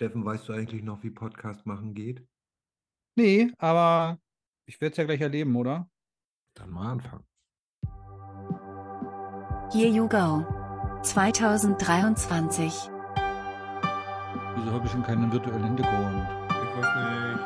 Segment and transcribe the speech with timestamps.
[0.00, 2.26] Steffen, weißt du eigentlich noch, wie Podcast machen geht?
[3.18, 4.18] Nee, aber
[4.66, 5.90] ich werde es ja gleich erleben, oder?
[6.54, 7.26] Dann mal anfangen.
[9.70, 10.46] Here You Go
[11.02, 12.72] 2023.
[14.54, 16.26] Wieso habe ich denn keinen virtuellen Hintergrund?
[16.48, 17.44] Ich weiß nicht.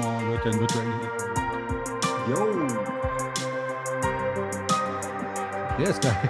[0.00, 1.30] Oh, Leute, einen virtuellen Hintergrund.
[2.28, 2.44] Yo!
[5.78, 6.28] Der ist geil.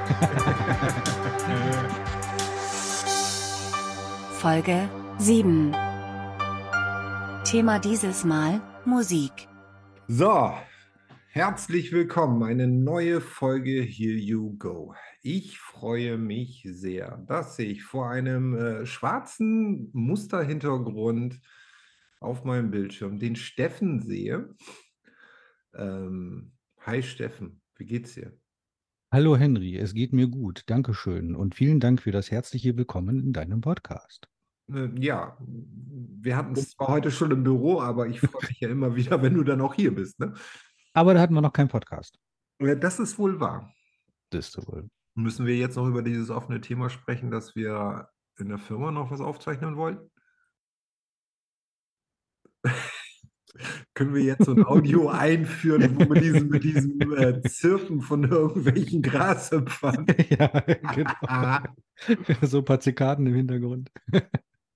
[4.41, 4.89] Folge
[5.19, 5.71] 7.
[7.45, 9.33] Thema dieses Mal Musik.
[10.09, 10.55] So,
[11.29, 12.43] herzlich willkommen.
[12.43, 14.95] Eine neue Folge Here You Go.
[15.21, 21.39] Ich freue mich sehr, dass ich vor einem äh, schwarzen Musterhintergrund
[22.19, 24.55] auf meinem Bildschirm den Steffen sehe.
[25.75, 28.40] Ähm, hi Steffen, wie geht's dir?
[29.13, 30.63] Hallo Henry, es geht mir gut.
[30.67, 31.35] Dankeschön.
[31.35, 34.29] Und vielen Dank für das herzliche Willkommen in deinem Podcast.
[34.73, 38.69] Äh, ja, wir hatten es zwar heute schon im Büro, aber ich freue mich ja
[38.69, 40.21] immer wieder, wenn du dann auch hier bist.
[40.21, 40.33] Ne?
[40.93, 42.21] Aber da hatten wir noch keinen Podcast.
[42.61, 43.75] Das ist wohl wahr.
[44.31, 44.89] Das ist wohl.
[45.17, 49.11] Müssen wir jetzt noch über dieses offene Thema sprechen, dass wir in der Firma noch
[49.11, 50.09] was aufzeichnen wollen?
[53.95, 58.25] Können wir jetzt so ein Audio einführen, wo mit diesem, mit diesem äh, Zirpen von
[58.25, 60.07] irgendwelchen Grashüpfern?
[60.31, 60.49] ja,
[60.95, 62.37] genau.
[62.43, 63.91] so ein paar Zikaden im Hintergrund.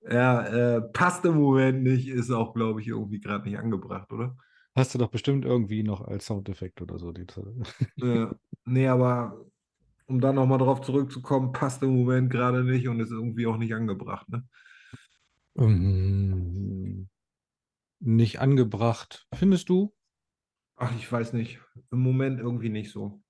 [0.09, 0.45] Ja,
[0.77, 4.37] äh, passt im Moment nicht, ist auch, glaube ich, irgendwie gerade nicht angebracht, oder?
[4.77, 7.13] Hast du doch bestimmt irgendwie noch als Soundeffekt oder so.
[7.13, 7.27] Die
[7.97, 9.45] Ja, nee, aber
[10.07, 13.75] um da nochmal drauf zurückzukommen, passt im Moment gerade nicht und ist irgendwie auch nicht
[13.75, 14.45] angebracht, ne?
[15.57, 17.09] Ähm,
[18.01, 19.27] nicht angebracht.
[19.35, 19.95] Findest du?
[20.77, 21.61] Ach, ich weiß nicht.
[21.91, 23.21] Im Moment irgendwie nicht so.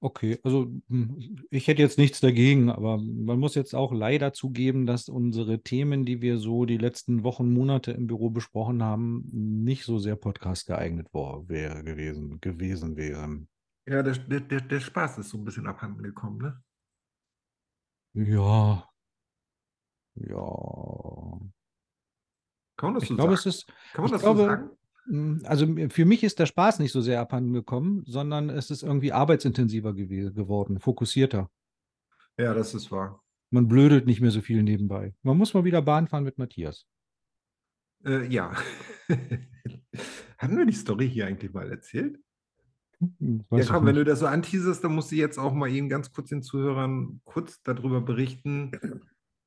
[0.00, 4.86] Okay, also hm, ich hätte jetzt nichts dagegen, aber man muss jetzt auch leider zugeben,
[4.86, 9.84] dass unsere Themen, die wir so die letzten Wochen, Monate im Büro besprochen haben, nicht
[9.84, 13.48] so sehr Podcast geeignet war, wäre gewesen, gewesen wären.
[13.88, 16.62] Ja, der, der, der, der Spaß ist so ein bisschen abhanden gekommen, ne?
[18.14, 18.88] Ja,
[20.14, 21.38] ja.
[22.78, 23.48] Kann man das Ich so glaube, sagen?
[23.50, 24.70] es ist, Kann man das glaube, so sagen?
[25.06, 28.82] Mm, Also für mich ist der Spaß nicht so sehr abhanden gekommen, sondern es ist
[28.82, 31.50] irgendwie arbeitsintensiver gewe- geworden, fokussierter.
[32.38, 33.22] Ja, das ist wahr.
[33.50, 35.14] Man blödelt nicht mehr so viel nebenbei.
[35.22, 36.86] Man muss mal wieder Bahn fahren mit Matthias.
[38.04, 38.52] Äh, ja.
[40.38, 42.18] Hatten wir die Story hier eigentlich mal erzählt?
[43.00, 45.52] Hm, Ja, Weiß ich komm, wenn du das so anteaserst, dann musst du jetzt auch
[45.52, 48.70] mal eben ganz kurz den Zuhörern kurz darüber berichten.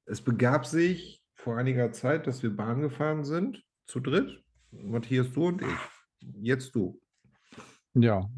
[0.05, 4.43] Es begab sich vor einiger Zeit, dass wir Bahn gefahren sind, zu dritt.
[4.71, 5.67] Matthias, du und ich.
[6.39, 7.01] Jetzt du.
[7.93, 8.29] Ja.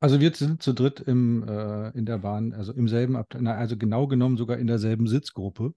[0.00, 3.54] Also wir sind zu dritt im, äh, in der Bahn, also im selben Abteil, na,
[3.54, 5.74] also genau genommen sogar in derselben Sitzgruppe,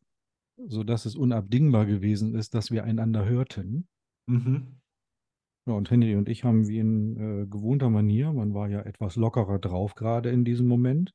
[0.67, 3.87] sodass es unabdingbar gewesen ist, dass wir einander hörten.
[4.27, 4.79] Mhm.
[5.65, 9.15] Ja, und Henry und ich haben wie in äh, gewohnter Manier, man war ja etwas
[9.15, 11.13] lockerer drauf gerade in diesem Moment,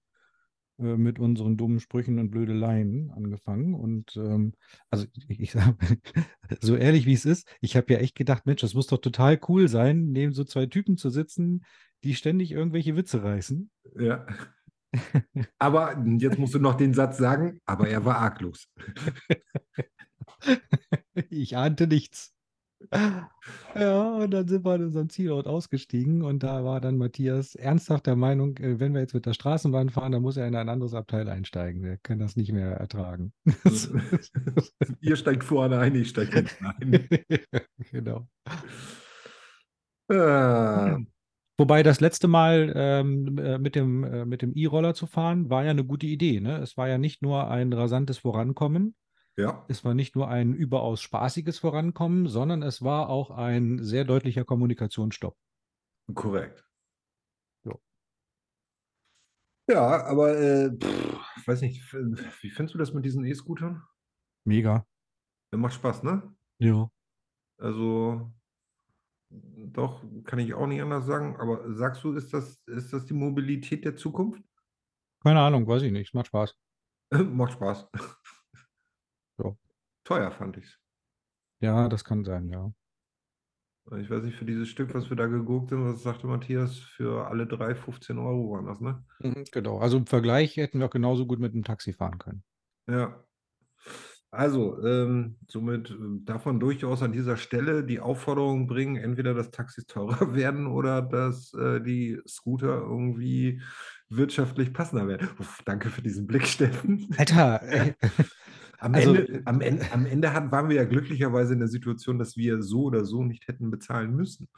[0.83, 3.75] äh, mit unseren dummen Sprüchen und Blödeleien angefangen.
[3.75, 4.55] Und ähm,
[4.91, 5.75] also ich, ich sag,
[6.61, 9.41] so ehrlich wie es ist, ich habe ja echt gedacht, Mensch, das muss doch total
[9.49, 11.65] cool sein, neben so zwei Typen zu sitzen,
[12.05, 13.71] die ständig irgendwelche Witze reißen.
[13.99, 14.27] Ja.
[15.59, 18.69] Aber jetzt musst du noch den Satz sagen, aber er war arglos.
[21.31, 22.35] Ich ahnte nichts.
[23.75, 28.07] Ja, und dann sind wir an unserem Zielort ausgestiegen und da war dann Matthias ernsthaft
[28.07, 30.69] der Meinung, äh, wenn wir jetzt mit der Straßenbahn fahren, dann muss er in ein
[30.69, 31.83] anderes Abteil einsteigen.
[31.83, 33.33] Wir können das nicht mehr ertragen.
[35.01, 37.09] Ihr steigt vorne ein, ich steige hinten ein.
[37.91, 38.29] Genau.
[40.09, 40.97] Äh,
[41.59, 45.65] Wobei das letzte Mal ähm, äh, mit dem, äh, mit dem E-Roller zu fahren, war
[45.65, 46.41] ja eine gute Idee.
[46.41, 46.59] Ne?
[46.59, 48.95] Es war ja nicht nur ein rasantes Vorankommen,
[49.37, 54.05] ja, es war nicht nur ein überaus spaßiges Vorankommen, sondern es war auch ein sehr
[54.05, 55.37] deutlicher Kommunikationsstopp.
[56.15, 56.65] korrekt.
[57.65, 57.75] Ja.
[59.69, 63.83] Ja, aber äh, pff, weiß nicht, wie findest du das mit diesen E-Scootern?
[64.45, 64.87] Mega.
[65.53, 66.35] Der macht Spaß, ne?
[66.59, 66.91] Ja.
[67.59, 68.33] Also,
[69.31, 71.37] doch, kann ich auch nicht anders sagen.
[71.37, 74.43] Aber sagst du, ist das, ist das die Mobilität der Zukunft?
[75.23, 76.15] Keine Ahnung, weiß ich nicht.
[76.15, 76.57] Macht Spaß.
[77.13, 77.89] Macht Spaß.
[80.13, 80.19] Ja.
[80.19, 80.79] Teuer fand ich es.
[81.61, 82.73] Ja, das kann sein, ja.
[83.99, 87.27] Ich weiß nicht, für dieses Stück, was wir da geguckt haben, was sagte Matthias, für
[87.27, 89.05] alle drei 15 Euro waren das, ne?
[89.21, 89.79] Mhm, Genau.
[89.79, 92.45] Also im Vergleich hätten wir auch genauso gut mit dem Taxi fahren können.
[92.89, 93.25] Ja.
[94.31, 95.95] Also, ähm, somit äh,
[96.25, 101.03] darf man durchaus an dieser Stelle die Aufforderung bringen, entweder dass Taxis teurer werden oder
[101.03, 103.61] dass äh, die Scooter irgendwie
[104.09, 105.29] wirtschaftlich passender werden.
[105.39, 107.09] Uff, danke für diesen Blick, Steffen.
[107.19, 107.95] Alter, ey.
[108.83, 112.19] Am Also- Ende, am Ende, am Ende hat, waren wir ja glücklicherweise in der Situation,
[112.19, 114.49] dass wir so oder so nicht hätten bezahlen müssen.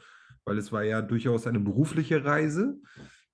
[0.45, 2.79] Weil es war ja durchaus eine berufliche Reise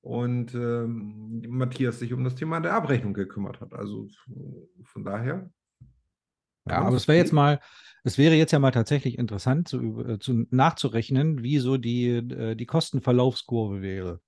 [0.01, 3.73] und ähm, Matthias sich um das Thema der Abrechnung gekümmert hat.
[3.73, 4.07] Also
[4.83, 5.49] von daher.
[6.69, 7.59] Ja, aber es wäre jetzt mal,
[8.03, 12.55] es wäre jetzt ja mal tatsächlich interessant zu, äh, zu nachzurechnen, wie so die, äh,
[12.55, 14.21] die Kostenverlaufskurve wäre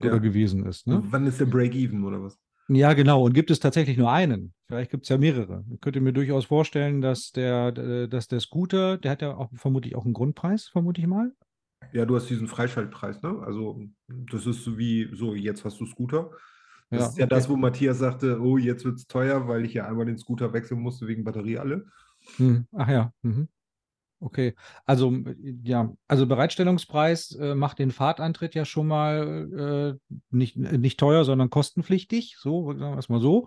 [0.00, 0.18] oder Ja.
[0.18, 0.86] gewesen ist.
[0.86, 1.02] Ne?
[1.10, 2.38] Wann ist der Break-Even oder was?
[2.70, 3.24] Ja, genau.
[3.24, 4.54] Und gibt es tatsächlich nur einen?
[4.66, 5.64] Vielleicht gibt es ja mehrere.
[5.72, 9.50] Ich könnte mir durchaus vorstellen, dass der, äh, dass der Scooter, der hat ja auch
[9.54, 11.32] vermutlich auch einen Grundpreis, vermute ich mal.
[11.92, 13.40] Ja, du hast diesen Freischaltpreis, ne?
[13.44, 16.30] Also das ist so wie, so jetzt hast du Scooter.
[16.92, 17.34] Das Ja, ist ja okay.
[17.34, 20.52] das, wo Matthias sagte, oh, jetzt wird es teuer, weil ich ja einmal den Scooter
[20.52, 21.86] wechseln musste wegen Batterie alle.
[22.38, 23.12] Hm, ach ja.
[23.22, 23.48] Mhm.
[24.20, 24.54] Okay.
[24.84, 30.98] Also, äh, ja, also Bereitstellungspreis äh, macht den Fahrtantritt ja schon mal äh, nicht, nicht
[30.98, 32.36] teuer, sondern kostenpflichtig.
[32.38, 33.46] So, sagen wir es mal so.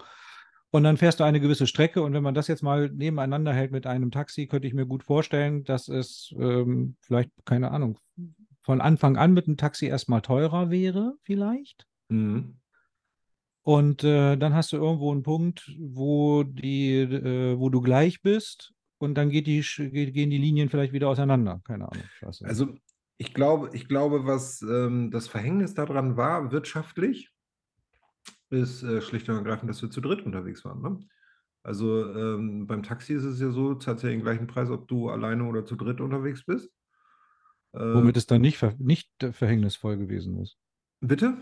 [0.74, 2.02] Und dann fährst du eine gewisse Strecke.
[2.02, 5.04] Und wenn man das jetzt mal nebeneinander hält mit einem Taxi, könnte ich mir gut
[5.04, 7.98] vorstellen, dass es ähm, vielleicht, keine Ahnung,
[8.62, 11.88] von Anfang an mit einem Taxi erstmal teurer wäre, vielleicht.
[12.08, 12.58] Mhm.
[13.64, 18.74] Und äh, dann hast du irgendwo einen Punkt, wo die, äh, wo du gleich bist
[19.02, 21.62] und dann die, gehen die Linien vielleicht wieder auseinander.
[21.66, 22.04] Keine Ahnung.
[22.22, 22.46] Ich.
[22.46, 22.76] Also
[23.18, 27.32] ich glaube, ich glaube, was ähm, das Verhängnis daran war, wirtschaftlich,
[28.50, 30.82] ist äh, schlicht und ergreifend, dass wir zu dritt unterwegs waren.
[30.82, 31.00] Ne?
[31.64, 35.10] Also ähm, beim Taxi ist es ja so, zahlt ja den gleichen Preis, ob du
[35.10, 36.70] alleine oder zu dritt unterwegs bist.
[37.74, 40.58] Äh, Womit es dann nicht, ver nicht äh, verhängnisvoll gewesen ist.
[41.00, 41.38] bitte?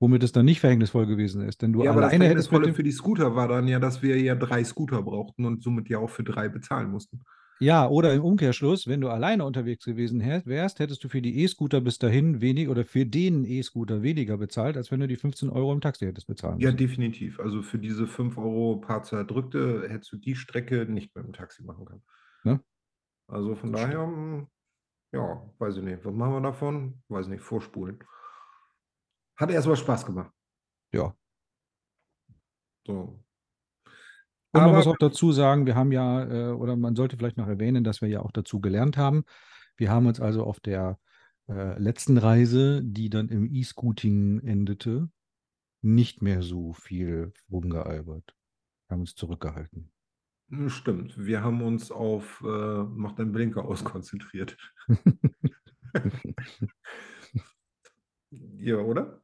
[0.00, 1.62] Womit es dann nicht verhängnisvoll gewesen ist.
[1.62, 3.68] Denn du ja, aber das alleine hättest mit Verhängnisvolle dem, für die Scooter war dann
[3.68, 7.22] ja, dass wir ja drei Scooter brauchten und somit ja auch für drei bezahlen mussten.
[7.58, 11.42] Ja, oder im Umkehrschluss, wenn du alleine unterwegs gewesen wär- wärst, hättest du für die
[11.42, 15.48] E-Scooter bis dahin wenig oder für den E-Scooter weniger bezahlt, als wenn du die 15
[15.50, 16.80] Euro im Taxi hättest bezahlen Ja, müssen.
[16.80, 17.38] definitiv.
[17.40, 21.62] Also für diese 5 Euro paar zerdrückte hättest du die Strecke nicht mit dem Taxi
[21.62, 22.02] machen können.
[22.44, 22.60] Ne?
[23.28, 24.48] Also von Das daher, mm,
[25.12, 26.04] ja, weiß ich nicht.
[26.04, 27.02] Was machen wir davon?
[27.08, 28.00] Weiß nicht, vorspulen.
[29.36, 30.32] Hat erstmal Spaß gemacht.
[30.92, 31.14] Ja.
[32.86, 32.92] So.
[34.52, 37.36] Und man Aber- muss auch dazu sagen, wir haben ja, äh, oder man sollte vielleicht
[37.36, 39.24] noch erwähnen, dass wir ja auch dazu gelernt haben.
[39.76, 40.98] Wir haben uns also auf der
[41.48, 45.10] äh, letzten Reise, die dann im E-Scooting endete,
[45.82, 48.34] nicht mehr so viel rumgealbert.
[48.88, 49.92] Wir haben uns zurückgehalten.
[50.48, 51.18] Mm, Stimmt.
[51.18, 54.56] Wir haben uns auf äh, Mach deinen Blinker aus konzentriert.
[58.30, 59.20] ja, oder?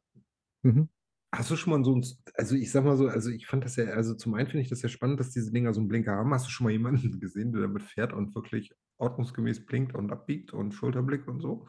[0.63, 0.89] Mhm.
[1.35, 2.05] Hast du schon mal so ein,
[2.35, 4.69] also ich sag mal so, also ich fand das ja, also zum einen finde ich
[4.69, 6.33] das ja spannend, dass diese Dinger so einen Blinker haben.
[6.35, 10.53] Hast du schon mal jemanden gesehen, der damit fährt und wirklich ordnungsgemäß blinkt und abbiegt
[10.53, 11.69] und Schulterblick und so?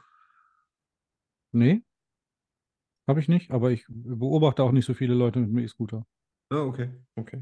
[1.54, 1.84] Nee,
[3.08, 6.06] habe ich nicht, aber ich beobachte auch nicht so viele Leute mit dem E-Scooter.
[6.52, 7.42] Ah, okay, okay.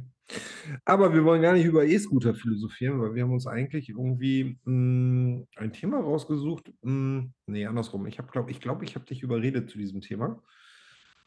[0.85, 5.45] Aber wir wollen gar nicht über E-Scooter philosophieren, weil wir haben uns eigentlich irgendwie mh,
[5.57, 6.73] ein Thema rausgesucht.
[6.83, 8.07] Mh, nee, andersrum.
[8.07, 10.43] Ich habe, glaube ich, glaube, ich habe dich überredet zu diesem Thema.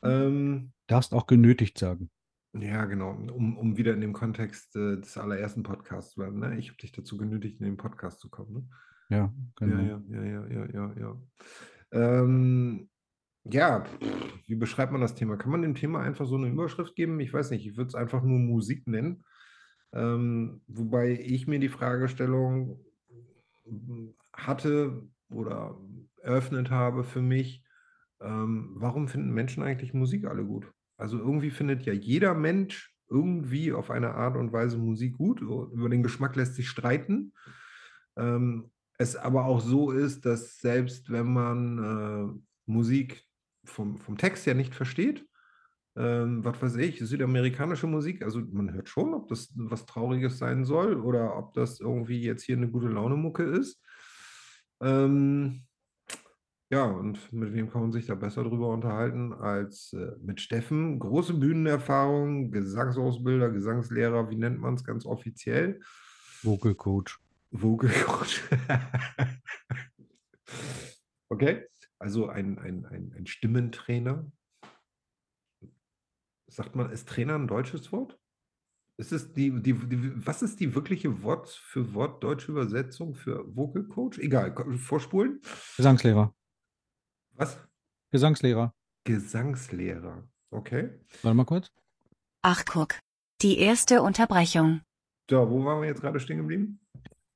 [0.05, 2.11] Ähm, Darfst auch genötigt sagen.
[2.53, 6.39] ja, genau, um, um wieder in dem Kontext äh, des allerersten Podcasts zu bleiben.
[6.39, 6.59] Ne?
[6.59, 8.53] Ich habe dich dazu genötigt, in den Podcast zu kommen.
[8.53, 8.69] Ne?
[9.11, 9.83] Ja, genau.
[9.83, 11.23] Ja, ja, ja, ja, ja, ja, ja.
[11.93, 12.89] Ähm,
[13.45, 13.85] ja,
[14.47, 15.37] wie beschreibt man das Thema?
[15.37, 17.21] Kann man dem Thema einfach so eine Überschrift geben?
[17.21, 19.25] Ich weiß nicht, ich würde es einfach nur Musik nennen.
[19.93, 22.81] Ähm, wobei ich mir die Fragestellung
[23.67, 25.79] mm, hatte oder
[26.23, 27.64] eröffnet habe für mich,
[28.25, 30.67] ähm, warum finden Menschen eigentlich Musik alle gut?
[30.97, 35.41] Also irgendwie findet ja jeder Mensch irgendwie auf eine Art und Weise Musik gut.
[35.41, 37.33] Über den Geschmack lässt sich streiten.
[38.17, 43.25] Ähm, es aber auch so ist, dass selbst wenn man äh, Musik
[43.65, 45.27] vom, vom Text her nicht versteht,
[45.97, 50.65] ähm, was weiß ich, südamerikanische Musik, also man hört schon, ob das was Trauriges sein
[50.65, 53.81] soll oder ob das irgendwie jetzt hier eine gute Laune-Mucke ist.
[54.81, 55.65] Ähm,
[56.71, 60.99] ja, und mit wem kann man sich da besser drüber unterhalten als äh, mit Steffen?
[60.99, 65.81] Große Bühnenerfahrung, Gesangsausbilder, Gesangslehrer, wie nennt man es ganz offiziell?
[66.43, 67.21] Vocal Coach.
[67.51, 68.43] Vocal Coach.
[71.29, 71.67] okay,
[71.99, 74.31] also ein, ein, ein, ein Stimmentrainer.
[76.49, 78.19] Sagt man, ist Trainer ein deutsches Wort?
[78.97, 83.45] Ist es die, die, die, was ist die wirkliche Wort für Wort deutsche Übersetzung für
[83.55, 84.19] Vocal Coach?
[84.19, 85.41] Egal, vorspulen.
[85.77, 86.35] Gesangslehrer.
[87.37, 87.59] Was?
[88.11, 88.73] Gesangslehrer.
[89.05, 90.29] Gesangslehrer.
[90.51, 90.91] Okay.
[91.23, 91.71] Warte mal kurz.
[92.43, 92.99] Ach guck.
[93.43, 94.83] Die erste Unterbrechung.
[95.29, 96.81] So, wo waren wir jetzt gerade stehen geblieben?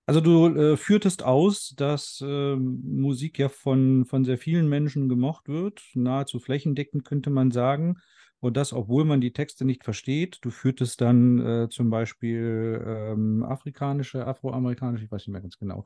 [0.07, 5.49] Also du äh, führtest aus, dass ähm, Musik ja von, von sehr vielen Menschen gemocht
[5.49, 7.99] wird, nahezu flächendeckend könnte man sagen.
[8.41, 10.39] Und das, obwohl man die Texte nicht versteht.
[10.43, 15.85] Du führtest dann äh, zum Beispiel ähm, afrikanische, afroamerikanische, ich weiß nicht mehr ganz genau.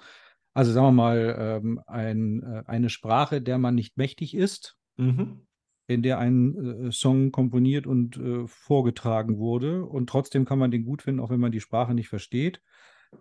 [0.55, 5.47] Also sagen wir mal, ähm, ein, äh, eine Sprache, der man nicht mächtig ist, Mhm.
[5.89, 9.85] in der ein äh, Song komponiert und äh, vorgetragen wurde.
[9.85, 12.61] Und trotzdem kann man den gut finden, auch wenn man die Sprache nicht versteht.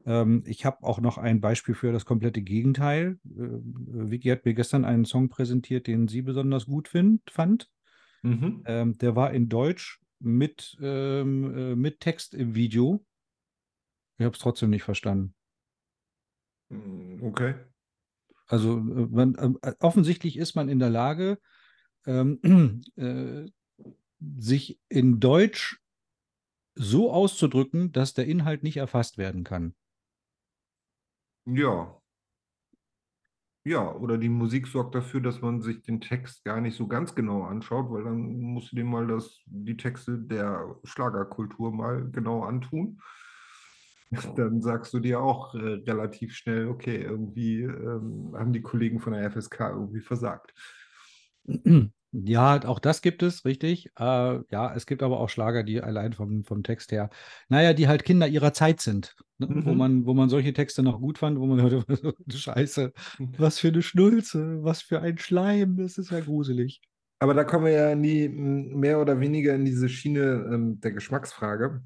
[0.05, 3.19] Ähm, ich habe auch noch ein Beispiel für das komplette Gegenteil.
[3.25, 7.69] Äh, Vicky hat mir gestern einen Song präsentiert, den sie besonders gut find, fand.
[8.23, 8.63] Mhm.
[8.65, 13.03] Ähm, der war in Deutsch mit, ähm, äh, mit Text im Video.
[14.17, 15.33] Ich habe es trotzdem nicht verstanden.
[16.71, 17.53] Mm, Okay.
[18.47, 21.39] Also äh, man, äh, offensichtlich ist man in der Lage,
[22.05, 23.45] ähm, äh,
[24.37, 25.79] sich in Deutsch
[26.75, 29.75] so auszudrücken, dass der Inhalt nicht erfasst werden kann.
[31.45, 31.99] Ja.
[33.63, 37.13] Ja, oder die Musik sorgt dafür, dass man sich den Text gar nicht so ganz
[37.13, 42.41] genau anschaut, weil dann musst du dir mal das, die Texte der Schlagerkultur mal genau
[42.43, 42.99] antun.
[44.35, 49.13] Dann sagst du dir auch äh, relativ schnell, okay, irgendwie ähm, haben die Kollegen von
[49.13, 50.53] der FSK irgendwie versagt.
[52.13, 53.87] Ja, auch das gibt es, richtig.
[53.97, 57.09] Äh, ja, es gibt aber auch Schlager, die allein vom, vom Text her,
[57.47, 59.49] naja, die halt Kinder ihrer Zeit sind, ne?
[59.63, 59.77] wo Mhm.
[59.77, 61.85] man, wo man solche Texte noch gut fand, wo man hörte,
[62.29, 62.91] Scheiße,
[63.37, 66.81] was für eine Schnulze, was für ein Schleim, das ist ja gruselig.
[67.19, 71.81] Aber da kommen wir ja m, mehr oder weniger in diese Schiene ähm, der Geschmacksfrage.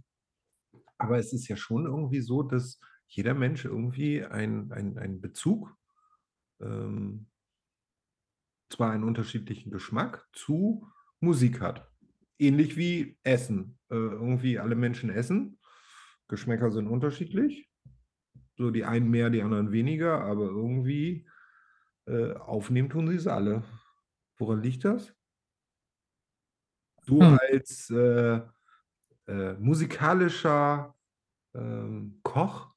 [0.97, 5.75] Aber es ist ja schon irgendwie so, dass jeder Mensch irgendwie einen ein Bezug,
[6.61, 7.27] ähm,
[8.69, 10.87] zwar einen unterschiedlichen Geschmack zu
[11.19, 11.89] Musik hat.
[12.37, 13.77] Ähnlich wie Essen.
[13.89, 15.59] Äh, irgendwie alle Menschen essen.
[16.27, 17.69] Geschmäcker sind unterschiedlich.
[18.57, 21.27] So die einen mehr, die anderen weniger, aber irgendwie
[22.07, 23.63] äh, aufnehmen tun sie es alle.
[24.37, 25.15] Woran liegt das?
[27.05, 27.37] Du Hm.
[27.37, 28.41] als äh,
[29.27, 30.95] äh, musikalischer
[31.53, 32.73] ähm, Koch,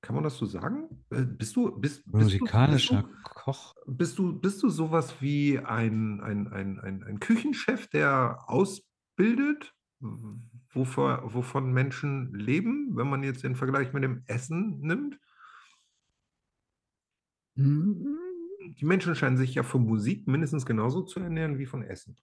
[0.00, 1.04] kann man das so sagen?
[1.10, 3.74] Äh, bist du, bist, bist du, bist Musikalischer du, Koch.
[3.86, 9.74] bist du, bist du sowas wie ein, ein, ein, ein, ein Küchenchef, der ausbildet,
[10.72, 15.18] wovor, wovon Menschen leben, wenn man jetzt den Vergleich mit dem Essen nimmt?
[17.56, 22.16] Die Menschen scheinen sich ja von Musik mindestens genauso zu ernähren wie von Essen.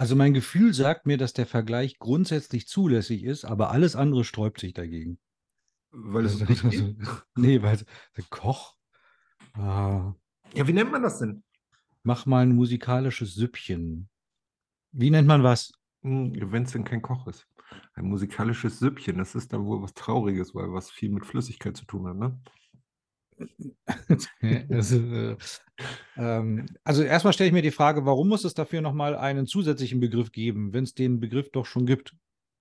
[0.00, 4.58] Also mein Gefühl sagt mir, dass der Vergleich grundsätzlich zulässig ist, aber alles andere sträubt
[4.58, 5.18] sich dagegen.
[5.90, 6.96] Weil es nicht das- geht.
[7.36, 7.76] nee, weil
[8.16, 8.76] der Koch.
[9.52, 10.14] Ah,
[10.54, 11.42] Ja, wie nennt man das denn?
[12.02, 14.08] mach mal ein musikalisches Süppchen.
[14.92, 15.70] Wie nennt man was?
[16.00, 17.46] Wenn es denn kein Koch ist.
[17.92, 21.84] Ein musikalisches Süppchen, das ist dann wohl was Trauriges, weil was viel mit Flüssigkeit zu
[21.84, 22.40] tun hat, ne?
[24.70, 25.36] also, äh,
[26.16, 30.00] ähm, also erstmal stelle ich mir die Frage, warum muss es dafür nochmal einen zusätzlichen
[30.00, 32.14] Begriff geben, wenn es den Begriff doch schon gibt,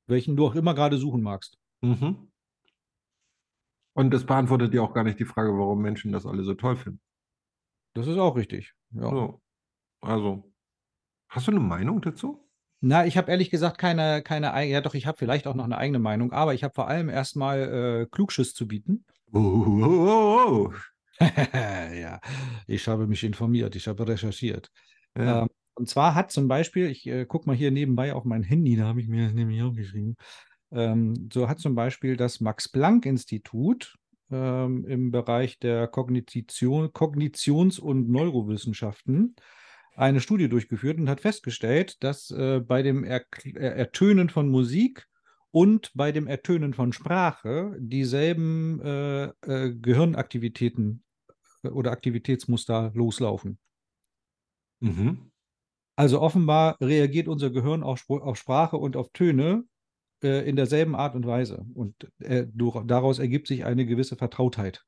[0.08, 1.58] welchen du auch immer gerade suchen magst.
[1.82, 2.32] Mhm.
[3.94, 6.78] Und das beantwortet ja auch gar nicht die Frage, warum Menschen das alle so toll
[6.78, 7.02] finden.
[7.96, 8.74] Das ist auch richtig.
[8.92, 9.10] Ja.
[9.10, 9.42] So.
[10.02, 10.54] Also,
[11.30, 12.46] hast du eine Meinung dazu?
[12.82, 15.66] Na, ich habe ehrlich gesagt keine, keine, ei- ja doch, ich habe vielleicht auch noch
[15.66, 19.06] eine eigene Meinung, aber ich habe vor allem erstmal äh, Klugschiss zu bieten.
[19.32, 20.74] Oh, oh, oh,
[21.20, 22.20] ja,
[22.68, 24.72] ich habe mich informiert, ich habe recherchiert.
[25.18, 25.44] Ja.
[25.44, 28.76] Ähm, und zwar hat zum Beispiel, ich äh, gucke mal hier nebenbei auf mein Handy,
[28.76, 30.16] da habe ich mir das nämlich auch geschrieben.
[30.72, 33.96] Ähm, so hat zum Beispiel das Max-Planck-Institut
[34.32, 39.36] ähm, im Bereich der Kognition, Kognitions- und Neurowissenschaften
[39.96, 43.22] eine Studie durchgeführt und hat festgestellt, dass äh, bei dem äh,
[43.56, 45.09] Ertönen von Musik
[45.52, 51.04] und bei dem Ertönen von Sprache dieselben äh, äh, Gehirnaktivitäten
[51.64, 53.60] äh, oder Aktivitätsmuster loslaufen.
[54.80, 55.32] Mhm.
[55.96, 59.66] Also offenbar reagiert unser Gehirn auf, Spr auf Sprache und auf Töne
[60.24, 61.66] äh, in derselben Art und Weise.
[61.74, 62.48] Und äh,
[62.86, 64.86] daraus ergibt sich eine gewisse Vertrautheit.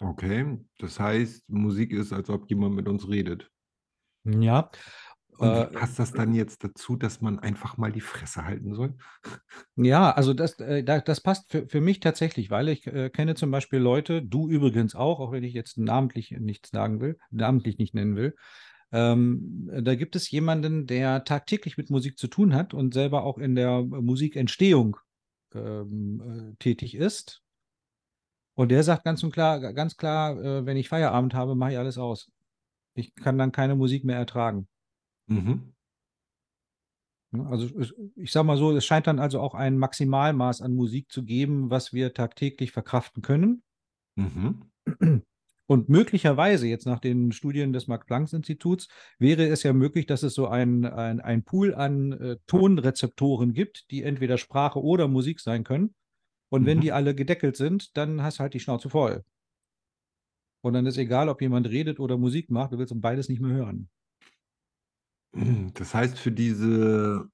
[0.00, 3.50] Okay, das heißt, Musik ist, als ob jemand mit uns redet.
[4.24, 4.70] Ja.
[5.36, 8.74] Und Äh, wie passt das dann jetzt dazu, dass man einfach mal die Fresse halten
[8.74, 8.94] soll?
[9.76, 13.34] Ja, also das, äh, da- das passt für, für mich tatsächlich, weil ich äh, kenne
[13.34, 17.78] zum Beispiel Leute, du übrigens auch, auch wenn ich jetzt namentlich nichts sagen will, namentlich
[17.78, 18.34] nicht nennen will.
[18.92, 23.38] Ähm, da gibt es jemanden, der tagtäglich mit Musik zu tun hat und selber auch
[23.38, 24.98] in der Musikentstehung
[25.54, 27.42] ähm, äh, tätig ist.
[28.54, 31.78] Und der sagt ganz und klar, ganz klar, äh, wenn ich Feierabend habe, mache ich
[31.78, 32.30] alles aus.
[32.94, 34.68] Ich kann dann keine Musik mehr ertragen.
[35.34, 35.72] Mhm.
[37.32, 37.46] Ne?
[37.46, 41.10] Also es- ich sage mal so, es scheint dann also auch ein Maximalmaß an Musik
[41.10, 43.62] zu geben, was wir tagtäglich verkraften können.
[44.16, 44.62] Mhm.
[45.66, 50.48] Und möglicherweise, jetzt nach den Studien des Max-Planck-Instituts, wäre es ja möglich, dass es so
[50.48, 55.94] ein, ein, ein Pool an äh, Tonrezeptoren gibt, die entweder Sprache oder Musik sein können.
[56.50, 56.82] Und wenn Mhm.
[56.82, 59.24] die alle gedeckelt sind, dann hast du halt die Schnauze voll.
[60.62, 63.52] Und dann ist egal, ob jemand redet oder Musik macht, du willst beides nicht mehr
[63.52, 63.88] hören.
[65.74, 67.28] Das heißt, für diese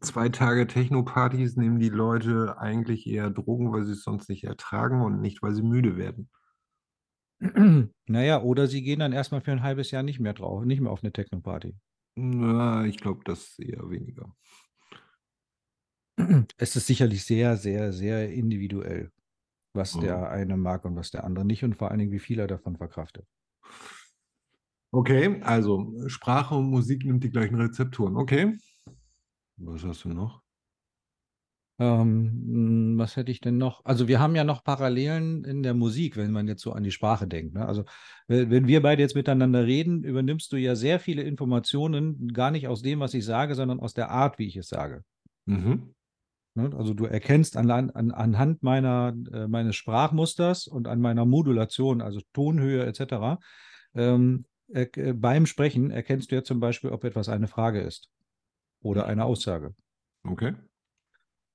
[0.00, 5.02] zwei Tage Techno-Partys nehmen die Leute eigentlich eher Drogen, weil sie es sonst nicht ertragen
[5.02, 6.30] und nicht, weil sie müde werden.
[8.08, 10.90] naja, oder sie gehen dann erstmal für ein halbes Jahr nicht mehr drauf, nicht mehr
[10.92, 11.76] auf eine Techno-Party.
[12.18, 14.36] Na, ich glaube, das eher weniger.
[16.58, 19.12] Es ist sicherlich sehr, sehr, sehr individuell,
[19.74, 20.00] was Mhm.
[20.00, 22.46] der eine mag und was der andere nicht und vor allen Dingen, wie viel er
[22.48, 23.26] davon verkraftet.
[24.92, 28.16] Okay, also Sprache und Musik nimmt die gleichen Rezeptoren.
[28.16, 28.56] Okay.
[29.56, 30.42] Was hast du noch?
[31.78, 33.84] Ähm, mh, was hätte ich denn noch?
[33.84, 36.90] Also wir haben ja noch Parallelen in der Musik, wenn man jetzt so an die
[36.90, 37.54] Sprache denkt.
[37.54, 37.66] Ne?
[37.66, 37.84] Also
[38.28, 42.68] wenn wenn wir beide jetzt miteinander reden, übernimmst du ja sehr viele Informationen gar nicht
[42.68, 45.04] aus dem, was ich sage, sondern aus der Art, wie ich es sage.
[45.44, 45.94] Mhm.
[46.54, 46.70] Ne?
[46.76, 52.20] Also du erkennst an, an, anhand meiner, äh, meines Sprachmusters und an meiner Modulation, also
[52.32, 53.38] Tonhöhe etc.,
[53.94, 58.10] ähm, äh, beim Sprechen erkennst du ja zum Beispiel, ob etwas eine Frage ist
[58.80, 59.74] oder eine Aussage.
[60.24, 60.54] Okay.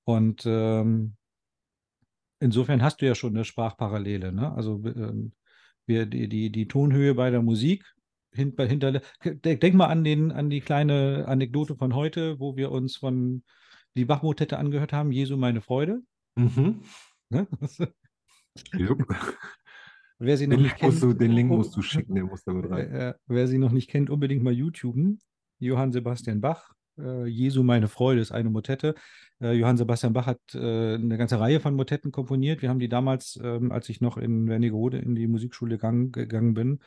[0.06, 1.16] Und ähm,
[2.40, 4.32] insofern hast du ja schon eine Sprachparallele.
[4.32, 4.52] Ne?
[4.54, 5.34] Also ähm,
[5.86, 7.86] wir, die, die, die Tonhöhe bei der Musik
[8.34, 12.72] hint, bei- hinter, denk mal an, den, an die kleine Anekdote von heute, wo wir
[12.72, 13.44] uns von
[13.96, 16.02] die Bach-Motette angehört haben, Jesu meine Freude.
[16.36, 16.82] Mhm.
[17.30, 17.48] Ne?
[20.24, 22.14] Wer sie noch Den nicht Link, musst kennt, du, den Link oh, musst du schicken,
[22.14, 22.92] der muss damit rein.
[22.92, 25.20] Äh, äh, wer sie noch nicht kennt, unbedingt mal YouTuben.
[25.58, 26.74] Johann Sebastian Bach.
[27.00, 28.94] Äh, Jesu meine Freude ist eine Motette.
[29.42, 32.62] Äh, Johann Sebastian Bach hat äh, eine ganze Reihe von Motetten komponiert.
[32.62, 36.54] Wir haben die damals, ähm, als ich noch in Wernigerode in die Musikschule gang, gegangen
[36.54, 36.80] bin,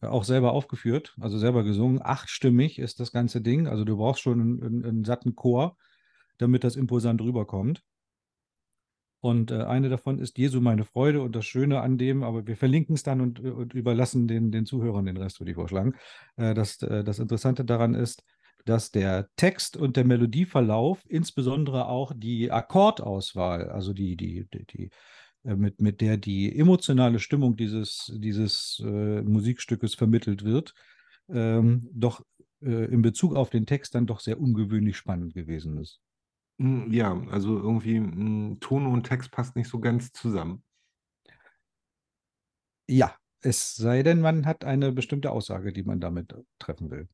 [0.00, 2.00] äh, auch selber aufgeführt, also selber gesungen.
[2.00, 3.66] Achtstimmig ist das ganze Ding.
[3.66, 5.76] Also du brauchst schon einen, einen, einen satten Chor,
[6.38, 7.82] damit das imposant rüberkommt.
[9.20, 12.56] Und äh, eine davon ist Jesu meine Freude und das Schöne an dem, aber wir
[12.56, 15.94] verlinken es dann und, und überlassen den, den Zuhörern den Rest, würde ich vorschlagen.
[16.36, 18.22] Äh, das, äh, das Interessante daran ist,
[18.66, 24.90] dass der Text und der Melodieverlauf, insbesondere auch die Akkordauswahl, also die, die, die, die
[25.44, 30.74] äh, mit, mit der die emotionale Stimmung dieses, dieses äh, Musikstückes vermittelt wird,
[31.28, 32.24] ähm, doch
[32.60, 36.00] äh, in Bezug auf den Text dann doch sehr ungewöhnlich spannend gewesen ist.
[36.58, 40.62] Mm, Ja, also irgendwie mm, Ton und Text passt nicht so ganz zusammen.
[42.88, 47.08] Ja, es sei denn, man hat eine bestimmte Aussage, die man damit treffen will.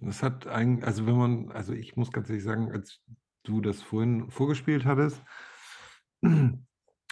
[0.00, 3.00] Das hat ein, also wenn man, also ich muss ganz ehrlich sagen, als
[3.44, 5.22] du das vorhin vorgespielt hattest,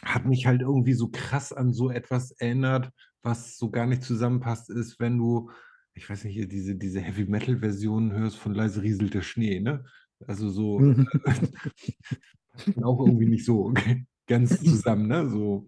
[0.04, 2.90] hat mich halt irgendwie so krass an so etwas erinnert,
[3.22, 5.50] was so gar nicht zusammenpasst, ist, wenn du,
[5.94, 9.60] ich weiß nicht, hier diese, diese Heavy Metal Version hörst von Leise rieselt der Schnee,
[9.60, 9.84] ne?
[10.26, 11.06] Also so, Mhm.
[12.82, 13.72] auch irgendwie nicht so
[14.26, 15.28] ganz zusammen, ne?
[15.28, 15.66] So.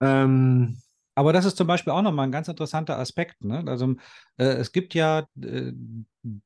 [0.00, 0.78] Ähm,
[1.14, 3.44] Aber das ist zum Beispiel auch nochmal ein ganz interessanter Aspekt.
[3.44, 3.64] Ne?
[3.66, 3.96] Also
[4.38, 5.72] äh, es gibt ja äh,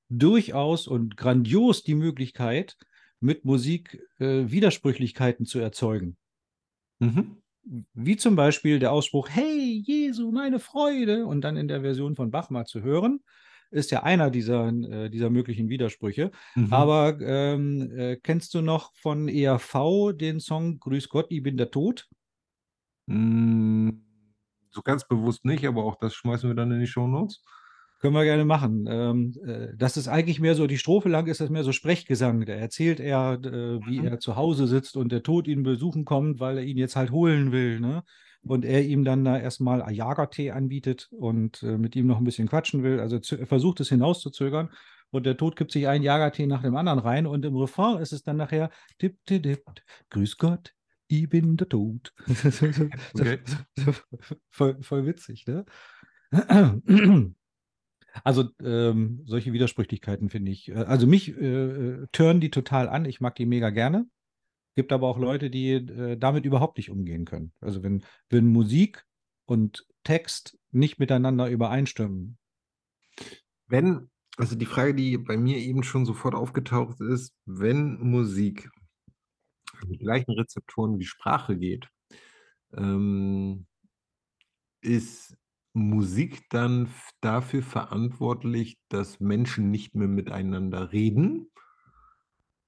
[0.08, 2.76] durchaus und grandios die Möglichkeit,
[3.20, 6.16] mit Musik äh, Widersprüchlichkeiten zu erzeugen.
[7.00, 7.36] mhm.
[7.94, 12.30] Wie zum Beispiel der Ausspruch, hey Jesu, meine Freude, und dann in der Version von
[12.30, 13.20] Bach mal zu hören,
[13.70, 16.30] ist ja einer dieser, äh, dieser möglichen Widersprüche.
[16.54, 16.72] Mhm.
[16.72, 21.70] Aber ähm, äh, kennst du noch von ERV den Song Grüß Gott, ich bin der
[21.70, 22.08] Tod?
[23.06, 23.90] Mm,
[24.70, 27.42] So ganz bewusst nicht, aber auch das schmeißen wir dann in die Shownotes.
[27.98, 28.86] Können wir gerne machen.
[28.90, 32.44] Ähm, äh, das ist eigentlich mehr so, die Strophe lang ist das mehr so Sprechgesang.
[32.44, 34.06] Da erzählt er, äh, wie Mhm.
[34.06, 37.10] er zu Hause sitzt und der Tod ihn besuchen kommt, weil er ihn jetzt halt
[37.10, 37.80] holen will.
[37.80, 38.04] Ne?
[38.46, 42.48] Und er ihm dann da erstmal Ayaga-Tee anbietet und äh, mit ihm noch ein bisschen
[42.48, 43.00] quatschen will.
[43.00, 44.70] Also er versucht es hinauszuzögern.
[45.10, 47.26] Und der Tod gibt sich einen Jagertee nach dem anderen rein.
[47.26, 49.64] Und im Refrain ist es dann nachher tipp, tipp, tipp,
[50.10, 50.74] grüß Gott,
[51.08, 52.12] ich bin der Tod.
[53.14, 53.38] Okay.
[54.50, 55.64] voll, voll witzig, ne?
[58.24, 63.04] Also ähm, solche Widersprüchlichkeiten finde ich, äh, also mich äh, äh, turnen die total an.
[63.04, 64.06] Ich mag die mega gerne.
[64.76, 67.52] Gibt aber auch Leute, die äh, damit überhaupt nicht umgehen können.
[67.60, 69.06] Also wenn, wenn Musik
[69.46, 72.38] und Text nicht miteinander übereinstimmen.
[73.66, 78.70] Wenn, also die Frage, die bei mir eben schon sofort aufgetaucht ist, wenn Musik
[79.80, 81.88] an die gleichen Rezeptoren wie Sprache geht,
[82.76, 83.66] ähm,
[84.82, 85.36] ist
[85.72, 86.88] Musik dann
[87.20, 91.50] dafür verantwortlich, dass Menschen nicht mehr miteinander reden?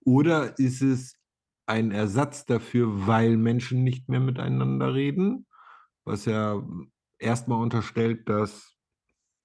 [0.05, 1.19] Oder ist es
[1.69, 5.47] ein Ersatz dafür, weil Menschen nicht mehr miteinander reden?
[6.09, 6.67] was ja
[7.19, 8.75] erstmal unterstellt, dass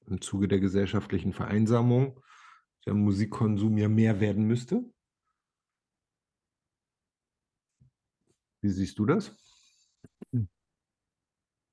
[0.07, 2.19] im Zuge der gesellschaftlichen Vereinsamung
[2.85, 4.83] der Musikkonsum ja mehr werden müsste.
[8.61, 9.37] Wie siehst du das?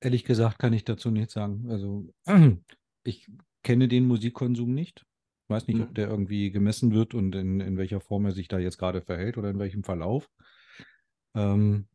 [0.01, 1.69] Ehrlich gesagt kann ich dazu nichts sagen.
[1.69, 2.13] Also
[3.03, 3.31] ich
[3.63, 5.05] kenne den Musikkonsum nicht.
[5.51, 5.93] Ich weiß nicht, ob Mhm.
[5.95, 9.37] der irgendwie gemessen wird und in, in welcher Form er sich da jetzt gerade verhält
[9.37, 10.29] oder in welchem Verlauf.
[11.35, 11.87] Ähm,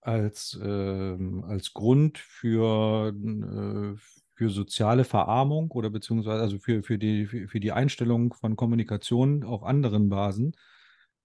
[0.00, 3.98] als, ähm, als Grund für, äh,
[4.34, 9.44] für soziale Verarmung oder beziehungsweise also für, für, die, für, für die Einstellung von Kommunikation
[9.44, 10.52] auf anderen Basen,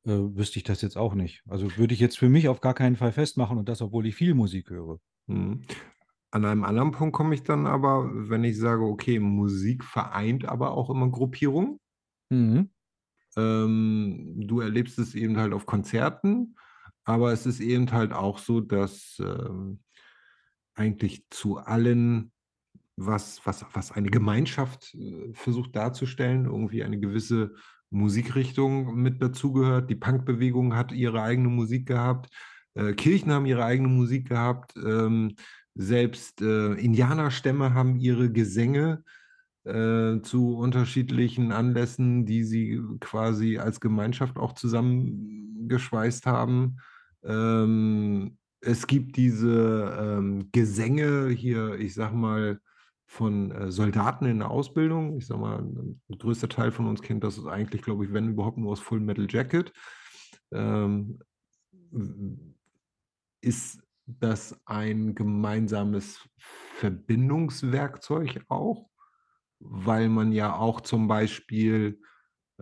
[0.04, 1.44] äh, wüsste ich das jetzt auch nicht.
[1.48, 4.16] Also würde ich jetzt für mich auf gar keinen Fall festmachen und das, obwohl ich
[4.16, 5.00] viel Musik höre.
[5.28, 5.62] Mhm.
[6.32, 10.72] An einem anderen Punkt komme ich dann aber, wenn ich sage, okay, Musik vereint aber
[10.72, 11.78] auch immer Gruppierungen.
[12.30, 12.70] Mhm.
[13.36, 16.56] Ähm, du erlebst es eben halt auf Konzerten,
[17.04, 19.82] aber es ist eben halt auch so, dass ähm,
[20.74, 22.32] eigentlich zu allen,
[22.96, 27.56] was, was, was eine Gemeinschaft äh, versucht darzustellen, irgendwie eine gewisse
[27.90, 29.90] Musikrichtung mit dazugehört.
[29.90, 32.30] Die Punkbewegung hat ihre eigene Musik gehabt,
[32.74, 35.36] äh, Kirchen haben ihre eigene Musik gehabt, ähm,
[35.76, 39.04] selbst äh, Indianerstämme haben ihre Gesänge
[39.64, 46.78] äh, zu unterschiedlichen Anlässen, die sie quasi als Gemeinschaft auch zusammengeschweißt haben.
[47.24, 52.60] Ähm, es gibt diese ähm, Gesänge hier, ich sag mal,
[53.06, 55.18] von äh, Soldaten in der Ausbildung.
[55.18, 58.58] Ich sag mal, ein größter Teil von uns kennt das eigentlich, glaube ich, wenn überhaupt
[58.58, 59.74] nur aus Full Metal Jacket.
[60.52, 61.20] Ähm,
[63.42, 68.90] ist das ein gemeinsames Verbindungswerkzeug auch?
[69.60, 72.02] Weil man ja auch zum Beispiel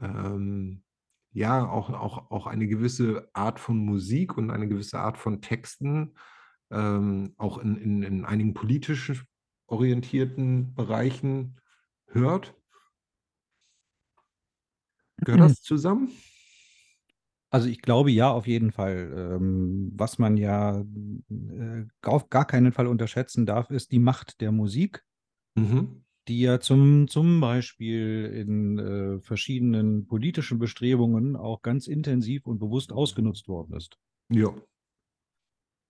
[0.02, 0.84] ähm,
[1.32, 6.15] ja auch, auch, auch eine gewisse Art von Musik und eine gewisse Art von Texten
[6.71, 9.25] ähm, auch in, in, in einigen politisch
[9.67, 11.60] orientierten Bereichen
[12.08, 12.56] hört.
[15.17, 16.12] Gehört das zusammen?
[17.52, 19.12] Also ich glaube ja, auf jeden Fall.
[19.16, 24.52] Ähm, was man ja äh, auf gar keinen Fall unterschätzen darf, ist die Macht der
[24.52, 25.04] Musik,
[25.56, 26.02] Mhm.
[26.30, 32.92] die ja zum, zum Beispiel in äh, verschiedenen politischen Bestrebungen auch ganz intensiv und bewusst
[32.94, 33.98] ausgenutzt worden ist.
[34.30, 34.54] Ja.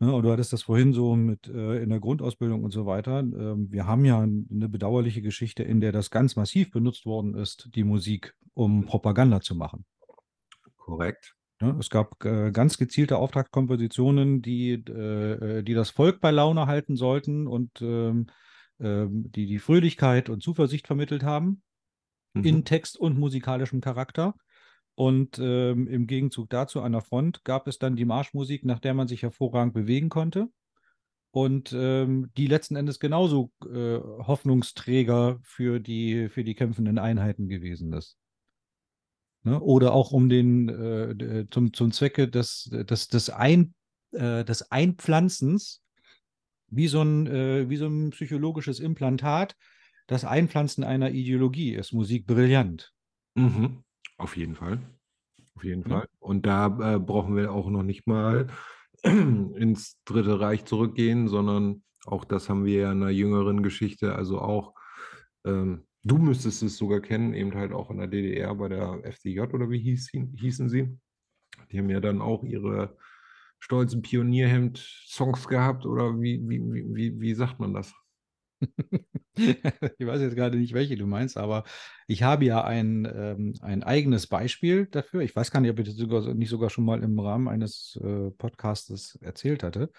[0.02, 3.20] Ne, und du hattest das vorhin so mit äh, in der Grundausbildung und so weiter.
[3.20, 7.70] Ähm, wir haben ja eine bedauerliche Geschichte, in der das ganz massiv benutzt worden ist,
[7.76, 9.86] die Musik, um Propaganda zu machen.
[10.78, 11.36] Korrekt.
[11.62, 16.96] Ne, es gab äh, ganz gezielte Auftragskompositionen, die, äh, die das Volk bei Laune halten
[16.96, 18.28] sollten und ähm,
[18.80, 21.62] ähm, die die Fröhlichkeit und Zuversicht vermittelt haben,
[22.34, 22.44] Mhm.
[22.44, 24.36] in Text und musikalischem Charakter.
[24.96, 28.94] Und ähm, im Gegenzug dazu an der Front gab es dann die Marschmusik, nach der
[28.94, 30.50] man sich hervorragend bewegen konnte.
[31.32, 37.94] Und ähm, die letzten Endes genauso äh, Hoffnungsträger für die, für die kämpfenden Einheiten gewesen
[37.94, 38.18] ist.
[39.50, 39.60] Ne?
[39.60, 43.74] Oder auch um den, äh, d- zum, zum Zwecke des, des, des, Ein,
[44.12, 45.82] äh, des Einpflanzens,
[46.68, 49.56] wie so, ein, äh, wie so ein psychologisches Implantat,
[50.08, 52.92] das Einpflanzen einer Ideologie ist Musik brillant.
[53.36, 53.84] Mhm.
[54.18, 54.80] Auf jeden Fall.
[55.56, 56.00] Auf jeden Ja.
[56.00, 56.08] Fall.
[56.20, 58.48] Und da äh, brauchen wir auch noch nicht mal
[59.04, 64.40] ins Dritte Reich zurückgehen, sondern auch das haben wir ja in einer jüngeren Geschichte, also
[64.40, 64.74] auch,
[65.46, 69.42] ähm, du müsstest es sogar kennen, eben halt auch in der DDR bei der FDJ
[69.42, 70.98] oder wie hieß, hießen sie?
[71.72, 72.98] Die haben ja dann auch ihre
[73.60, 77.94] stolzen Pionierhemd-Songs gehabt oder wie, wie, wie, wie, sagt man das?
[79.36, 81.64] ich weiß jetzt gerade nicht, welche du meinst, aber
[82.08, 85.22] ich habe ja ein, ähm, ein eigenes Beispiel dafür.
[85.22, 88.00] Ich weiß gar nicht, ob ich das sogar, nicht sogar schon mal im Rahmen eines
[88.02, 89.92] äh, Podcastes erzählt hatte.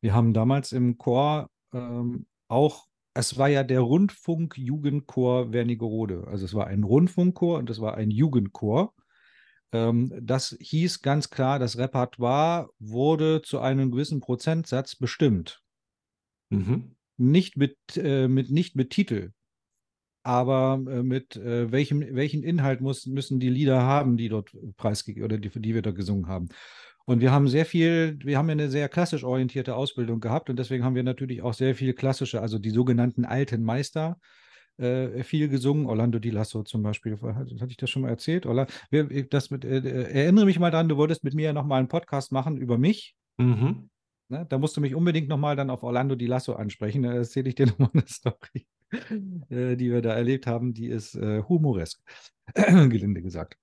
[0.00, 2.86] Wir haben damals im Chor ähm, auch,
[3.20, 6.26] es war ja der Rundfunk-Jugendchor Wernigerode.
[6.26, 8.94] Also es war ein Rundfunkchor und es war ein Jugendchor.
[9.72, 15.62] Ähm, das hieß ganz klar, das Repertoire wurde zu einem gewissen Prozentsatz bestimmt
[16.50, 16.96] Mhm.
[17.16, 19.30] nicht mit, äh, mit, nicht mit Titel,
[20.22, 25.24] aber äh, mit äh, welchem, welchen Inhalt muss, müssen die Lieder haben, die dort preisgegeben
[25.24, 26.48] oder die, die wir dort gesungen haben.
[27.10, 30.60] Und wir haben sehr viel, wir haben ja eine sehr klassisch orientierte Ausbildung gehabt und
[30.60, 34.20] deswegen haben wir natürlich auch sehr viel klassische, also die sogenannten alten Meister,
[34.76, 35.86] äh, viel gesungen.
[35.86, 38.46] Orlando Di Lasso zum Beispiel, hatte ich das schon mal erzählt?
[38.46, 41.80] Orla wir, das mit, äh, erinnere mich mal dran, du wolltest mit mir ja nochmal
[41.80, 43.16] einen Podcast machen über mich.
[43.38, 43.90] Mhm.
[44.28, 44.46] Ne?
[44.48, 47.02] Da musst du mich unbedingt nochmal dann auf Orlando Di Lasso ansprechen.
[47.02, 48.68] Da erzähle ich dir nochmal eine Story,
[49.48, 50.74] äh, die wir da erlebt haben.
[50.74, 52.00] Die ist äh, humoresk,
[52.54, 53.58] gelinde gesagt.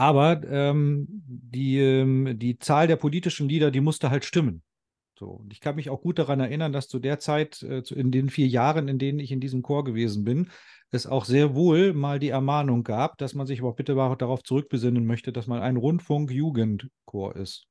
[0.00, 4.62] Aber ähm, die, ähm, die Zahl der politischen Lieder, die musste halt stimmen.
[5.18, 8.10] So, und ich kann mich auch gut daran erinnern, dass zu der Zeit, äh, in
[8.10, 10.48] den vier Jahren, in denen ich in diesem Chor gewesen bin,
[10.90, 14.42] es auch sehr wohl mal die Ermahnung gab, dass man sich aber auch bitte darauf
[14.42, 17.66] zurückbesinnen möchte, dass man ein Rundfunk-Jugendchor ist.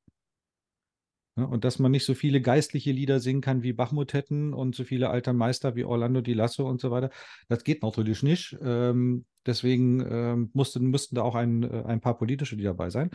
[1.40, 4.84] Ja, und dass man nicht so viele geistliche Lieder singen kann wie Bachmotetten und so
[4.84, 7.10] viele alte Meister wie Orlando Di Lasso und so weiter.
[7.48, 8.58] Das geht natürlich nicht.
[8.62, 13.10] Ähm, deswegen ähm, mussten, mussten da auch ein, äh, ein paar politische Lieder dabei sein.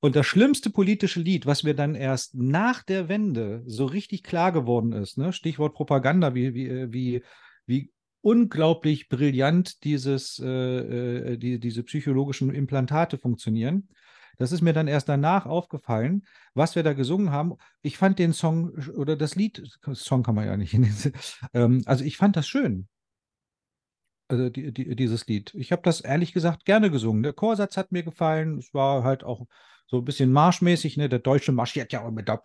[0.00, 4.52] Und das schlimmste politische Lied, was mir dann erst nach der Wende so richtig klar
[4.52, 5.32] geworden ist, ne?
[5.34, 7.22] Stichwort Propaganda, wie, wie, äh, wie,
[7.66, 10.48] wie unglaublich brillant dieses, äh,
[11.32, 13.88] äh, die, diese psychologischen Implantate funktionieren.
[14.38, 17.54] Das ist mir dann erst danach aufgefallen, was wir da gesungen haben.
[17.82, 20.74] Ich fand den Song oder das Lied, Song kann man ja nicht,
[21.54, 22.88] ähm, also ich fand das schön.
[24.28, 25.54] Also die, die, dieses Lied.
[25.54, 27.22] Ich habe das ehrlich gesagt gerne gesungen.
[27.22, 28.58] Der Chorsatz hat mir gefallen.
[28.58, 29.46] Es war halt auch
[29.86, 30.96] so ein bisschen marschmäßig.
[30.96, 31.08] Ne?
[31.08, 32.00] Der Deutsche marschiert ja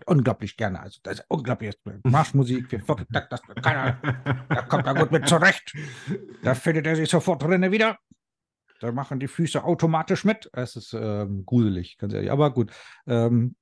[0.06, 0.80] unglaublich gerne.
[0.80, 2.70] Also das ist unglaublich Marschmusik.
[2.70, 5.76] Da kommt er gut mit zurecht.
[6.44, 7.98] Da findet er sich sofort drinnen wieder.
[8.82, 10.50] Da machen die Füße automatisch mit.
[10.54, 12.32] Es ist ähm, gruselig, ganz ehrlich.
[12.32, 12.72] Aber gut.
[13.06, 13.56] Ähm,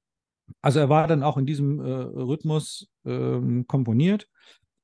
[0.62, 4.30] also er war dann auch in diesem äh, Rhythmus ähm, komponiert.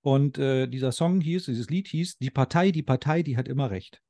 [0.02, 3.72] Und äh, dieser Song hieß, dieses Lied hieß, die Partei, die Partei, die hat immer
[3.72, 4.02] recht.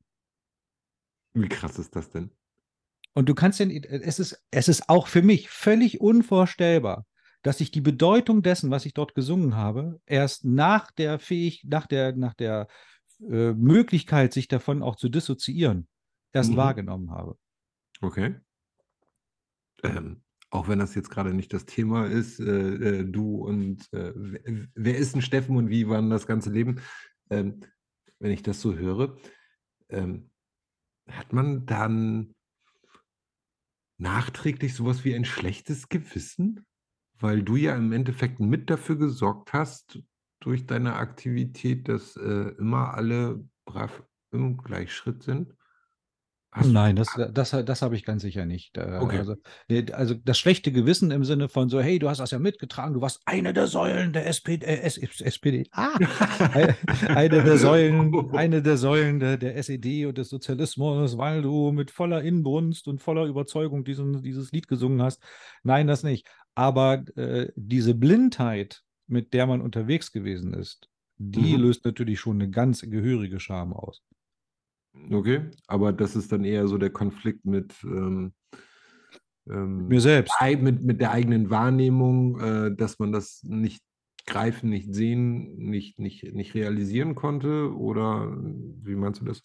[1.35, 2.31] Wie krass ist das denn?
[3.13, 7.05] Und du kannst denn, es ist, es ist auch für mich völlig unvorstellbar,
[7.43, 11.85] dass ich die Bedeutung dessen, was ich dort gesungen habe, erst nach der Fähig, nach
[11.85, 12.67] der, nach der
[13.21, 15.87] äh, Möglichkeit, sich davon auch zu dissoziieren,
[16.35, 16.57] erst mhm.
[16.57, 17.37] wahrgenommen habe.
[18.01, 18.35] Okay.
[19.83, 24.13] Ähm, auch wenn das jetzt gerade nicht das Thema ist, äh, äh du und äh,
[24.75, 26.81] wer ist ein Steffen und wie war das ganze Leben?
[27.29, 27.61] Ähm,
[28.19, 29.17] wenn ich das so höre,
[29.89, 30.29] ähm,
[31.09, 32.35] hat man dann
[33.97, 36.65] nachträglich sowas wie ein schlechtes Gewissen?
[37.17, 40.01] Weil du ja im Endeffekt mit dafür gesorgt hast,
[40.41, 45.55] durch deine Aktivität, dass äh, immer alle brav im Gleichschritt sind?
[46.55, 48.77] Hast Nein, das, das, das habe ich ganz sicher nicht.
[48.77, 49.17] Äh, okay.
[49.17, 49.35] Also,
[49.91, 53.01] also, das schlechte Gewissen im Sinne von so, hey, du hast das ja mitgetragen, du
[53.01, 55.99] warst eine der Säulen der SPD, äh, SPD ah,
[57.09, 61.91] eine der Säulen, eine der Säulen der, der SED und des Sozialismus, weil du mit
[61.91, 65.21] voller Inbrunst und voller Überzeugung diesen, dieses Lied gesungen hast.
[65.63, 66.25] Nein, das nicht.
[66.53, 70.87] Aber äh, diese Blindheit, mit der man unterwegs gewesen ist,
[71.17, 71.63] die mhm.
[71.63, 74.01] löst natürlich schon eine ganz gehörige Scham aus.
[75.11, 78.33] Okay, aber das ist dann eher so der Konflikt mit, ähm,
[79.47, 80.33] ähm, mir selbst.
[80.41, 83.83] Mit, mit der eigenen Wahrnehmung, äh, dass man das nicht
[84.25, 87.75] greifen, nicht sehen, nicht, nicht, nicht realisieren konnte?
[87.75, 88.35] Oder
[88.83, 89.43] wie meinst du das?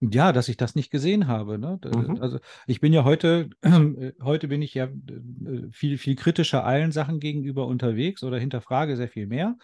[0.00, 1.58] Ja, dass ich das nicht gesehen habe.
[1.58, 1.78] Ne?
[1.84, 2.20] Mhm.
[2.20, 6.90] Also ich bin ja heute, äh, heute bin ich ja äh, viel, viel kritischer allen
[6.90, 9.56] Sachen gegenüber unterwegs oder hinterfrage sehr viel mehr.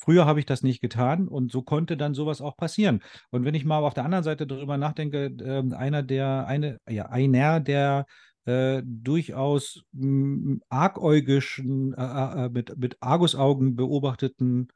[0.00, 3.02] Früher habe ich das nicht getan und so konnte dann sowas auch passieren.
[3.28, 7.10] Und wenn ich mal auf der anderen Seite darüber nachdenke, äh, einer der, eine, ja,
[7.10, 8.06] einer der
[8.46, 14.68] äh, durchaus m, argäugischen, äh, äh, äh, mit, mit Argusaugen beobachteten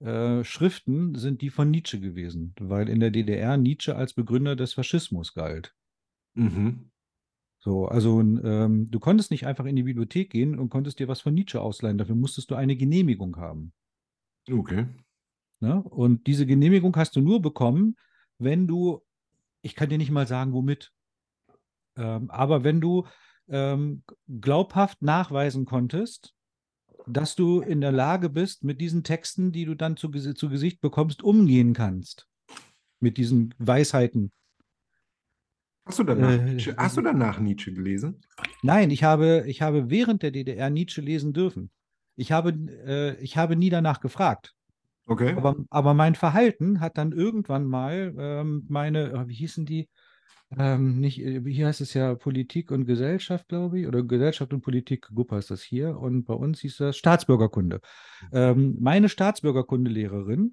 [0.00, 4.72] äh, Schriften sind die von Nietzsche gewesen, weil in der DDR Nietzsche als Begründer des
[4.72, 5.72] Faschismus galt.
[6.34, 6.90] Mhm.
[7.60, 11.20] So, also ähm, du konntest nicht einfach in die Bibliothek gehen und konntest dir was
[11.20, 11.96] von Nietzsche ausleihen.
[11.96, 13.72] Dafür musstest du eine Genehmigung haben.
[14.50, 14.86] Okay.
[15.60, 15.82] Ne?
[15.82, 17.96] Und diese Genehmigung hast du nur bekommen,
[18.38, 19.02] wenn du,
[19.62, 20.92] ich kann dir nicht mal sagen, womit,
[21.96, 23.06] ähm, aber wenn du
[23.48, 26.34] ähm, glaubhaft nachweisen konntest,
[27.06, 30.80] dass du in der Lage bist, mit diesen Texten, die du dann zu, zu Gesicht
[30.80, 32.28] bekommst, umgehen kannst.
[33.00, 34.32] Mit diesen Weisheiten.
[35.84, 38.22] Hast du, danach, äh, Nietzsche, hast du danach Nietzsche gelesen?
[38.62, 41.70] Nein, ich habe, ich habe während der DDR Nietzsche lesen dürfen.
[42.16, 42.50] Ich habe,
[42.86, 44.54] äh, ich habe nie danach gefragt.
[45.06, 45.34] Okay.
[45.36, 49.88] Aber, aber mein Verhalten hat dann irgendwann mal ähm, meine, äh, wie hießen die?
[50.56, 54.60] Ähm, nicht, äh, hier heißt es ja Politik und Gesellschaft, glaube ich, oder Gesellschaft und
[54.60, 55.98] Politik, GUP heißt das hier.
[55.98, 57.80] Und bei uns hieß das Staatsbürgerkunde.
[58.22, 58.28] Mhm.
[58.32, 60.52] Ähm, meine Staatsbürgerkundelehrerin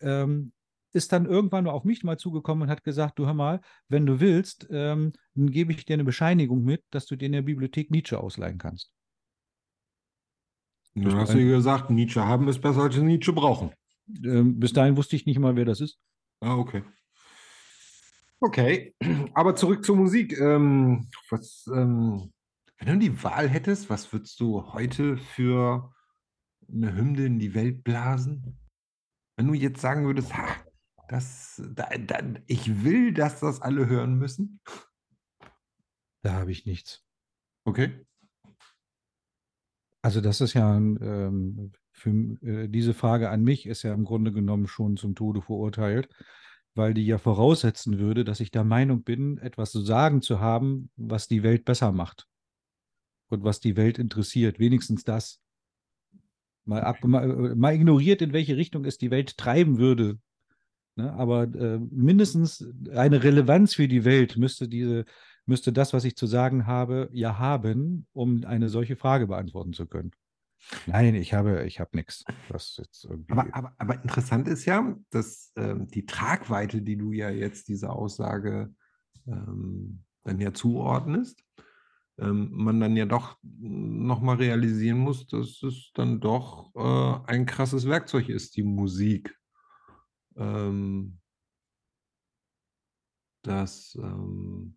[0.00, 0.52] ähm,
[0.92, 4.20] ist dann irgendwann auf mich mal zugekommen und hat gesagt, du hör mal, wenn du
[4.20, 7.90] willst, ähm, dann gebe ich dir eine Bescheinigung mit, dass du dir in der Bibliothek
[7.90, 8.95] Nietzsche ausleihen kannst.
[10.96, 13.70] Dann hast du gesagt, Nietzsche haben ist besser als Nietzsche brauchen.
[14.24, 15.98] Ähm, bis dahin wusste ich nicht mal, wer das ist.
[16.40, 16.82] Ah, okay.
[18.40, 18.94] Okay,
[19.34, 20.38] aber zurück zur Musik.
[20.38, 22.32] Ähm, was, ähm,
[22.78, 25.92] wenn du die Wahl hättest, was würdest du heute für
[26.72, 28.58] eine Hymne in die Welt blasen?
[29.36, 30.46] Wenn du jetzt sagen würdest, ha,
[31.08, 34.60] das, da, da, ich will, dass das alle hören müssen.
[36.22, 37.04] Da habe ich nichts.
[37.64, 38.06] Okay.
[40.06, 44.30] Also das ist ja ähm, für äh, diese Frage an mich ist ja im Grunde
[44.30, 46.08] genommen schon zum Tode verurteilt,
[46.76, 50.90] weil die ja voraussetzen würde, dass ich der Meinung bin, etwas zu sagen zu haben,
[50.94, 52.28] was die Welt besser macht
[53.30, 54.60] und was die Welt interessiert.
[54.60, 55.40] Wenigstens das.
[56.66, 60.20] Mal, ab, mal, mal ignoriert, in welche Richtung es die Welt treiben würde.
[60.94, 61.12] Ne?
[61.14, 65.04] Aber äh, mindestens eine Relevanz für die Welt müsste diese
[65.46, 69.86] müsste das, was ich zu sagen habe, ja haben, um eine solche Frage beantworten zu
[69.86, 70.12] können.
[70.86, 72.24] Nein, ich habe, ich habe nichts.
[73.28, 77.94] Aber, aber, aber, interessant ist ja, dass ähm, die Tragweite, die du ja jetzt dieser
[77.94, 78.74] Aussage
[79.26, 81.44] ähm, dann ja zuordnest,
[82.18, 87.86] ähm, man dann ja doch nochmal realisieren muss, dass es dann doch äh, ein krasses
[87.86, 89.36] Werkzeug ist, die Musik.
[90.36, 91.20] Ähm,
[93.42, 94.76] das ähm,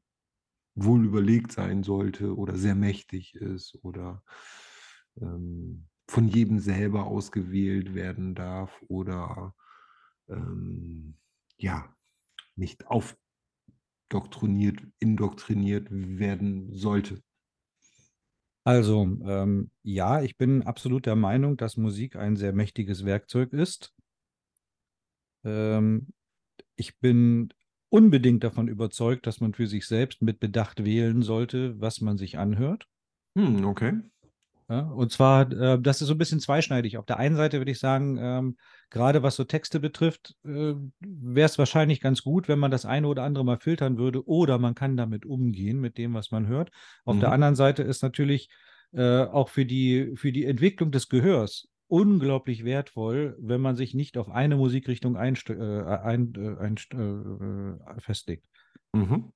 [0.83, 4.23] wohl überlegt sein sollte oder sehr mächtig ist oder
[5.21, 9.53] ähm, von jedem selber ausgewählt werden darf oder
[10.29, 11.15] ähm,
[11.57, 11.93] ja,
[12.55, 17.21] nicht aufdoktriniert, indoktriniert werden sollte.
[18.65, 23.93] Also, ähm, ja, ich bin absolut der Meinung, dass Musik ein sehr mächtiges Werkzeug ist.
[25.43, 26.13] Ähm,
[26.75, 27.53] ich bin
[27.89, 32.37] unbedingt davon überzeugt, dass man für sich selbst mit Bedacht wählen sollte, was man sich
[32.37, 32.87] anhört.
[33.35, 33.99] Hm, okay.
[34.69, 36.99] Ja, und zwar, äh, das ist so ein bisschen zweischneidig.
[36.99, 38.57] Auf der einen Seite würde ich sagen, ähm,
[38.91, 43.07] gerade was so Texte betrifft, äh, wäre es wahrscheinlich ganz gut, wenn man das eine
[43.07, 46.69] oder andere mal filtern würde oder man kann damit umgehen, mit dem, was man hört.
[47.03, 47.21] Auf mhm.
[47.21, 48.49] der anderen Seite ist natürlich
[48.91, 54.17] äh, auch für die, für die Entwicklung des Gehörs unglaublich wertvoll, wenn man sich nicht
[54.17, 58.47] auf eine Musikrichtung äh, ein, äh, ein, äh, festlegt.
[58.93, 59.33] Mhm.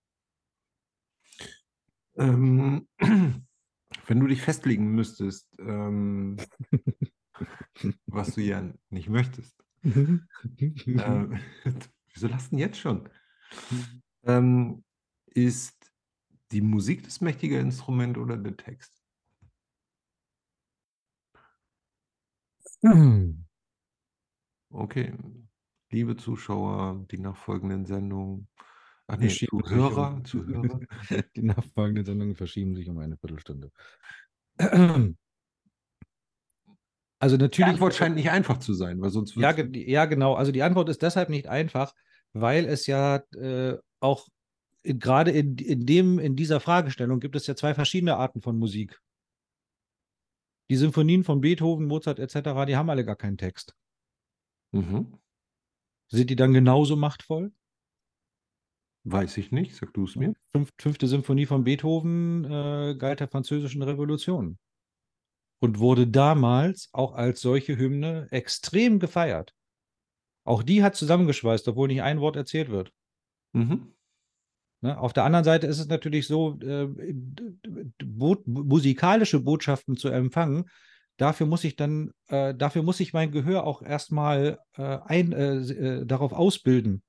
[2.16, 2.88] Ähm,
[4.08, 6.38] wenn du dich festlegen müsstest, ähm,
[8.06, 10.20] was du ja nicht möchtest, äh,
[12.14, 13.10] wieso lassen jetzt schon?
[14.26, 14.84] Ähm,
[15.26, 15.92] ist
[16.52, 19.03] die Musik das mächtige Instrument oder der Text?
[24.72, 25.14] Okay.
[25.92, 28.48] Liebe Zuschauer, die nachfolgenden Sendungen
[29.08, 30.80] ach ne, Zuhörer um Zuhörer.
[31.36, 33.72] Die nachfolgenden Sendungen verschieben sich um eine Viertelstunde.
[37.20, 40.34] Also Die natürlich Antwort scheint nicht einfach zu sein, weil sonst Ja, ja, genau.
[40.34, 41.94] Also die Antwort ist deshalb nicht einfach,
[42.34, 44.28] weil es ja äh, auch
[44.84, 49.00] gerade in, in, dem, in dieser Fragestellung gibt es ja zwei verschiedene Arten von Musik.
[50.70, 53.76] Die Symphonien von Beethoven, Mozart etc., die haben alle gar keinen Text.
[54.72, 55.20] Mhm.
[56.10, 57.52] Sind die dann genauso machtvoll?
[59.06, 60.34] Weiß ich nicht, sag du es mir.
[60.52, 64.58] Fünf, fünfte Symphonie von Beethoven äh, galt der französischen Revolution
[65.60, 69.54] und wurde damals auch als solche Hymne extrem gefeiert.
[70.46, 72.92] Auch die hat zusammengeschweißt, obwohl nicht ein Wort erzählt wird.
[73.54, 73.94] Mhm.
[74.84, 75.00] Ne?
[75.00, 76.88] Auf der anderen Seite ist es natürlich so, äh,
[78.04, 80.66] bo musikalische Botschaften zu empfangen.
[81.16, 85.56] Dafür muss ich dann, äh, dafür muss ich mein Gehör auch erstmal äh, ein, äh,
[85.56, 87.02] äh, darauf ausbilden.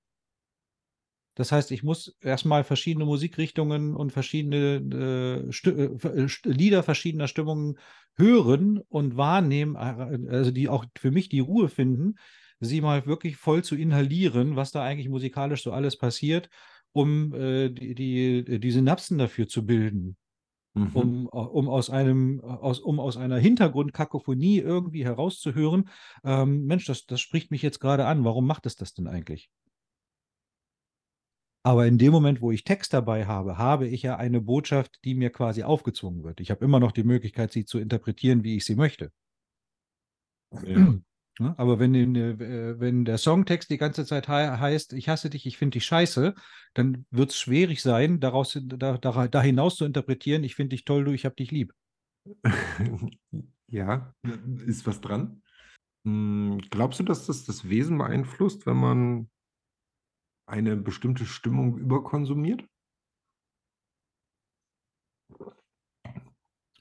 [1.34, 7.76] Das heißt, ich muss erstmal verschiedene Musikrichtungen und verschiedene äh, Lieder verschiedener Stimmungen
[8.16, 12.14] hören und wahrnehmen, also die auch für mich die Ruhe finden,
[12.60, 16.48] sie mal wirklich voll zu inhalieren, was da eigentlich musikalisch so alles passiert
[16.94, 20.16] um äh, die, die, die Synapsen dafür zu bilden.
[20.76, 20.90] Mhm.
[20.94, 25.88] Um, um, aus einem, aus, um aus einer Hintergrundkakophonie irgendwie herauszuhören,
[26.24, 29.50] ähm, Mensch, das, das spricht mich jetzt gerade an, warum macht es das denn eigentlich?
[31.62, 35.14] Aber in dem Moment, wo ich Text dabei habe, habe ich ja eine Botschaft, die
[35.14, 36.40] mir quasi aufgezwungen wird.
[36.40, 39.12] Ich habe immer noch die Möglichkeit, sie zu interpretieren, wie ich sie möchte.
[40.66, 40.94] Ja.
[41.40, 41.54] Ne?
[41.58, 45.46] Aber wenn, in, äh, wenn der Songtext die ganze Zeit he heißt, ich hasse dich,
[45.46, 46.34] ich finde dich scheiße,
[46.74, 50.84] dann wird es schwierig sein, daraus, da, da, da hinaus zu interpretieren, ich finde dich
[50.84, 51.72] toll, du, ich habe dich lieb.
[53.68, 54.14] ja,
[54.66, 55.42] ist was dran.
[56.06, 59.30] Hm, glaubst du, dass das das Wesen beeinflusst, wenn man
[60.46, 62.64] eine bestimmte Stimmung überkonsumiert?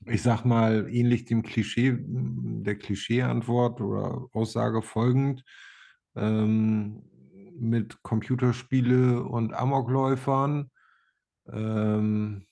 [0.05, 5.43] Ich sag mal, ähnlich dem Klischee, der Klischee-Antwort oder Aussage folgend,
[6.15, 7.03] ähm,
[7.59, 10.71] mit Computerspiele und Amokläufern
[11.51, 12.45] ähm,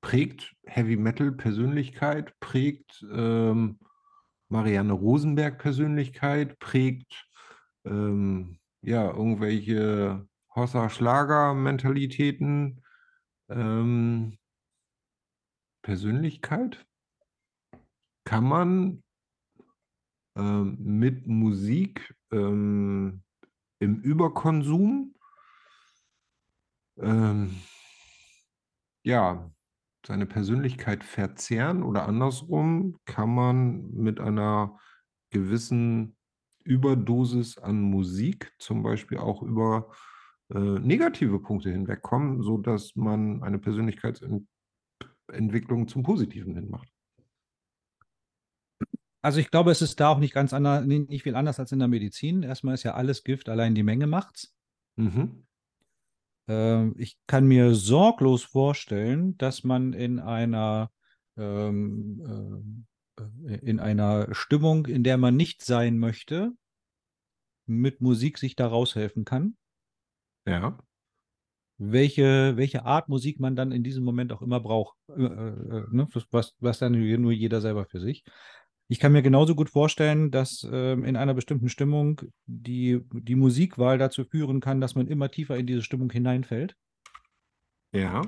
[0.00, 3.78] prägt Heavy Metal Persönlichkeit, prägt ähm,
[4.48, 7.28] Marianne Rosenberg Persönlichkeit, prägt
[7.84, 12.82] ähm, ja irgendwelche Hossa Schlager Mentalitäten,
[13.48, 14.38] ähm,
[15.82, 16.86] Persönlichkeit?
[18.24, 19.02] kann man
[20.36, 23.22] ähm, mit Musik ähm,
[23.80, 25.14] im Überkonsum
[26.98, 27.56] ähm,
[29.02, 29.50] ja,
[30.06, 34.78] seine Persönlichkeit verzerren oder andersrum kann man mit einer
[35.30, 36.16] gewissen
[36.62, 39.90] Überdosis an Musik zum Beispiel auch über
[40.50, 44.46] äh, negative Punkte hinwegkommen, sodass man eine Persönlichkeitsentwicklung
[45.86, 46.88] zum Positiven hin macht.
[49.22, 51.78] Also ich glaube, es ist da auch nicht ganz anders, nicht viel anders als in
[51.78, 52.42] der Medizin.
[52.42, 54.54] Erstmal ist ja alles Gift, allein die Menge macht's.
[54.96, 55.46] Mhm.
[56.48, 60.90] Ähm, ich kann mir sorglos vorstellen, dass man in einer,
[61.36, 62.86] ähm,
[63.18, 66.52] äh, in einer Stimmung, in der man nicht sein möchte,
[67.66, 69.56] mit Musik sich da raushelfen kann.
[70.46, 70.78] Ja.
[71.82, 74.98] Welche, welche Art Musik man dann in diesem Moment auch immer braucht.
[75.08, 76.06] Äh, äh, ne?
[76.30, 78.22] was, was dann nur jeder selber für sich.
[78.88, 83.96] Ich kann mir genauso gut vorstellen, dass ähm, in einer bestimmten Stimmung die, die Musikwahl
[83.96, 86.76] dazu führen kann, dass man immer tiefer in diese Stimmung hineinfällt.
[87.92, 88.22] Ja.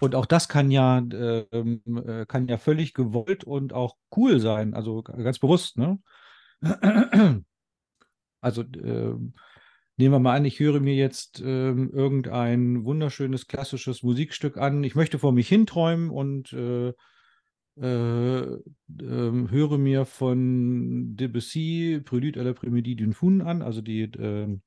[0.00, 4.74] Und auch das kann ja, äh, äh, kann ja völlig gewollt und auch cool sein,
[4.74, 5.98] also ganz bewusst, ne?
[8.40, 9.14] Also äh,
[10.00, 14.82] Nehmen wir mal an, ich höre mir jetzt ähm, irgendein wunderschönes klassisches Musikstück an.
[14.82, 16.94] Ich möchte vor mich hinträumen und äh,
[17.76, 24.04] äh, äh, höre mir von Debussy Prélude à la Prémédie d'une Faune an, also die,
[24.18, 24.62] ähm,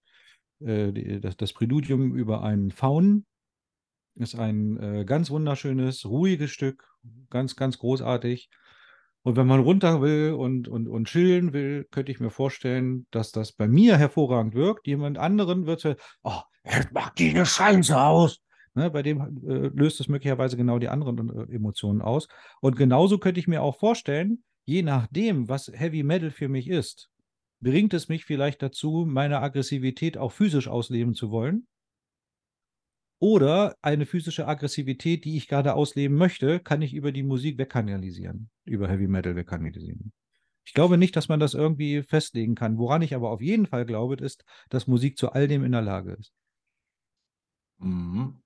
[0.59, 3.25] äh, die, das, das, Präludium über einen Faun.
[4.13, 6.87] Ist ein äh, ganz wunderschönes, ruhiges Stück,
[7.31, 8.51] ganz, ganz großartig.
[9.23, 13.31] Und wenn man runter will und, und, und chillen will, könnte ich mir vorstellen, dass
[13.31, 14.85] das bei mir hervorragend wirkt.
[14.85, 15.85] Jemand anderen wird
[16.23, 18.41] oh, jetzt macht die eine Scheiße aus.
[18.75, 22.27] Ne, bei dem äh, löst es möglicherweise genau die anderen äh, Emotionen aus.
[22.59, 27.11] Und genauso könnte ich mir auch vorstellen, je nachdem, was Heavy Metal für mich ist,
[27.61, 31.67] bringt es mich vielleicht dazu, meine Aggressivität auch physisch ausleben zu wollen.
[33.23, 38.49] Oder eine physische Aggressivität, die ich gerade ausleben möchte, kann ich über die Musik wegkanalisieren,
[38.65, 40.11] über Heavy Metal wegkanalisieren.
[40.65, 42.77] Ich glaube nicht, dass man das irgendwie festlegen kann.
[42.77, 45.81] Woran ich aber auf jeden Fall glaube, ist, dass Musik zu all dem in der
[45.81, 46.33] Lage ist.
[47.77, 48.41] Mhm.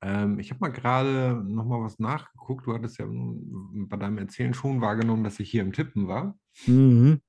[0.00, 2.66] Ähm, ich habe mal gerade noch mal was nachgeguckt.
[2.66, 6.38] Du hattest ja bei deinem Erzählen schon wahrgenommen, dass ich hier im Tippen war.
[6.66, 7.20] Mhm.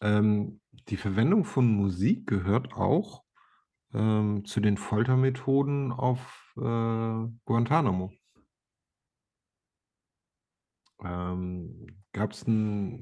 [0.00, 3.23] Ähm, die Verwendung von Musik gehört auch
[3.94, 8.12] ähm, zu den Foltermethoden auf äh, Guantanamo.
[11.02, 13.00] Ähm, Gab es einen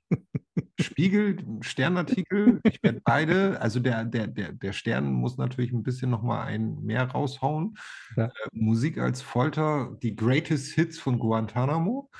[0.80, 2.60] Spiegel, Sternartikel?
[2.64, 6.42] Ich werde beide, also der, der, der, der Stern muss natürlich ein bisschen noch mal
[6.42, 7.76] ein mehr raushauen.
[8.16, 8.26] Ja.
[8.26, 12.10] Äh, Musik als Folter, die Greatest Hits von Guantanamo.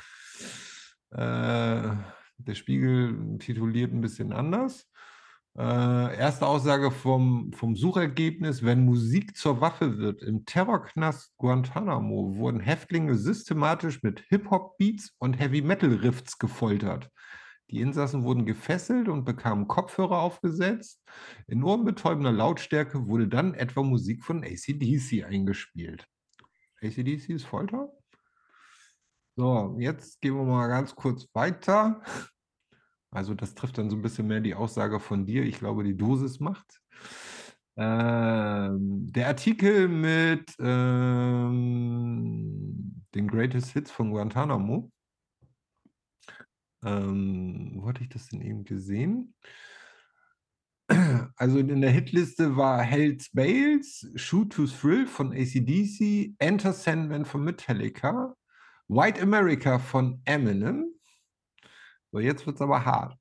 [1.10, 1.96] Äh,
[2.38, 4.90] der Spiegel tituliert ein bisschen anders.
[5.54, 12.60] Äh, erste Aussage vom, vom Suchergebnis, wenn Musik zur Waffe wird, im Terrorknast Guantanamo wurden
[12.60, 17.10] Häftlinge systematisch mit Hip-Hop-Beats und Heavy-Metal-Riffs gefoltert.
[17.70, 21.02] Die Insassen wurden gefesselt und bekamen Kopfhörer aufgesetzt.
[21.46, 26.06] In ohrenbetäubender Lautstärke wurde dann etwa Musik von ACDC eingespielt.
[26.82, 27.90] ACDC ist Folter?
[29.36, 32.02] So, jetzt gehen wir mal ganz kurz weiter.
[33.12, 35.44] Also das trifft dann so ein bisschen mehr die Aussage von dir.
[35.44, 36.80] Ich glaube, die Dosis macht.
[37.76, 41.84] Ähm, der Artikel mit ähm,
[43.14, 44.90] den Greatest Hits von Guantanamo.
[46.84, 49.34] Ähm, wo hatte ich das denn eben gesehen?
[51.36, 57.44] Also in der Hitliste war Hells Bales, Shoot to Thrill von ACDC, Enter Sandman von
[57.44, 58.36] Metallica,
[58.88, 60.92] White America von Eminem,
[62.12, 63.16] so, jetzt wird es aber hart.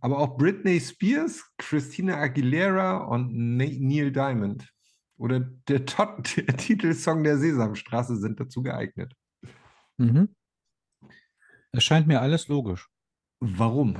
[0.00, 4.68] Aber auch Britney Spears, Christina Aguilera und Neil Diamond
[5.16, 9.14] oder der, Tot der Titelsong der Sesamstraße sind dazu geeignet.
[9.96, 10.34] Mhm.
[11.72, 12.88] Es scheint mir alles logisch.
[13.40, 13.96] Warum?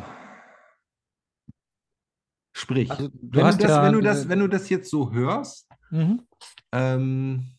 [2.57, 5.69] Sprich, Also, wenn, du das, ja, wenn, du das, wenn du das jetzt so hörst,
[5.91, 6.27] Mhm.
[6.73, 7.57] ähm,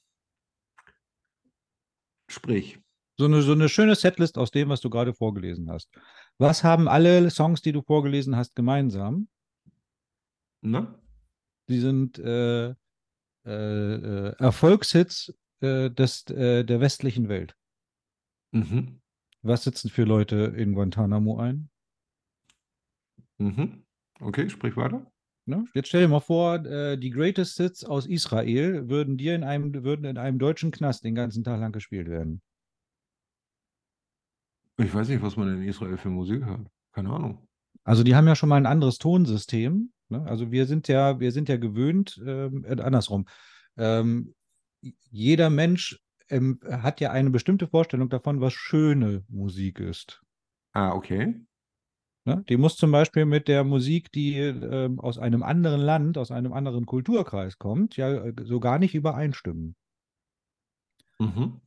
[2.30, 2.80] sprich,
[3.18, 5.90] So eine, so eine schöne Setlist aus dem, was du gerade vorgelesen hast.
[6.38, 9.28] Was haben alle Songs, die du vorgelesen hast, gemeinsam?
[10.62, 10.94] ne?
[11.68, 12.76] Sie sind äh, äh,
[13.46, 17.56] äh, Erfolgshits äh, des, äh, der westlichen Welt.
[18.52, 19.02] Mhm.
[19.42, 21.70] Was sitzen für Leute in Guantanamo ein?
[23.38, 23.86] Mhm.
[24.20, 25.12] Okay, sprich weiter.
[25.46, 25.66] Ne?
[25.74, 29.84] Jetzt stell dir mal vor, äh, die Greatest Hits aus Israel würden dir in einem,
[29.84, 32.42] würden in einem deutschen Knast den ganzen Tag lang gespielt werden.
[34.78, 36.68] Ich weiß nicht, was man in Israel für Musik hört.
[36.92, 37.48] Keine Ahnung.
[37.84, 39.92] Also die haben ja schon mal ein anderes Tonsystem.
[40.10, 40.24] Ne?
[40.26, 43.26] Also wir sind ja, wir sind ja gewöhnt, ähm, äh, andersrum.
[43.78, 44.34] Ähm,
[45.10, 46.00] jeder Mensch
[46.30, 50.22] ähm, hat ja eine bestimmte Vorstellung davon, was schöne Musik ist.
[50.74, 51.36] Ah, okay.
[52.26, 52.44] Ne?
[52.50, 56.54] Die muss zum Beispiel mit der Musik, die ähm, aus einem anderen Land, aus einem
[56.54, 59.76] anderen Kulturkreis kommt, ja äh, so gar nicht übereinstimmen.
[61.20, 61.62] Mhm.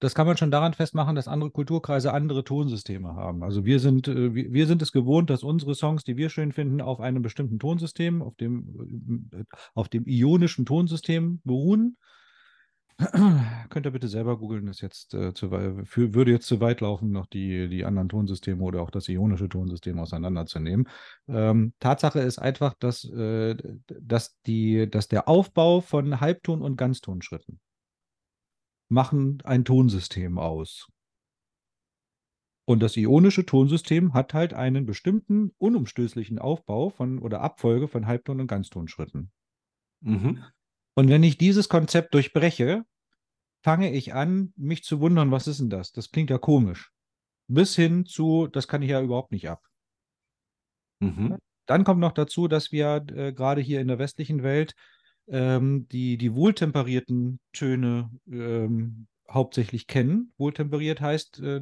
[0.00, 3.44] Das kann man schon daran festmachen, dass andere Kulturkreise andere Tonsysteme haben.
[3.44, 6.80] Also wir sind, äh, wir, sind es gewohnt, dass unsere Songs, die wir schön finden,
[6.80, 9.44] auf einem bestimmten Tonsystem, auf dem, äh,
[9.74, 11.98] auf dem ionischen Tonsystem beruhen.
[13.68, 15.50] Könnt ihr bitte selber googeln, ist jetzt äh, zu,
[15.84, 19.50] für, würde jetzt zu weit laufen, noch die, die anderen Tonsysteme oder auch das ionische
[19.50, 20.88] Tonsystem auseinanderzunehmen.
[21.28, 23.54] Ähm, Tatsache ist einfach, dass, äh,
[23.86, 27.60] dass, die, dass der Aufbau von Halbton- und Ganztonschritten
[28.90, 30.88] machen ein Tonsystem aus.
[32.66, 38.40] Und das ionische Tonsystem hat halt einen bestimmten unumstößlichen Aufbau von oder Abfolge von Halbton-
[38.40, 39.32] und Ganztonschritten.
[40.02, 40.44] Mhm.
[40.94, 42.84] Und wenn ich dieses Konzept durchbreche,
[43.62, 45.92] fange ich an, mich zu wundern, was ist denn das?
[45.92, 46.92] Das klingt ja komisch.
[47.48, 49.64] Bis hin zu, das kann ich ja überhaupt nicht ab.
[51.00, 51.38] Mhm.
[51.66, 54.74] Dann kommt noch dazu, dass wir äh, gerade hier in der westlichen Welt
[55.30, 60.32] ähm, die, die wohltemperierten Töne ähm, hauptsächlich kennen.
[60.38, 61.60] Wohltemperiert heißt, äh,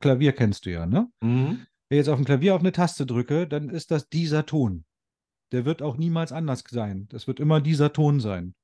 [0.00, 1.08] Klavier kennst du ja, ne?
[1.20, 1.66] Mhm.
[1.88, 4.84] Wenn ich jetzt auf dem Klavier auf eine Taste drücke, dann ist das dieser Ton.
[5.52, 7.06] Der wird auch niemals anders sein.
[7.10, 8.54] Das wird immer dieser Ton sein.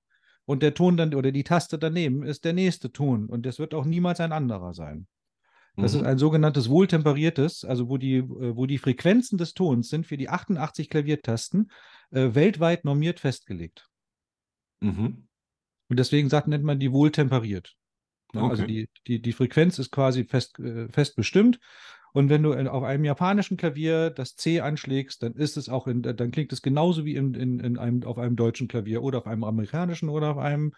[0.46, 3.74] Und der Ton dann oder die Taste daneben ist der nächste Ton und das wird
[3.74, 5.06] auch niemals ein anderer sein.
[5.76, 6.06] Das ist Mhm.
[6.06, 10.28] ein sogenanntes wohltemperiertes, also wo die, äh, wo die Frequenzen des Tons sind für die
[10.28, 11.70] 88 Klaviertasten
[12.10, 13.89] äh, weltweit normiert festgelegt.
[14.80, 15.28] Mhm.
[15.88, 17.74] Und deswegen sagt, nennt man die wohltemperiert.
[18.32, 18.72] Ja, Also Okay.
[18.72, 21.58] die, die, die Frequenz ist quasi fest, äh, fest bestimmt.
[22.12, 26.02] Und wenn du auf einem japanischen Klavier das C anschlägst, dann ist es auch in,
[26.02, 29.26] dann klingt es genauso wie in, in, in einem, auf einem deutschen Klavier oder auf
[29.26, 30.72] einem amerikanischen oder auf einem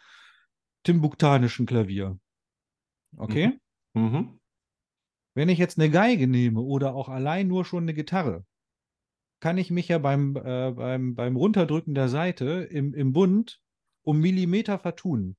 [0.84, 2.18] timbuktanischen Klavier.
[3.16, 3.58] Okay?
[3.94, 4.38] Mhm.
[5.34, 8.44] Wenn ich jetzt eine Geige nehme oder auch allein nur schon eine Gitarre,
[9.40, 13.61] kann ich mich ja beim, äh, beim, beim Runterdrücken der Seite im, im Bund
[14.02, 15.36] um Millimeter vertun.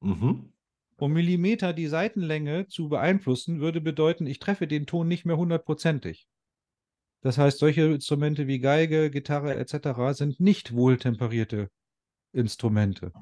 [0.00, 0.52] Mhm.
[0.96, 6.28] Um Millimeter die Seitenlänge zu beeinflussen, würde bedeuten, ich treffe den Ton nicht mehr hundertprozentig.
[7.22, 10.16] Das heißt, solche Instrumente wie Geige, Gitarre etc.
[10.16, 11.68] sind nicht wohltemperierte
[12.32, 13.12] Instrumente.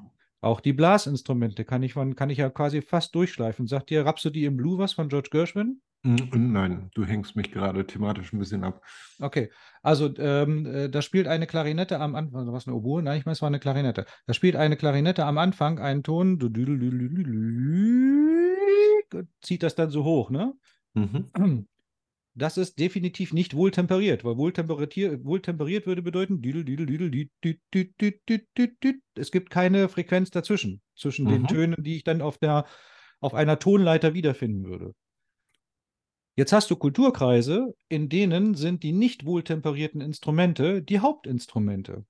[0.41, 3.67] Auch die Blasinstrumente kann ich, kann ich ja quasi fast durchschleifen.
[3.67, 5.81] Sagt dir Rhapsody in Blue was von George Gershwin?
[6.03, 6.51] Mhm.
[6.51, 8.81] Nein, du hängst mich gerade thematisch ein bisschen ab.
[9.19, 9.51] Okay,
[9.83, 13.03] also ähm, äh, da spielt eine Klarinette am Anfang, also was eine Oboe?
[13.03, 14.05] Nein, ich meine, es war eine Klarinette.
[14.25, 16.49] Da spielt eine Klarinette am Anfang einen Ton, du-
[19.41, 20.53] zieht das dann so hoch, ne?
[20.95, 21.29] Mhm.
[22.33, 26.41] Das ist definitiv nicht wohltemperiert, weil wohltemperiert, wohltemperiert würde bedeuten,
[29.15, 31.47] es gibt keine Frequenz dazwischen, zwischen den Mhm.
[31.47, 32.65] Tönen, die ich dann auf, der,
[33.19, 34.93] auf einer Tonleiter wiederfinden würde.
[36.37, 42.05] Jetzt hast du Kulturkreise, in denen sind die nicht wohltemperierten Instrumente die Hauptinstrumente.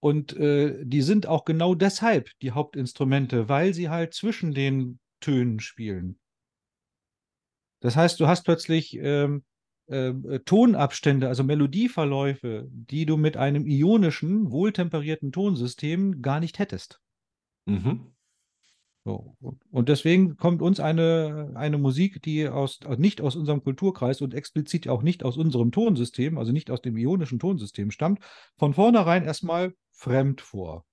[0.00, 5.60] Und äh, die sind auch genau deshalb die Hauptinstrumente, weil sie halt zwischen den Tönen
[5.60, 6.18] spielen.
[7.80, 9.44] Das heißt, du hast plötzlich ähm,
[9.86, 10.12] äh,
[10.44, 17.00] Tonabstände, also Melodieverläufe, die du mit einem ionischen, wohltemperierten Tonsystem gar nicht hättest.
[17.66, 18.12] Mhm.
[19.08, 19.58] So.
[19.70, 24.86] und- deswegen kommt uns eine, eine Musik, die aus- nicht aus unserem Kulturkreis und explizit
[24.88, 28.20] auch nicht aus unserem Tonsystem, also nicht aus dem ionischen Tonsystem stammt,
[28.58, 30.84] von vornherein erstmal fremd vor.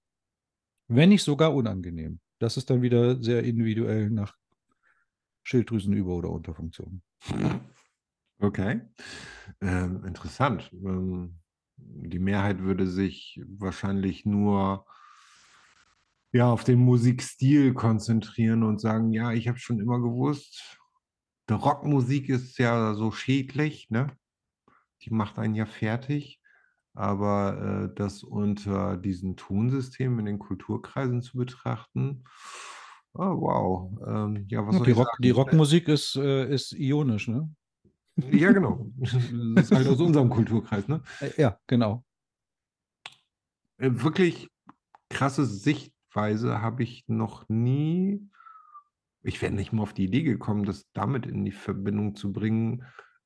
[0.88, 2.20] Wenn nicht sogar unangenehm.
[2.40, 4.36] Das ist dann wieder sehr individuell nach
[5.44, 7.02] Schilddrüsenüber- oder Unterfunktion.
[8.40, 8.82] Okay.
[9.62, 10.72] Ähm, interessant.
[10.74, 11.36] Ähm,
[11.78, 14.86] die Mehrheit würde sich wahrscheinlich nur
[16.36, 20.78] ja, auf den Musikstil konzentrieren und sagen, ja, ich habe schon immer gewusst,
[21.50, 24.08] die Rockmusik ist ja so schädlich, ne?
[25.04, 26.42] Die macht einen ja fertig.
[26.94, 32.26] Aber äh, das unter diesen Tonsystemen in den Kulturkreisen zu betrachten,
[33.14, 33.98] oh, wow.
[34.06, 37.50] Ähm, ja, was die, Rock, die Rockmusik ist, äh, ist ionisch, ne?
[38.32, 38.92] Ja, genau.
[38.98, 39.14] Das
[39.66, 41.02] ist halt aus unserem Kulturkreis, ne?
[41.22, 42.04] Äh, ja, genau.
[43.78, 44.50] Äh, Wirklich
[45.10, 45.46] krasse
[46.16, 48.26] Sichtweise habe ich noch nie.
[49.22, 52.84] Ich wäre nicht mal auf die Idee gekommen, das damit in die Verbindung zu bringen,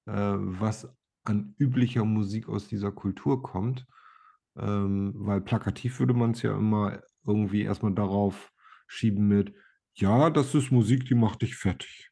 [0.07, 0.89] äh, was
[1.23, 3.85] an üblicher Musik aus dieser Kultur kommt.
[4.57, 8.51] Ähm, weil plakativ würde man es ja immer irgendwie erstmal darauf
[8.87, 9.53] schieben mit,
[9.93, 12.09] ja, das ist Musik, die macht dich fertig.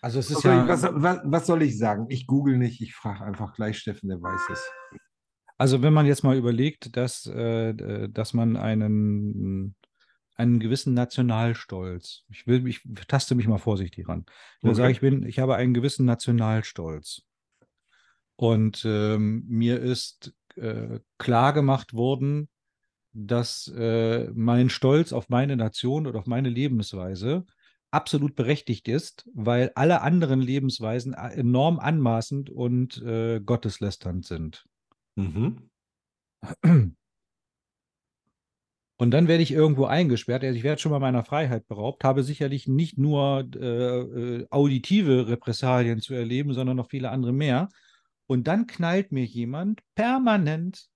[0.00, 2.06] Also es ist soll, ja, was, was, was soll ich sagen?
[2.08, 4.70] Ich google nicht, ich frage einfach gleich Steffen, der weiß es.
[5.58, 9.74] also wenn man jetzt mal überlegt, dass, äh, dass man einen,
[10.36, 14.24] einen gewissen Nationalstolz, ich will, ich taste mich mal vorsichtig ran.
[14.58, 14.76] Ich will Okay.
[14.78, 17.22] sagen, ich bin, ich habe einen gewissen Nationalstolz.
[18.36, 22.48] Und ähm, mir ist äh, klar gemacht worden,
[23.12, 27.46] dass äh, mein Stolz auf meine Nation oder auf meine Lebensweise
[27.90, 34.66] absolut berechtigt ist, weil alle anderen Lebensweisen a- enorm anmaßend und äh, gotteslästernd sind.
[35.16, 35.70] Mhm.
[39.00, 40.42] Und dann werde ich irgendwo eingesperrt.
[40.42, 45.28] Also ich werde schon mal meiner Freiheit beraubt, habe sicherlich nicht nur äh, äh, auditive
[45.28, 47.68] Repressalien zu erleben, sondern noch viele andere mehr.
[48.26, 50.88] Und dann knallt mir jemand permanent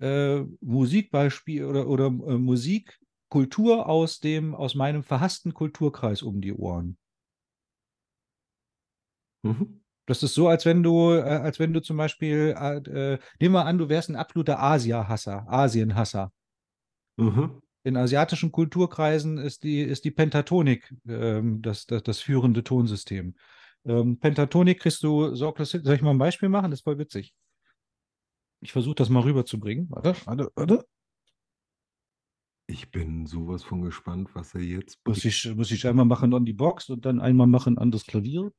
[0.00, 2.98] äh, Musikbeispiel oder, oder äh, Musik,
[3.28, 6.96] Kultur aus dem, aus meinem verhassten Kulturkreis um die Ohren.
[9.42, 9.82] Mhm.
[10.06, 13.54] Das ist so, als wenn du, äh, als wenn du zum Beispiel, äh, äh, nehmen
[13.54, 16.32] wir an, du wärst ein absoluter Asia-Hasser, Asien-Hasser.
[17.16, 17.60] Mhm.
[17.82, 23.36] In asiatischen Kulturkreisen ist die, ist die Pentatonik ähm, das, das, das führende Tonsystem.
[23.84, 25.84] Ähm, Pentatonik kriegst du sorglos hin.
[25.84, 26.70] Soll ich mal ein Beispiel machen?
[26.70, 27.34] Das ist voll witzig.
[28.60, 29.88] Ich versuche das mal rüberzubringen.
[29.90, 30.86] Warte, warte, warte.
[32.68, 35.34] Ich bin sowas von gespannt, was er jetzt Muss bringt.
[35.34, 38.52] ich, muss ich einmal machen an die Box und dann einmal machen an das Klavier.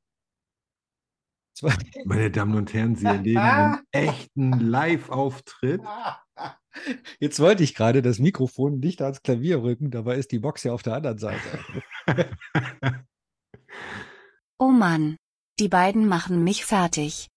[1.54, 1.74] Zwei.
[2.04, 5.82] Meine Damen und Herren, Sie erleben einen echten Live-Auftritt.
[7.20, 10.72] Jetzt wollte ich gerade das Mikrofon nicht ans Klavier rücken, dabei ist die Box ja
[10.72, 11.40] auf der anderen Seite.
[14.60, 15.16] Oh Mann.
[15.60, 17.28] Die beiden machen mich fertig.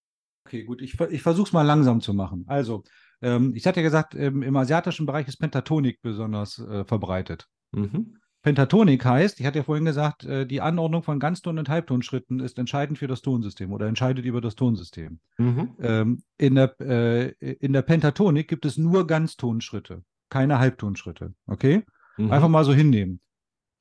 [0.48, 2.46] Okay, gut, ich, ich versuche es mal langsam zu machen.
[2.48, 2.84] Also,
[3.22, 7.48] ähm, ich hatte ja gesagt, ähm, im asiatischen Bereich ist Pentatonik besonders äh, verbreitet.
[7.72, 8.18] Mhm.
[8.44, 12.58] Pentatonik heißt, ich hatte ja vorhin gesagt, äh, die Anordnung von Ganzton- und Halbtonschritten ist
[12.58, 15.20] entscheidend für das Tonsystem oder entscheidet über das Tonsystem.
[15.38, 15.76] Mhm.
[15.80, 21.36] Ähm, in, der, äh, in der Pentatonik gibt es nur Ganztonschritte, keine Halbtonschritte.
[21.46, 21.84] Okay?
[22.18, 22.32] Mhm.
[22.32, 23.22] Einfach mal so hinnehmen.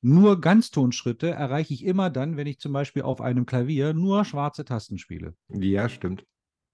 [0.03, 4.65] Nur Ganztonschritte erreiche ich immer dann, wenn ich zum Beispiel auf einem Klavier nur schwarze
[4.65, 5.35] Tasten spiele.
[5.49, 6.25] Ja, stimmt.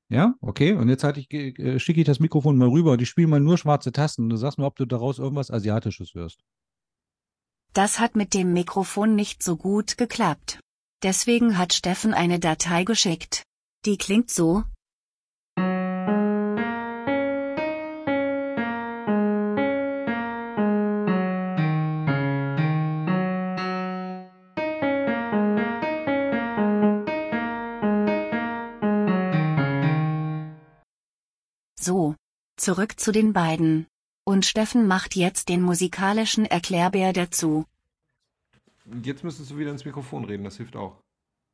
[0.09, 0.73] Ja, okay.
[0.73, 3.39] Und jetzt hatte ich, äh, schicke ich das Mikrofon mal rüber und ich spiele mal
[3.39, 4.23] nur schwarze Tasten.
[4.23, 6.41] Und du sagst mir, ob du daraus irgendwas Asiatisches hörst.
[7.73, 10.59] Das hat mit dem Mikrofon nicht so gut geklappt.
[11.03, 13.43] Deswegen hat Steffen eine Datei geschickt.
[13.85, 14.31] Die klingt.
[14.31, 14.63] So.
[32.67, 33.87] Zurück zu den beiden.
[34.25, 37.63] Und Steffen macht jetzt den musikalischen Erklärbär dazu.
[39.03, 41.01] Jetzt müsstest du wieder ins Mikrofon reden, das hilft auch.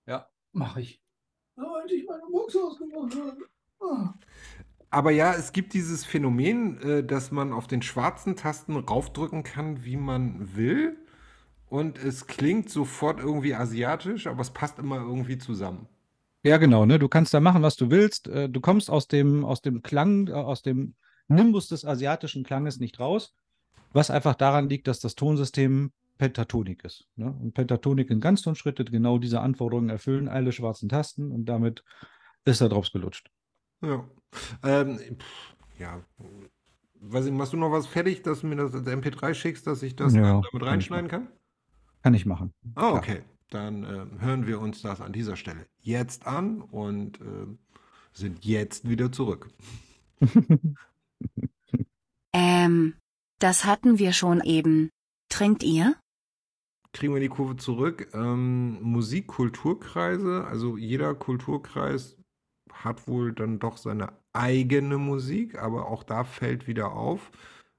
[0.08, 1.00] Ja, mache ich.
[1.56, 3.16] Als ich meine Box ausgemacht
[3.80, 4.16] habe.
[4.90, 9.84] Aber ja, es gibt dieses Phänomen, äh, dass man auf den schwarzen Tasten raufdrücken kann,
[9.86, 10.98] wie man will.
[11.68, 15.88] Und es klingt sofort irgendwie asiatisch, aber es passt immer irgendwie zusammen.
[16.42, 16.98] Ja, genau, ne?
[16.98, 18.28] Du kannst da machen, was du willst.
[18.30, 20.96] Äh, Du kommst aus dem, aus dem Klang, äh, aus dem
[21.28, 23.36] Nimbus des asiatischen Klanges nicht raus,
[23.94, 27.08] was einfach daran liegt, dass das Tonsystem Pentatonik ist.
[27.16, 27.36] Ne?
[27.42, 31.84] Und Pentatonik in Ganztonschritte genau diese Anforderungen erfüllen, alle schwarzen Tasten und damit
[32.46, 33.30] ist er drauf gelutscht.
[33.82, 34.08] Ja.
[34.64, 36.04] Ähm, pff, ja.
[37.02, 39.84] Weiß ich, machst du noch was fertig, dass du mir das als MP3 schickst, dass
[39.84, 41.28] ich das Ja, damit reinschneiden kann?
[42.02, 42.54] Kann ich machen.
[42.76, 42.94] Ah, Klar.
[42.96, 43.22] okay.
[43.50, 47.60] Dann ähm, hören wir uns das an dieser Stelle jetzt an und ähm,
[48.12, 49.50] sind jetzt wieder zurück.
[52.36, 52.96] Ähm,
[53.38, 54.90] das hatten wir schon eben.
[55.30, 55.96] Trinkt ihr?
[56.92, 58.10] Kriegen wir die Kurve zurück.
[58.14, 62.18] Ähm, Musik-Kulturkreise, also jeder Kulturkreis
[62.72, 67.32] hat wohl dann doch seine eigene Musik, aber auch da fällt wieder auf,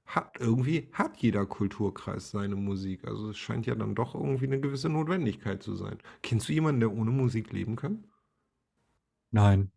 [0.05, 3.05] hat irgendwie hat jeder Kulturkreis seine Musik.
[3.05, 5.97] Also es scheint ja dann doch irgendwie eine gewisse Notwendigkeit zu sein.
[6.21, 8.05] Kennst du jemanden, der ohne Musik leben kann?
[9.31, 9.71] Nein.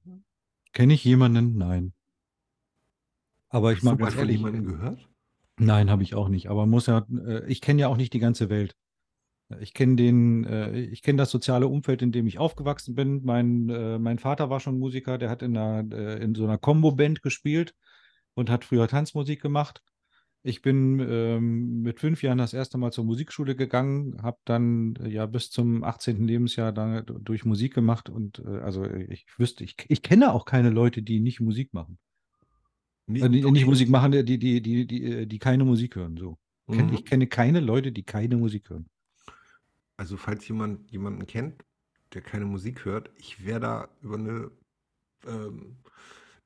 [0.72, 1.56] Kenne ich jemanden?
[1.56, 1.92] Nein.
[3.48, 5.08] Aber ich Hast du mag mal ganz von ehrlich, jemandem gehört?
[5.58, 6.48] Nein, habe ich auch nicht.
[6.48, 8.76] Aber muss ja, äh, ich kenne ja auch nicht die ganze Welt.
[9.60, 13.24] Ich kenne den, äh, ich kenne das soziale Umfeld, in dem ich aufgewachsen bin.
[13.24, 16.58] Mein, äh, mein Vater war schon Musiker, der hat in einer, äh, in so einer
[16.58, 17.74] Combo-Band gespielt
[18.34, 19.82] und hat früher Tanzmusik gemacht.
[20.42, 25.08] Ich bin ähm, mit fünf Jahren das erste Mal zur Musikschule gegangen, habe dann äh,
[25.08, 26.26] ja bis zum 18.
[26.26, 30.70] Lebensjahr dann durch Musik gemacht und äh, also ich wüsste, ich, ich kenne auch keine
[30.70, 31.98] Leute, die nicht Musik machen.
[33.08, 36.16] Nie- Äh, nicht Musik machen, die, die, die, die, die, äh, keine Musik hören.
[36.16, 36.38] So.
[36.66, 36.92] Mhm.
[36.92, 38.86] ich kenne keine Leute, die keine Musik hören.
[39.96, 41.64] Also falls jemand jemanden kennt,
[42.14, 44.50] der keine Musik hört, ich wäre da über eine
[45.26, 45.76] ähm,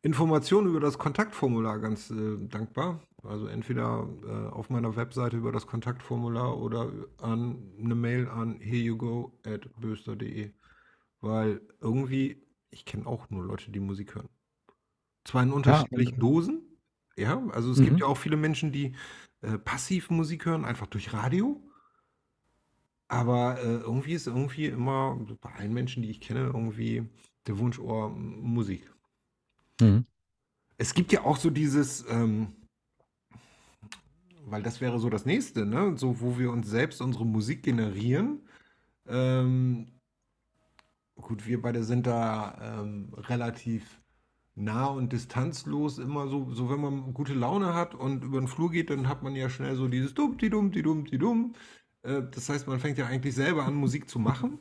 [0.02, 3.00] Information über das Kontaktformular ganz äh, dankbar.
[3.22, 9.38] Also entweder äh, auf meiner Webseite über das Kontaktformular oder an eine Mail an hereyougo
[9.44, 10.52] at böster.de.
[11.20, 14.28] Weil irgendwie, ich kenne auch nur Leute, die Musik hören.
[15.24, 16.62] Zwar in unterschiedlichen Dosen,
[17.16, 17.98] ja, also es gibt Mhm.
[17.98, 18.94] ja auch viele Menschen, die
[19.42, 21.62] äh, passiv Musik hören, einfach durch Radio.
[23.08, 27.08] Aber äh, irgendwie ist irgendwie immer bei allen Menschen, die ich kenne, irgendwie
[27.46, 28.90] der Wunsch, oh, M- Musik.
[29.80, 30.06] Mhm.
[30.78, 32.56] Es gibt ja auch so dieses, ähm,
[34.44, 35.96] weil das wäre so das nächste, ne?
[35.96, 38.48] So, wo wir uns selbst unsere Musik generieren.
[39.06, 40.00] Ähm,
[41.14, 44.01] gut, wir beide sind da ähm, relativ
[44.55, 48.70] nah und distanzlos immer so, so wenn man gute Laune hat und über den Flur
[48.70, 51.55] geht, dann hat man ja schnell so dieses dumm, die dumm, die dumm, die dumm.
[52.03, 54.59] Äh, das heißt, man fängt ja eigentlich selber an, Musik zu machen.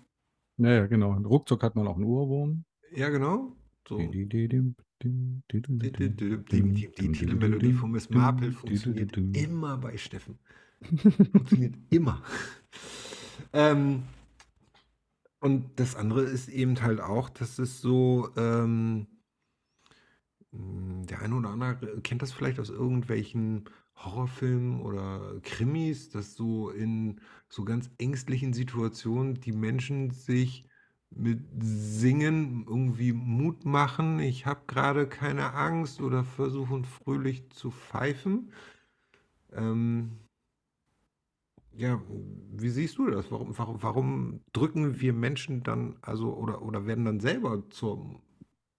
[0.57, 1.11] Naja, genau.
[1.11, 2.63] Und ruckzuck hat man auch einen Ohrwurm.
[2.93, 3.55] Ja, genau.
[3.87, 3.97] So.
[3.97, 10.37] Die, die, die, die, die, die Titelmelodie von Miss Marple funktioniert immer bei Steffen.
[10.81, 12.21] Funktioniert immer.
[13.53, 14.03] ähm,
[15.39, 19.07] und das andere ist eben halt auch, dass es so, ähm,
[20.51, 26.69] mh, der eine oder andere kennt das vielleicht aus irgendwelchen Horrorfilmen oder Krimis, dass so
[26.69, 30.65] in so ganz ängstlichen Situationen die Menschen sich
[31.11, 34.19] mit Singen irgendwie Mut machen.
[34.19, 38.51] Ich habe gerade keine Angst oder versuchen fröhlich zu pfeifen.
[39.53, 40.11] Ähm,
[41.73, 42.01] ja,
[42.51, 43.31] wie siehst du das?
[43.31, 48.21] Warum, warum, warum drücken wir Menschen dann, also, oder, oder werden dann selber zur,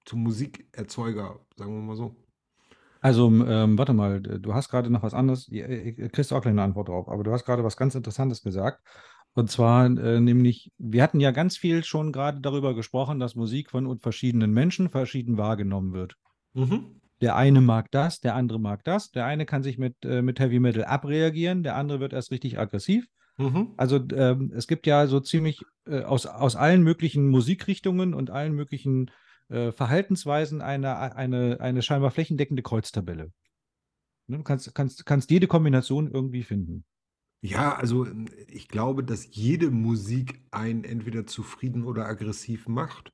[0.04, 2.16] zum Musikerzeuger, sagen wir mal so?
[3.00, 6.52] Also, ähm, warte mal, du hast gerade noch was anderes, äh, kriegst du auch gleich
[6.52, 8.80] eine Antwort drauf, aber du hast gerade was ganz Interessantes gesagt.
[9.34, 13.70] Und zwar äh, nämlich, wir hatten ja ganz viel schon gerade darüber gesprochen, dass Musik
[13.70, 16.14] von verschiedenen Menschen verschieden wahrgenommen wird.
[16.52, 17.00] Mhm.
[17.22, 19.10] Der eine mag das, der andere mag das.
[19.10, 22.58] Der eine kann sich mit, äh, mit Heavy Metal abreagieren, der andere wird erst richtig
[22.58, 23.06] aggressiv.
[23.38, 23.72] Mhm.
[23.76, 28.54] Also ähm, es gibt ja so ziemlich äh, aus, aus allen möglichen Musikrichtungen und allen
[28.54, 29.10] möglichen
[29.52, 33.32] äh, Verhaltensweisen eine, eine, eine scheinbar flächendeckende Kreuztabelle.
[34.26, 36.84] Ne, Du kannst, kannst, kannst jede Kombination irgendwie finden.
[37.42, 43.12] Ja, also ähm, ich glaube, dass jede Musik einen entweder zufrieden oder aggressiv macht,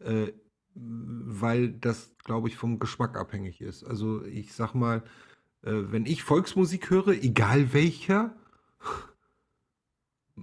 [0.00, 0.32] äh,
[0.74, 3.84] weil das, glaube ich, vom Geschmack abhängig ist.
[3.84, 5.02] Also ich sag mal,
[5.62, 8.36] äh, wenn ich Volksmusik höre, egal welcher,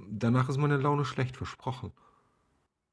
[0.09, 1.91] danach ist meine Laune schlecht versprochen.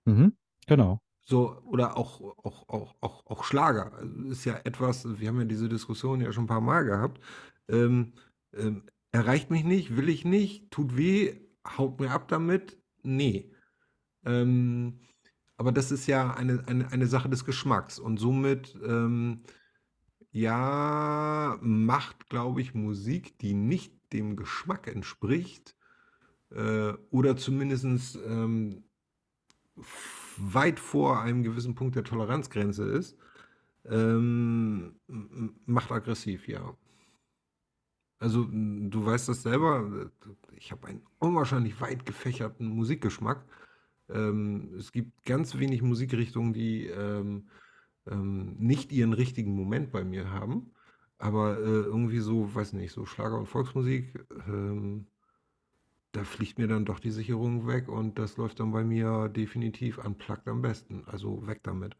[0.05, 0.37] Mhm,
[0.67, 1.01] genau.
[1.25, 3.93] So, oder auch, auch, auch, auch, auch Schlager.
[4.29, 7.21] Ist ja etwas, wir haben ja diese Diskussion ja schon ein paar Mal gehabt.
[7.69, 8.15] Ähm,
[8.55, 11.37] ähm, erreicht mich nicht, will ich nicht, tut weh,
[11.79, 12.79] haut mir ab damit.
[13.03, 13.53] Nee.
[14.25, 15.01] Ähm,
[15.57, 17.99] aber das ist ja eine, eine, eine Sache des Geschmacks.
[17.99, 19.45] Und somit, ähm,
[20.33, 25.77] ja, macht, glaube ich, Musik, die nicht dem Geschmack entspricht,
[26.51, 28.85] äh, oder zumindest ähm,
[30.39, 33.17] weit vor einem gewissen Punkt der Toleranzgrenze ist,
[33.87, 34.95] ähm,
[35.67, 36.77] macht aggressiv, ja.
[38.19, 40.11] Also du weißt das selber,
[40.57, 43.45] ich habe einen unwahrscheinlich weit gefächerten Musikgeschmack.
[44.09, 47.49] Ähm, es gibt ganz wenig Musikrichtungen, die ähm,
[48.07, 50.71] ähm, nicht ihren richtigen Moment bei mir haben.
[51.19, 55.07] Aber äh, irgendwie so, weiß nicht, so Schlager und Volksmusik, ähm,
[56.13, 59.99] da fliegt mir dann doch die Sicherung weg und das läuft dann bei mir definitiv
[59.99, 61.05] unplugged am besten.
[61.07, 61.97] Also weg damit.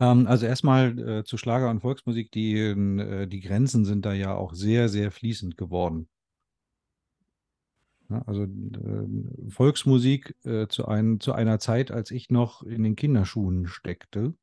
[0.00, 4.34] Ähm, also erstmal äh, zu Schlager und Volksmusik, die, äh, die Grenzen sind da ja
[4.34, 6.08] auch sehr, sehr fließend geworden.
[8.10, 12.96] Ja, also äh, Volksmusik äh, zu, ein, zu einer Zeit, als ich noch in den
[12.96, 14.34] Kinderschuhen steckte,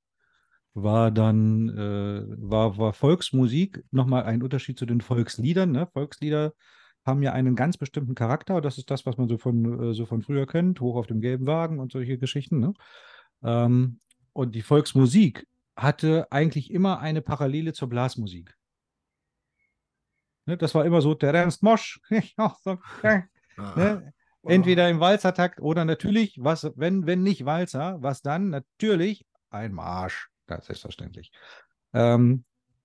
[0.73, 5.71] war dann, äh, war, war Volksmusik nochmal ein Unterschied zu den Volksliedern.
[5.71, 5.87] Ne?
[5.91, 6.53] Volkslieder
[7.05, 8.61] haben ja einen ganz bestimmten Charakter.
[8.61, 11.21] Das ist das, was man so von, äh, so von früher kennt, hoch auf dem
[11.21, 12.59] gelben Wagen und solche Geschichten.
[12.59, 12.73] Ne?
[13.43, 13.99] Ähm,
[14.33, 18.55] und die Volksmusik hatte eigentlich immer eine Parallele zur Blasmusik.
[20.45, 20.57] Ne?
[20.57, 21.99] Das war immer so, der Ernst Mosch.
[23.03, 23.21] Äh,
[23.57, 24.13] Ah, ne?
[24.43, 28.49] Entweder im Walzertakt oder natürlich, was, wenn, wenn nicht Walzer, was dann?
[28.49, 31.31] Natürlich ein Marsch, ganz selbstverständlich.
[31.93, 32.43] Ähm,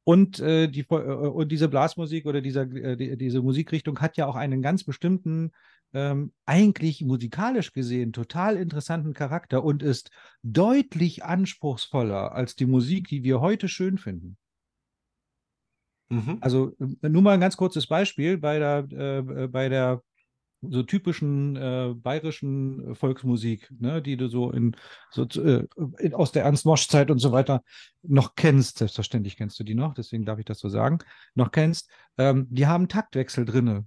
[0.08, 4.26] Und, äh, die, äh, und diese Blasmusik oder dieser, äh, die, diese Musikrichtung hat ja
[4.26, 5.50] auch einen ganz bestimmten,
[5.92, 10.12] ähm, eigentlich musikalisch gesehen, total interessanten Charakter und ist
[10.44, 14.36] deutlich anspruchsvoller als die Musik, die wir heute schön finden.
[16.08, 16.38] Mhm.
[16.40, 20.02] Also äh, nur mal ein ganz kurzes Beispiel bei der, äh, bei der
[20.62, 24.76] so typischen äh, bayerischen Volksmusik, ne, die du so in,
[25.10, 25.66] so äh,
[25.98, 27.62] in aus der Ernst-Mosch-Zeit und so weiter
[28.02, 28.78] noch kennst.
[28.78, 30.98] Selbstverständlich kennst du die noch, deswegen darf ich das so sagen.
[31.34, 31.90] Noch kennst.
[32.18, 33.86] Ähm, die haben Taktwechsel drinne.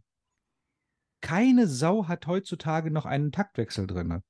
[1.21, 4.23] Keine Sau hat heutzutage noch einen Taktwechsel drinne.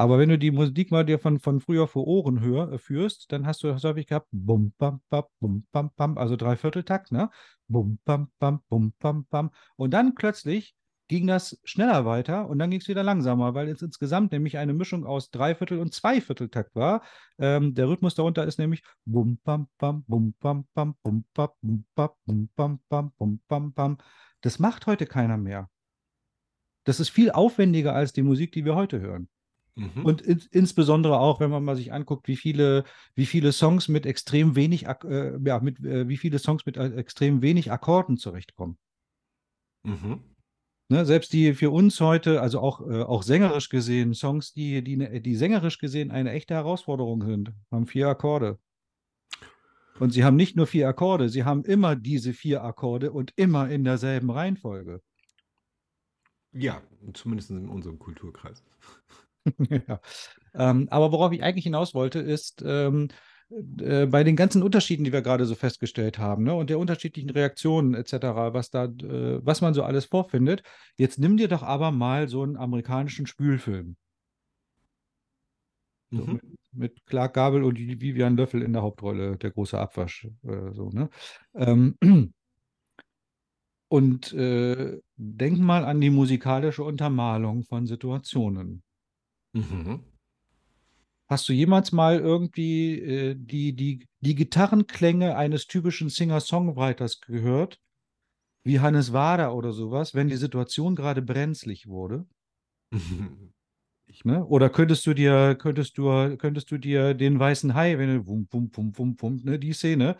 [0.00, 3.32] Aber wenn du die Musik mal dir von, von früher vor Ohren hör, äh, führst,
[3.32, 7.30] dann hast du das häufig gehabt, bum, bam, bam, bum, bam, bam, also Dreivierteltakt, ne?
[7.68, 9.50] Bum, bam, bam, bum, bam, bam.
[9.76, 10.74] Und dann plötzlich
[11.10, 14.72] ging das schneller weiter und dann ging es wieder langsamer, weil es insgesamt nämlich eine
[14.72, 17.02] Mischung aus Dreiviertel- und Zweivierteltakt war.
[17.36, 21.84] Ähm, der Rhythmus darunter ist nämlich bum, bam, bam, bum, bam, bam, bum, bam, bum,
[21.96, 23.98] bam, bum, bam, bam, bum, bam, bam.
[24.40, 25.68] Das macht heute keiner mehr.
[26.84, 29.28] Das ist viel aufwendiger als die Musik, die wir heute hören.
[29.74, 30.04] Mhm.
[30.04, 32.84] Und in, insbesondere auch, wenn man mal sich anguckt, wie viele,
[33.16, 36.94] wie viele Songs mit extrem wenig, äh, ja, mit, äh, wie viele Songs mit äh,
[36.94, 38.78] extrem wenig Akkorden zurechtkommen.
[39.82, 40.22] Mhm.
[40.90, 44.96] Ne, selbst die für uns heute, also auch, äh, auch sängerisch gesehen, Songs, die, die,
[44.96, 48.58] ne, die sängerisch gesehen eine echte Herausforderung sind, haben vier Akkorde.
[50.00, 53.70] Und sie haben nicht nur vier Akkorde, sie haben immer diese vier Akkorde und immer
[53.70, 55.00] in derselben Reihenfolge.
[56.50, 56.82] Ja,
[57.14, 58.64] zumindest in unserem Kulturkreis.
[59.86, 60.00] ja.
[60.54, 63.06] ähm, aber worauf ich eigentlich hinaus wollte, ist ähm,
[63.80, 67.30] äh, bei den ganzen Unterschieden, die wir gerade so festgestellt haben, ne, und der unterschiedlichen
[67.30, 70.62] Reaktionen etc., was da, äh, was man so alles vorfindet,
[70.96, 73.96] jetzt nimm dir doch aber mal so einen amerikanischen Spülfilm.
[76.16, 76.32] So, Mhm.
[76.32, 76.42] mit,
[76.72, 80.26] mit Clark Gable und Vivian Löffel in der Hauptrolle, der große Abwasch.
[80.42, 81.08] Äh, so, ne?
[81.54, 81.96] Ähm,
[83.88, 88.82] und äh, denk mal an die musikalische Untermalung von Situationen.
[89.54, 90.09] Mhm.
[91.30, 97.78] Hast du jemals mal irgendwie äh, die, die, die Gitarrenklänge eines typischen Singer-Songwriters gehört?
[98.64, 102.26] Wie Hannes Wader oder sowas, wenn die Situation gerade brenzlig wurde?
[104.24, 104.44] Ne?
[104.44, 108.48] Oder könntest du dir, könntest du, könntest du dir den weißen Hai, wenn du wum,
[108.50, 110.16] wum, wum, wum, wum, ne, die Szene,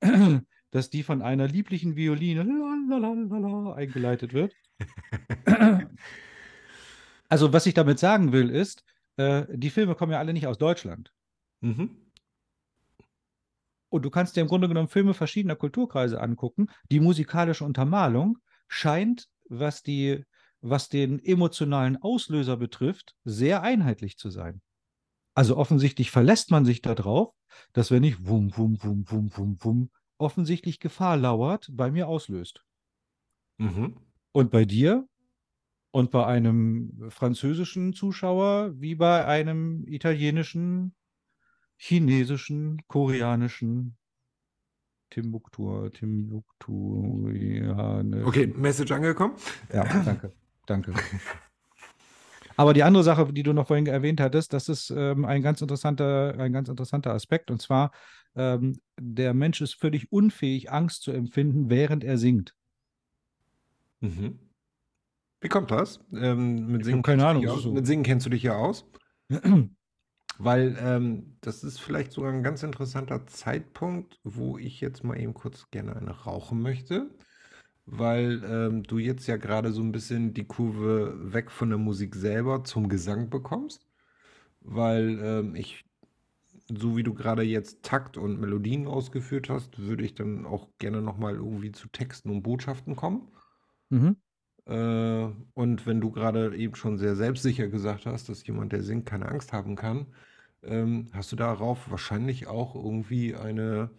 [0.70, 2.44] dass die von einer lieblichen Violine
[2.88, 4.54] lalalala, eingeleitet wird?
[7.28, 8.84] Also, was ich damit sagen will, ist,
[9.16, 11.12] äh, die Filme kommen ja alle nicht aus Deutschland.
[11.60, 12.06] Mhm.
[13.88, 16.68] Und du kannst dir im Grunde genommen Filme verschiedener Kulturkreise angucken.
[16.90, 18.38] Die musikalische Untermalung
[18.68, 20.24] scheint, was, die,
[20.60, 24.60] was den emotionalen Auslöser betrifft, sehr einheitlich zu sein.
[25.34, 27.34] Also offensichtlich verlässt man sich darauf,
[27.72, 32.64] dass wenn ich wum, wum, wum, wum, wum, wum, offensichtlich Gefahr lauert, bei mir auslöst.
[33.58, 33.96] Mhm.
[34.32, 35.06] Und bei dir
[35.96, 40.94] und bei einem französischen Zuschauer wie bei einem italienischen,
[41.78, 43.96] chinesischen, koreanischen,
[45.08, 49.36] Timbuktu, Timbuktu, ja, ne, Okay, Message angekommen.
[49.72, 50.32] ja, danke,
[50.66, 50.92] danke.
[52.58, 55.62] Aber die andere Sache, die du noch vorhin erwähnt hattest, das ist ähm, ein ganz
[55.62, 57.50] interessanter, ein ganz interessanter Aspekt.
[57.50, 57.90] Und zwar,
[58.34, 62.54] ähm, der Mensch ist völlig unfähig, Angst zu empfinden, während er singt.
[64.02, 64.45] Mhm.
[65.46, 66.00] Wie kommt das?
[66.12, 67.72] Ähm, mit, Singen keine kennst du Ahnung, so.
[67.72, 68.84] mit Singen kennst du dich ja aus.
[70.38, 75.34] Weil ähm, das ist vielleicht sogar ein ganz interessanter Zeitpunkt, wo ich jetzt mal eben
[75.34, 77.14] kurz gerne eine rauchen möchte.
[77.84, 82.16] Weil ähm, du jetzt ja gerade so ein bisschen die Kurve weg von der Musik
[82.16, 83.86] selber zum Gesang bekommst.
[84.62, 85.84] Weil ähm, ich,
[86.76, 91.02] so wie du gerade jetzt Takt und Melodien ausgeführt hast, würde ich dann auch gerne
[91.02, 93.28] nochmal irgendwie zu Texten und Botschaften kommen.
[93.90, 94.16] Mhm.
[94.66, 99.06] Äh, und wenn du gerade eben schon sehr selbstsicher gesagt hast, dass jemand, der singt,
[99.06, 100.06] keine Angst haben kann,
[100.62, 103.90] ähm, hast du darauf wahrscheinlich auch irgendwie eine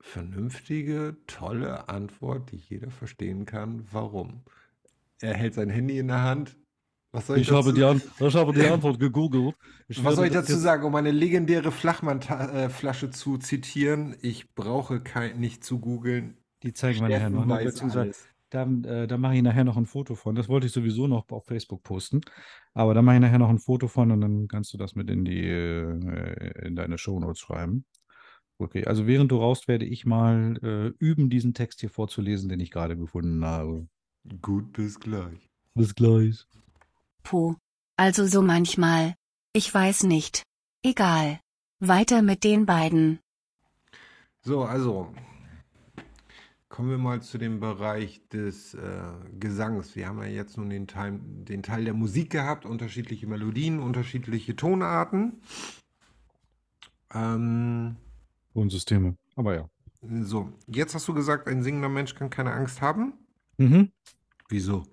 [0.00, 4.42] vernünftige, tolle Antwort, die jeder verstehen kann, warum.
[5.20, 6.56] Er hält sein Handy in der Hand.
[7.10, 9.54] Was soll ich, Ich habe, dazu, die An ich habe die Antwort gegoogelt.
[9.88, 14.14] Ich was soll ich dazu sagen, um eine legendäre Flachmann-Flasche zu zitieren?
[14.20, 16.36] Ich brauche kein, nicht zu googeln.
[16.62, 17.46] Die zeigen wir nachher Steffen noch.
[17.46, 17.54] Ne?
[17.54, 18.28] weiß Beziehungsweise, alles.
[18.50, 20.34] Da, äh, da mache ich nachher noch ein Foto von.
[20.34, 22.20] Das wollte ich sowieso noch auf Facebook posten.
[22.74, 25.10] Aber da mache ich nachher noch ein Foto von und dann kannst du das mit
[25.10, 27.84] in die, äh, in deine Shownotes schreiben.
[28.58, 32.58] Okay, also während du raust, werde ich mal äh, üben, diesen Text hier vorzulesen, den
[32.60, 33.86] ich gerade gefunden habe.
[34.42, 35.48] Gut, bis gleich.
[35.74, 36.44] Bis gleich.
[37.22, 37.54] Puh.
[37.96, 39.14] Also so manchmal.
[39.52, 40.42] Ich weiß nicht.
[40.82, 41.40] Egal.
[41.80, 43.20] Weiter mit den beiden.
[44.42, 45.12] So, also,
[46.68, 49.02] Kommen wir mal zu dem Bereich des äh,
[49.40, 49.96] Gesangs.
[49.96, 54.54] Wir haben ja jetzt nun den Teil, den Teil der Musik gehabt, unterschiedliche Melodien, unterschiedliche
[54.54, 55.40] Tonarten.
[57.14, 57.96] Ähm,
[58.52, 59.16] Tonsysteme.
[59.34, 59.70] Aber ja.
[60.22, 63.14] so, jetzt hast du gesagt, ein singender Mensch kann keine Angst haben.
[63.56, 63.90] Mhm.
[64.50, 64.84] Wieso?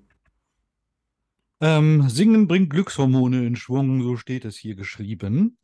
[1.62, 5.58] Ähm, Singen bringt Glückshormone in Schwung, so steht es hier geschrieben.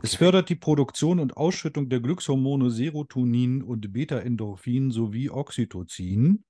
[0.00, 0.16] Es Okay.
[0.16, 6.44] fördert die Produktion und Ausschüttung der Glückshormone Serotonin und Beta-Endorphin sowie Oxytocin,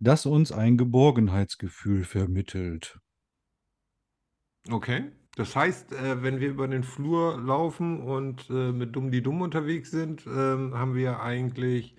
[0.00, 2.98] das uns ein Geborgenheitsgefühl vermittelt.
[4.70, 5.12] Okay.
[5.36, 9.40] Das heißt, äh, wenn wir über den Flur laufen und äh, mit Dumm die Dumm
[9.42, 11.96] unterwegs sind, ähm, haben wir eigentlich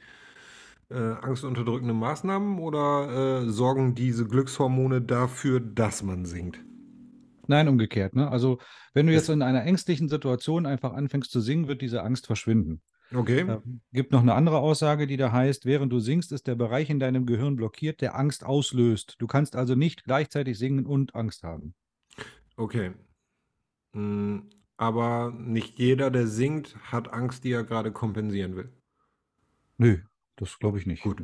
[0.89, 6.63] äh, angstunterdrückende Maßnahmen oder sorgen diese Glückshormone dafür, dass man singt?
[7.47, 8.15] Nein, umgekehrt.
[8.15, 8.29] Ne?
[8.29, 8.59] Also,
[8.93, 12.81] wenn du jetzt in einer ängstlichen Situation einfach anfängst zu singen, wird diese Angst verschwinden.
[13.13, 13.41] Okay.
[13.41, 13.59] Äh,
[13.93, 16.99] gibt noch eine andere Aussage, die da heißt, während du singst, ist der Bereich in
[16.99, 19.15] deinem Gehirn blockiert, der Angst auslöst.
[19.19, 21.75] Du kannst also nicht gleichzeitig singen und Angst haben.
[22.57, 22.93] Okay.
[23.93, 24.39] Mm,
[24.77, 28.69] Aber nicht jeder, der singt, hat Angst, die er gerade kompensieren will.
[29.77, 29.99] Nö,
[30.37, 31.03] das glaube ich nicht.
[31.03, 31.23] Gut.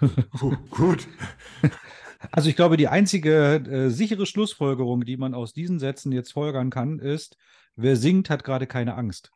[0.70, 1.08] Gut.
[2.30, 6.70] Also ich glaube, die einzige äh, sichere Schlussfolgerung, die man aus diesen Sätzen jetzt folgern
[6.70, 7.36] kann, ist,
[7.76, 9.32] wer singt, hat gerade keine Angst.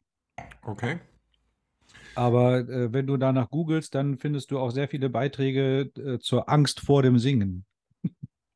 [0.63, 1.01] Okay.
[2.15, 6.49] Aber äh, wenn du danach googelst, dann findest du auch sehr viele Beiträge äh, zur
[6.49, 7.65] Angst vor dem Singen.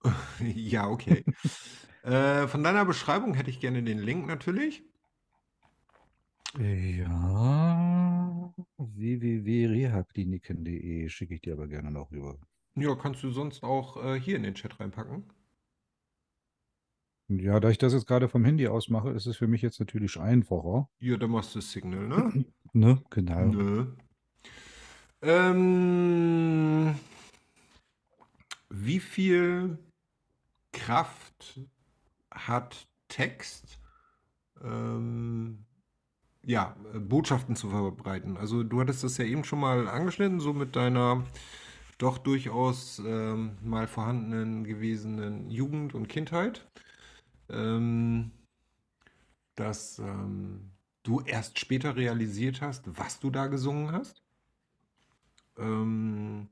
[0.41, 1.27] Ja, okay.
[2.05, 4.83] äh, von deiner Beschreibung hätte ich gerne den Link natürlich.
[6.59, 12.39] Ja, www.rehabkliniken.de schicke ich dir aber gerne noch rüber.
[12.77, 15.25] Ja, kannst du sonst auch äh, hier in den Chat reinpacken.
[17.29, 19.79] Ja, da ich das jetzt gerade vom Handy aus mache, ist es für mich jetzt
[19.79, 20.89] natürlich einfacher.
[20.99, 22.45] Ja, da machst du Signal, ne?
[22.73, 23.47] Ne, genau.
[23.47, 23.87] Nö.
[25.23, 26.95] Ähm,
[28.69, 29.77] wie viel
[30.73, 31.61] Kraft
[32.31, 33.81] hat Text,
[34.63, 35.65] ähm,
[36.45, 38.37] ja, äh, Botschaften zu verbreiten?
[38.37, 41.25] Also du hattest das ja eben schon mal angeschnitten, so mit deiner
[42.03, 46.67] doch durchaus ähm, mal vorhandenen gewesenen Jugend und Kindheit.
[47.49, 48.31] Ähm,
[49.55, 50.71] dass ähm,
[51.03, 54.23] du erst später realisiert hast, was du da gesungen hast.
[55.59, 56.49] Ähm,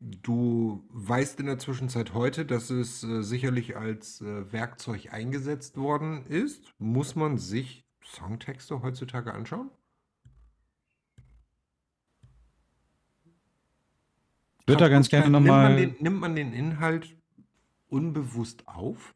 [0.00, 6.24] du weißt in der Zwischenzeit heute, dass es äh, sicherlich als äh, Werkzeug eingesetzt worden
[6.26, 6.72] ist.
[6.78, 9.70] Muss man sich Songtexte heutzutage anschauen?
[14.66, 15.76] Würde da ganz gerne nimmt man, nochmal.
[15.76, 17.16] den, nimmt man den Inhalt
[17.88, 19.14] unbewusst auf?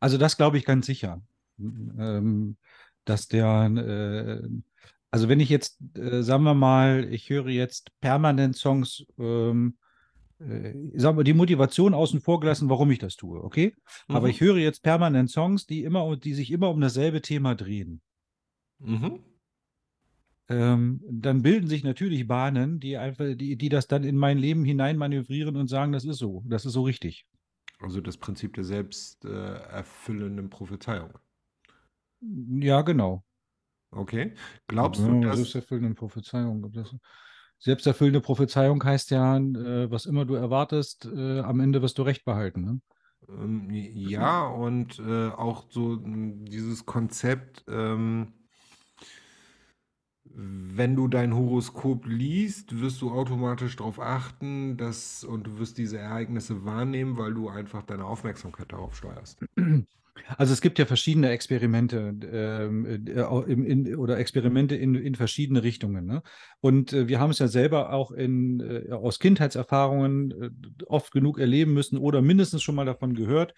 [0.00, 1.22] Also das glaube ich ganz sicher.
[1.58, 2.56] Ähm,
[3.04, 4.48] dass der, äh,
[5.10, 9.76] also wenn ich jetzt, äh, sagen wir mal, ich höre jetzt permanent Songs, ähm,
[10.38, 13.74] äh, sagen wir, die Motivation außen vor gelassen, warum ich das tue, okay?
[14.08, 14.30] Aber Mhm.
[14.32, 18.02] ich höre jetzt permanent Songs, die immer, die sich immer um dasselbe Thema drehen.
[18.80, 19.20] Mhm.
[20.48, 24.64] Ähm, dann bilden sich natürlich Bahnen, die einfach, die, die das dann in mein Leben
[24.64, 27.26] hinein manövrieren und sagen, das ist so, das ist so richtig.
[27.80, 31.18] Also das Prinzip der selbsterfüllenden Prophezeiung.
[32.60, 33.24] Ja, genau.
[33.90, 34.34] Okay.
[34.68, 36.70] Glaubst Ja, du, dass selbsterfüllende Prophezeiung.
[36.72, 36.94] Das,
[37.58, 42.24] selbsterfüllende Prophezeiung heißt ja, äh, was immer du erwartest, äh, am Ende wirst du recht
[42.24, 42.62] behalten.
[42.64, 42.80] Ne?
[43.28, 48.32] ähm, ja und äh, auch so m, dieses Konzept, ähm,
[50.38, 55.98] wenn du dein Horoskop liest, wirst du automatisch darauf achten, dass und du wirst diese
[55.98, 59.38] Ereignisse wahrnehmen, weil du einfach deine Aufmerksamkeit darauf steuerst.
[60.38, 65.62] Also es gibt ja verschiedene Experimente ähm, äh, im, in, oder Experimente in, in verschiedene
[65.62, 66.06] Richtungen.
[66.06, 66.22] Ne?
[66.60, 70.50] Und äh, wir haben es ja selber auch in, äh, aus Kindheitserfahrungen äh,
[70.86, 73.54] oft genug erleben müssen oder mindestens schon mal davon gehört.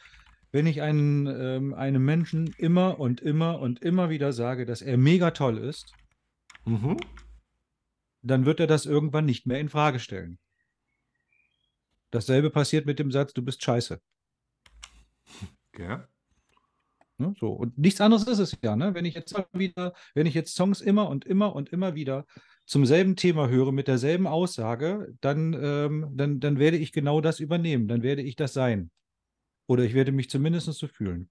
[0.50, 4.96] Wenn ich einen, ähm, einem Menschen immer und immer und immer wieder sage, dass er
[4.96, 5.94] mega toll ist,
[6.68, 6.96] Mhm.
[8.22, 10.38] dann wird er das irgendwann nicht mehr in Frage stellen.
[12.10, 14.00] Dasselbe passiert mit dem Satz, du bist scheiße.
[15.76, 16.08] Ja.
[17.18, 17.34] Ne?
[17.38, 17.52] So.
[17.52, 18.94] Und nichts anderes ist es ja, ne?
[18.94, 22.26] Wenn ich jetzt mal wieder, wenn ich jetzt Songs immer und immer und immer wieder
[22.66, 27.40] zum selben Thema höre, mit derselben Aussage, dann, ähm, dann, dann werde ich genau das
[27.40, 27.88] übernehmen.
[27.88, 28.90] Dann werde ich das sein.
[29.66, 31.30] Oder ich werde mich zumindest so fühlen.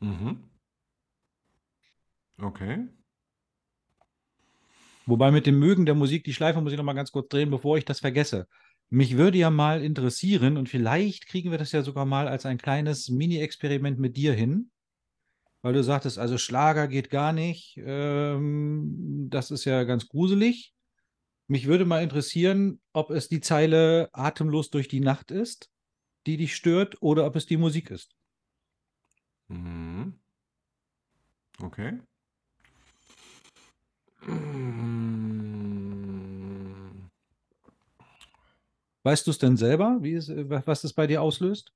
[0.00, 0.50] Mhm.
[2.38, 2.88] Okay.
[5.06, 7.50] Wobei mit dem Mögen der Musik, die Schleife muss ich noch mal ganz kurz drehen,
[7.50, 8.48] bevor ich das vergesse.
[8.90, 12.58] Mich würde ja mal interessieren, und vielleicht kriegen wir das ja sogar mal als ein
[12.58, 14.70] kleines Mini-Experiment mit dir hin,
[15.62, 17.80] weil du sagtest, also Schlager geht gar nicht.
[17.84, 20.74] Ähm, das ist ja ganz gruselig.
[21.48, 25.70] Mich würde mal interessieren, ob es die Zeile Atemlos durch die Nacht ist,
[26.26, 28.16] die dich stört, oder ob es die Musik ist.
[29.48, 30.18] Mhm.
[31.62, 32.00] Okay.
[34.26, 34.85] Mm.
[39.06, 41.72] Weißt du es denn selber, wie es, äh, was es bei dir auslöst?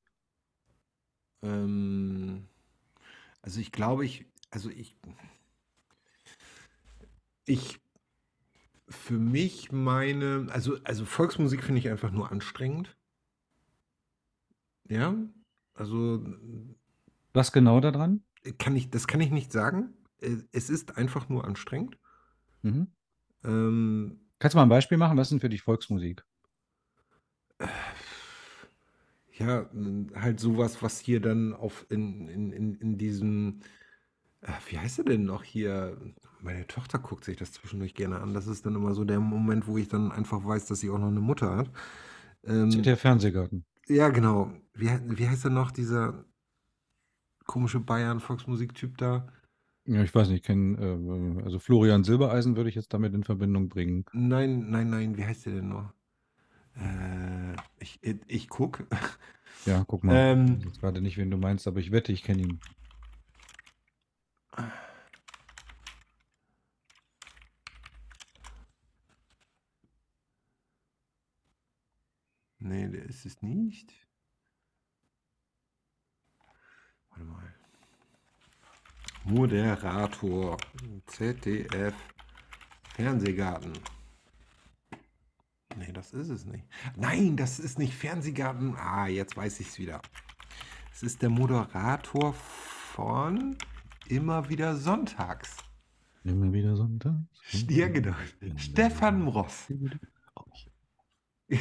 [1.45, 2.49] Ähm,
[3.41, 4.97] also ich glaube, ich, also ich,
[7.47, 7.81] ich,
[8.89, 12.97] für mich meine, also, also Volksmusik finde ich einfach nur anstrengend.
[14.89, 15.15] Ja,
[15.75, 16.25] also
[17.33, 18.25] Was genau daran?
[18.59, 19.95] kann ich, das kann ich nicht sagen.
[20.21, 21.97] Äh, Es ist einfach nur anstrengend.
[22.63, 22.89] Mhm.
[23.45, 25.17] Ähm, Kannst du mal ein Beispiel machen?
[25.17, 26.25] Was ist denn für dich Volksmusik?
[29.33, 29.69] Ja,
[30.15, 33.61] halt sowas, was hier dann auf in, in, in, in diesem,
[34.43, 35.99] äh, wie heißt er denn noch hier?
[36.41, 38.35] Meine Tochter guckt sich das zwischendurch gerne an.
[38.35, 40.99] Das ist dann immer so der Moment, wo ich dann einfach weiß, dass sie auch
[40.99, 41.71] noch eine Mutter hat.
[42.45, 43.65] Ähm, Der Fernsehgarten.
[43.89, 44.53] ja, genau.
[44.75, 46.25] Wie, he- wie heißt er noch, dieser
[47.47, 49.29] komische Bayern-Volksmusiktyp da?
[49.87, 50.79] Ja, ich weiß nicht, ich kenne,
[51.39, 54.05] äh, also Florian Silbereisen würde ich jetzt damit in Verbindung bringen.
[54.13, 55.93] Nein, nein, nein, wie heißt der denn noch?
[56.81, 58.87] Äh, ich, ich, ich guck.
[59.67, 60.15] Ja, guck mal.
[60.17, 62.61] Ähm, Ich weiß gerade nicht, wen du meinst, aber ich wette, ich kenne ihn.
[72.59, 73.93] Nee, der ist es nicht.
[77.11, 77.55] Warte mal.
[79.25, 80.57] Moderator.
[81.07, 81.95] ZDF.
[82.95, 83.73] Fernsehgarten.
[85.81, 86.65] Nee, das ist es nicht.
[86.95, 88.77] Nein, das ist nicht Fernsehgarten.
[88.77, 90.03] Ah, jetzt weiß ich es wieder.
[90.93, 93.57] Es ist der Moderator von
[94.07, 95.57] Immer wieder Sonntags.
[96.23, 97.15] Immer wieder Sonntag.
[97.69, 98.15] Ja, genau.
[98.57, 99.73] Stefan Ross.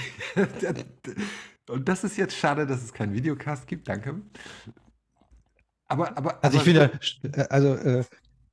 [1.69, 3.87] Und das ist jetzt schade, dass es keinen Videocast gibt.
[3.87, 4.21] Danke.
[5.87, 6.99] Aber, aber, Also ich finde,
[7.49, 8.03] also äh,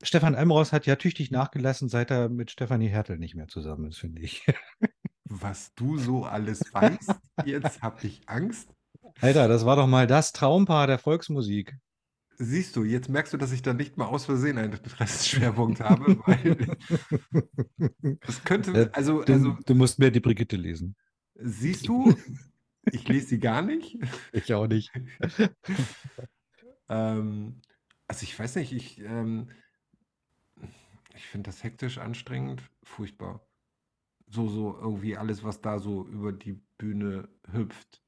[0.03, 3.97] Stefan Emros hat ja tüchtig nachgelassen, seit er mit Stefanie Hertel nicht mehr zusammen ist,
[3.97, 4.45] finde ich.
[5.29, 7.13] was du so alles weißt,
[7.45, 8.69] jetzt habe ich Angst.
[9.21, 11.75] Alter, das war doch mal das Traumpaar der Volksmusik.
[12.39, 16.19] Siehst du, jetzt merkst du, dass ich da nicht mal aus Versehen einen Interessenschwerpunkt habe,
[16.27, 16.77] weil
[18.27, 20.95] es könnte, Äh, also, Du, also du musst mehr die Brigitte lesen.
[21.35, 22.15] siehst du,
[22.91, 23.97] ich lese sie gar nicht.
[24.33, 24.91] Ich auch nicht.
[26.89, 27.61] Ähm,
[28.07, 29.49] also ich weiß nicht, ich, ähm,
[31.15, 33.46] ich finde das hektisch anstrengend, furchtbar.
[34.29, 38.01] So, so irgendwie alles, was da so über die Bühne hüpft.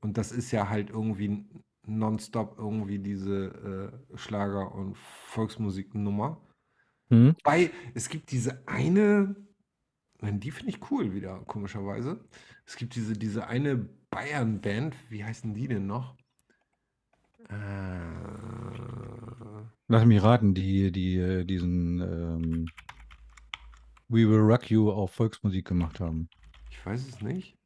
[0.00, 1.46] Und das ist ja halt irgendwie
[1.86, 6.40] nonstop irgendwie diese äh, Schlager- und Volksmusiknummer.
[7.08, 7.34] Hm?
[7.44, 9.36] Wobei, es gibt diese eine,
[10.20, 12.24] die finde ich cool wieder, komischerweise.
[12.66, 13.76] Es gibt diese, diese eine
[14.10, 16.16] Bayern-Band, wie heißen die denn noch?
[17.48, 17.54] Äh,
[19.88, 22.66] Lass mich raten, die, die äh, diesen ähm,
[24.08, 26.28] We Will Rock You auf Volksmusik gemacht haben.
[26.70, 27.56] ich weiß es nicht.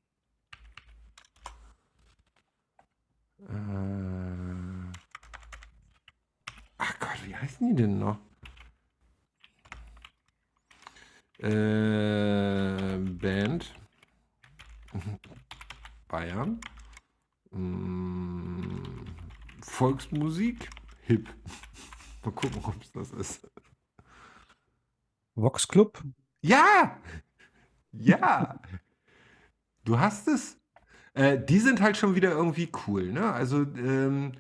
[3.41, 4.93] Äh,
[6.79, 8.19] ach Gott, wie heißen die denn noch?
[11.39, 13.75] Äh, Band.
[16.09, 16.61] Bayern.
[17.51, 19.05] Mm,
[19.63, 20.71] Volksmusik.
[21.03, 21.29] Hip.
[22.25, 23.49] Mal gucken, ob es das ist.
[25.35, 26.03] Vox Club?
[26.43, 27.01] Ja!
[27.93, 28.61] Ja!
[29.85, 30.59] Du hast es.
[31.15, 33.33] Äh, die sind halt schon wieder irgendwie cool, ne?
[33.33, 34.33] Also, ähm,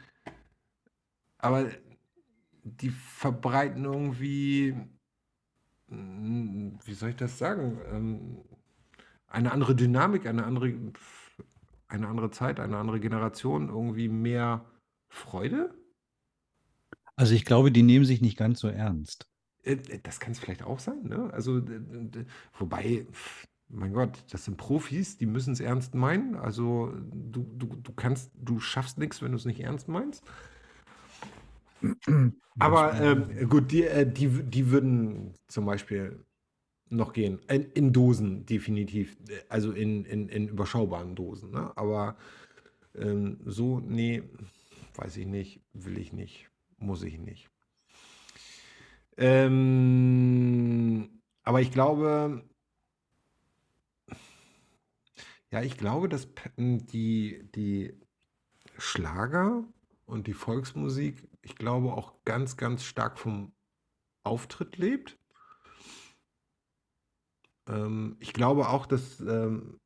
[1.38, 1.70] aber
[2.62, 4.74] die verbreiten irgendwie,
[5.88, 7.78] mm, wie soll ich das sagen?
[7.92, 8.44] Ähm,
[9.28, 10.74] eine andere Dynamik, eine andere,
[11.88, 14.64] eine andere Zeit, eine andere Generation, irgendwie mehr
[15.08, 15.74] Freude?
[17.16, 19.28] Also ich glaube, die nehmen sich nicht ganz so ernst.
[19.68, 21.30] Äh, Das kann es vielleicht auch sein, ne?
[21.32, 21.62] Also,
[22.58, 23.06] wobei,
[23.68, 26.36] mein Gott, das sind Profis, die müssen es ernst meinen.
[26.36, 30.24] Also, du, du, du kannst, du schaffst nichts, wenn du es nicht ernst meinst.
[32.58, 36.24] Aber ähm, gut, die, äh, die, die würden zum Beispiel
[36.90, 37.40] noch gehen.
[37.48, 39.16] In, in Dosen, definitiv.
[39.48, 41.52] Also in, in, in überschaubaren Dosen.
[41.52, 41.72] Ne?
[41.76, 42.16] Aber
[42.96, 44.22] ähm, so, nee,
[44.96, 47.50] weiß ich nicht, will ich nicht, muss ich nicht.
[49.18, 52.44] Ähm, aber ich glaube,
[55.50, 57.94] ja, ich glaube, dass P- die, die
[58.78, 59.64] Schlager
[60.06, 63.52] und die Volksmusik, ich glaube, auch ganz, ganz stark vom
[64.24, 65.18] Auftritt lebt.
[67.68, 69.78] Ähm, ich glaube auch, dass ähm,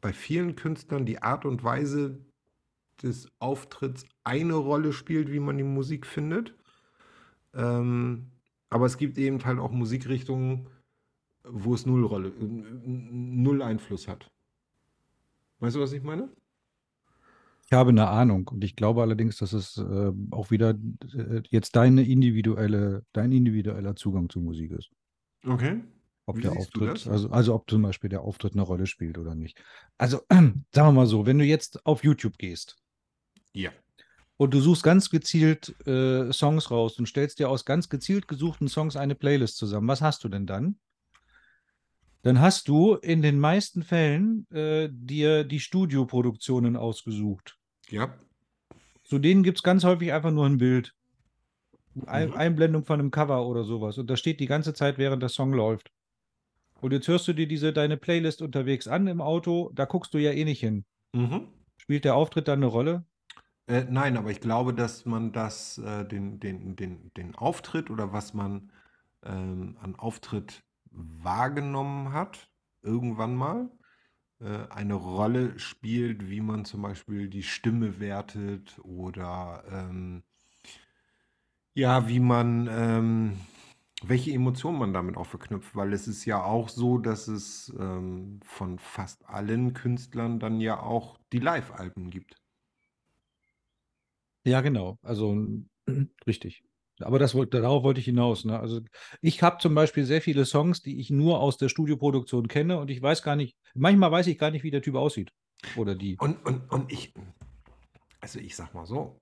[0.00, 2.24] bei vielen Künstlern die Art und Weise
[3.02, 6.54] des Auftritts eine Rolle spielt, wie man die Musik findet.
[7.56, 8.30] Ähm,
[8.68, 10.68] aber es gibt eben halt auch Musikrichtungen,
[11.44, 14.30] wo es null Rolle, null Einfluss hat.
[15.60, 16.28] Weißt du, was ich meine?
[17.66, 20.74] Ich habe eine Ahnung und ich glaube allerdings, dass es äh, auch wieder
[21.14, 24.90] äh, jetzt deine individuelle, dein individueller Zugang zur Musik ist.
[25.44, 25.82] Okay.
[26.26, 29.34] Ob Wie der Auftritt, also, also ob zum Beispiel der Auftritt eine Rolle spielt oder
[29.34, 29.62] nicht.
[29.96, 32.76] Also sagen wir mal so, wenn du jetzt auf YouTube gehst
[33.52, 33.70] Ja.
[34.36, 38.68] Und du suchst ganz gezielt äh, Songs raus und stellst dir aus ganz gezielt gesuchten
[38.68, 40.78] Songs eine Playlist zusammen, was hast du denn dann?
[42.22, 47.56] Dann hast du in den meisten Fällen äh, dir die Studioproduktionen ausgesucht.
[47.88, 48.14] Ja.
[49.04, 50.92] Zu denen gibt es ganz häufig einfach nur ein Bild.
[52.06, 52.34] Ein, Mhm.
[52.34, 53.96] Einblendung von einem Cover oder sowas.
[53.96, 55.92] Und das steht die ganze Zeit, während der Song läuft.
[56.80, 60.18] Und jetzt hörst du dir diese deine Playlist unterwegs an im Auto, da guckst du
[60.18, 60.84] ja eh nicht hin.
[61.12, 61.46] Mhm.
[61.78, 63.04] Spielt der Auftritt dann eine Rolle?
[63.66, 68.12] Äh, nein, aber ich glaube, dass man das, äh, den, den, den, den Auftritt oder
[68.12, 68.70] was man
[69.24, 72.48] ähm, an Auftritt wahrgenommen hat,
[72.82, 73.70] irgendwann mal,
[74.40, 80.22] äh, eine Rolle spielt, wie man zum Beispiel die Stimme wertet oder ähm,
[81.74, 83.40] ja, wie man, ähm,
[84.02, 88.40] welche Emotionen man damit auch verknüpft, weil es ist ja auch so, dass es ähm,
[88.44, 92.36] von fast allen Künstlern dann ja auch die Live-Alben gibt.
[94.46, 94.98] Ja, genau.
[95.02, 95.36] Also
[96.26, 96.62] richtig.
[97.00, 98.44] Aber das darauf wollte ich hinaus.
[98.44, 98.58] Ne?
[98.58, 98.80] Also
[99.20, 102.90] ich habe zum Beispiel sehr viele Songs, die ich nur aus der Studioproduktion kenne und
[102.90, 105.32] ich weiß gar nicht, manchmal weiß ich gar nicht, wie der Typ aussieht.
[105.76, 106.16] Oder die.
[106.18, 107.12] Und, und, und ich,
[108.20, 109.20] also ich sag mal so,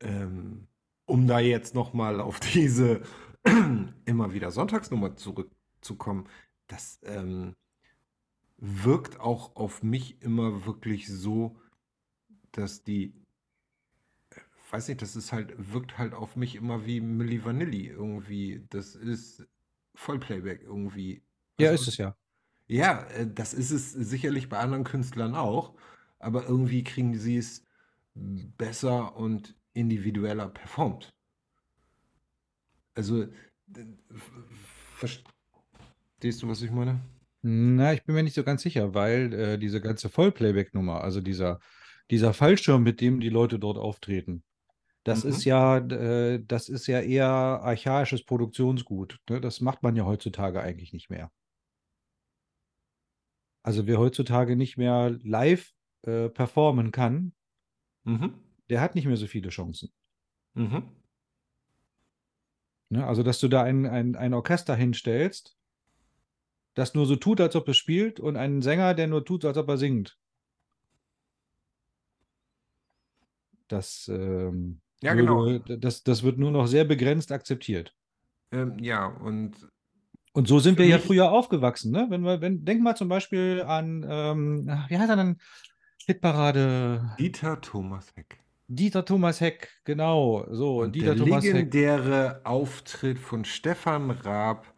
[0.00, 0.68] ähm,
[1.06, 3.02] um da jetzt nochmal auf diese
[4.04, 6.28] immer wieder Sonntagsnummer zurückzukommen,
[6.68, 7.56] das ähm,
[8.58, 11.58] wirkt auch auf mich immer wirklich so,
[12.52, 13.14] dass die,
[14.72, 18.66] weiß nicht, das ist halt, wirkt halt auf mich immer wie Milli Vanilli irgendwie.
[18.70, 19.46] Das ist
[19.94, 21.24] Vollplayback irgendwie.
[21.58, 22.16] Ja, Also, ist es ja.
[22.68, 25.76] ja, äh, das ist es sicherlich bei anderen Künstlern auch,
[26.18, 27.64] aber irgendwie kriegen sie es
[28.14, 31.14] besser und individueller performt.
[32.94, 33.26] Also,
[34.94, 37.00] verstehst du, was ich meine?
[37.42, 41.60] Na, ich bin mir nicht so ganz sicher, weil äh, diese ganze Vollplayback-Nummer, also dieser,
[42.10, 44.42] dieser Fallschirm, mit dem die Leute dort auftreten,
[45.06, 45.48] das ist Mhm.
[45.48, 49.20] ja, äh, das ist ja eher archaisches Produktionsgut.
[49.30, 49.40] Ne?
[49.40, 51.30] Das macht man ja heutzutage eigentlich nicht mehr.
[53.62, 55.72] Also wer heutzutage nicht mehr live
[56.02, 57.32] äh, performen kann,
[58.04, 58.34] Mhm.
[58.68, 59.92] der hat nicht mehr so viele Chancen.
[60.54, 60.82] Mhm.
[62.88, 63.06] Ne?
[63.06, 65.56] Also, dass du da ein, ein, ein Orchester hinstellst,
[66.74, 69.56] das nur so tut, als ob es spielt, und einen Sänger, der nur tut, als
[69.56, 70.18] ob er singt.
[73.68, 75.58] Das, ähm, Ja, genau.
[75.58, 77.94] das, das wird nur noch sehr begrenzt akzeptiert.
[78.52, 79.68] Ähm, ja, und
[80.32, 82.06] Und so sind wir ja früher aufgewachsen, ne?
[82.10, 85.38] Wenn wir, wenn, denk mal zum Beispiel an, ähm, wie heißt er denn?
[86.06, 87.10] Hitparade.
[87.18, 88.42] Dieter Thomas Heck.
[88.68, 90.46] Dieter Thomas Heck, genau.
[90.50, 91.68] So, Und Dieter der Thomas Heck.
[91.70, 94.74] legendäre Auftritt von Stefan Raab,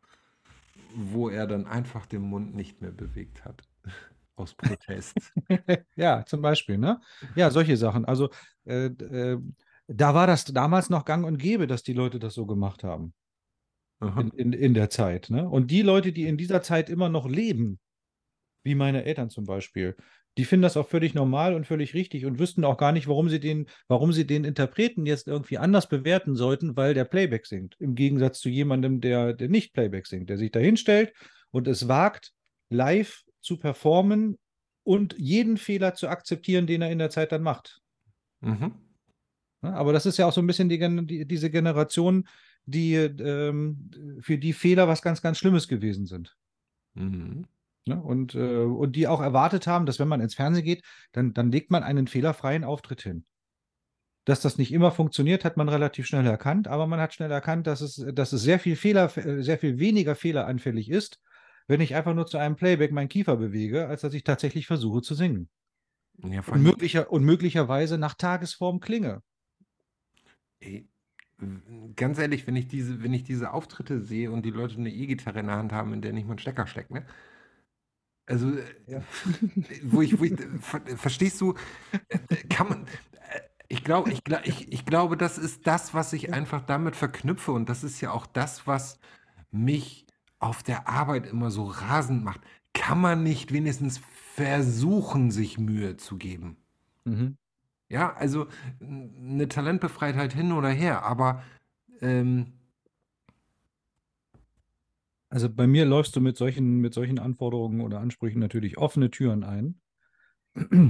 [0.90, 3.64] wo er dann einfach den Mund nicht mehr bewegt hat.
[4.36, 5.32] Aus Protest.
[5.96, 7.00] Ja, zum Beispiel, ne?
[7.34, 8.04] Ja, solche Sachen.
[8.04, 8.30] Also,
[8.66, 9.40] äh, äh,
[9.88, 13.14] da war das damals noch gang und gäbe, dass die Leute das so gemacht haben.
[14.00, 15.48] In, in, in der Zeit, ne?
[15.48, 17.80] Und die Leute, die in dieser Zeit immer noch leben,
[18.62, 19.96] wie meine Eltern zum Beispiel,
[20.36, 23.28] die finden das auch völlig normal und völlig richtig und wüssten auch gar nicht, warum
[23.28, 27.74] sie den, warum sie den Interpreten jetzt irgendwie anders bewerten sollten, weil der Playback singt.
[27.80, 31.12] Im Gegensatz zu jemandem, der, der nicht Playback singt, der sich da hinstellt
[31.50, 32.32] und es wagt,
[32.70, 34.38] live zu performen
[34.84, 37.80] und jeden Fehler zu akzeptieren, den er in der Zeit dann macht.
[38.40, 38.74] Mhm.
[39.62, 39.74] Ne?
[39.74, 42.28] Aber das ist ja auch so ein bisschen die, die, diese Generation,
[42.66, 43.90] die ähm,
[44.20, 46.36] für die Fehler was ganz, ganz Schlimmes gewesen sind.
[46.94, 47.46] Mhm.
[47.86, 48.00] Ne?
[48.00, 51.50] Und, äh, und die auch erwartet haben, dass wenn man ins Fernsehen geht, dann, dann
[51.50, 53.24] legt man einen fehlerfreien Auftritt hin.
[54.24, 57.66] Dass das nicht immer funktioniert, hat man relativ schnell erkannt, aber man hat schnell erkannt,
[57.66, 61.18] dass es, dass es sehr viel Fehler, sehr viel weniger fehleranfällig ist,
[61.66, 65.00] wenn ich einfach nur zu einem Playback meinen Kiefer bewege, als dass ich tatsächlich versuche
[65.00, 65.48] zu singen.
[66.22, 69.22] Ja, Und, möglicher, und möglicherweise nach Tagesform klinge.
[70.60, 70.88] Ey,
[71.96, 75.40] ganz ehrlich, wenn ich diese, wenn ich diese Auftritte sehe und die Leute eine E-Gitarre
[75.40, 77.06] in der Hand haben, in der nicht mal ein Stecker steckt, ne?
[78.26, 79.02] Also, äh, Ja.
[79.82, 81.54] wo ich, wo ich, ver, verstehst du,
[82.08, 86.12] äh, kann man, äh, ich glaube, ich, gla- ich, ich glaube, das ist das, was
[86.12, 88.98] ich einfach damit verknüpfe und das ist ja auch das, was
[89.50, 90.06] mich
[90.40, 92.40] auf der Arbeit immer so rasend macht,
[92.74, 94.00] kann man nicht wenigstens
[94.34, 96.58] versuchen, sich Mühe zu geben?
[97.04, 97.36] Mhm.
[97.90, 98.46] Ja, also
[98.80, 101.42] eine Talentbefreitheit hin oder her, aber
[102.00, 102.52] ähm,
[105.30, 109.44] Also bei mir läufst du mit solchen, mit solchen Anforderungen oder Ansprüchen natürlich offene Türen
[109.44, 109.80] ein.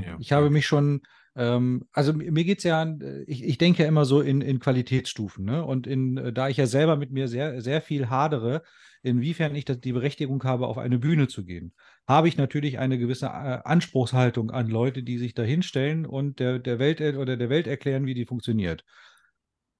[0.00, 1.02] Ja, Ich habe mich schon,
[1.36, 2.96] ähm, also mi- mir geht es ja,
[3.26, 5.64] ich, ich denke ja immer so in, in Qualitätsstufen, ne?
[5.64, 8.62] Und in, äh, da ich ja selber mit mir sehr, sehr viel hadere,
[9.02, 11.74] inwiefern ich das, die Berechtigung habe, auf eine Bühne zu gehen,
[12.08, 16.58] habe ich natürlich eine gewisse äh, Anspruchshaltung an Leute, die sich da hinstellen und der,
[16.58, 18.84] der Welt äh, oder der Welt erklären, wie die funktioniert.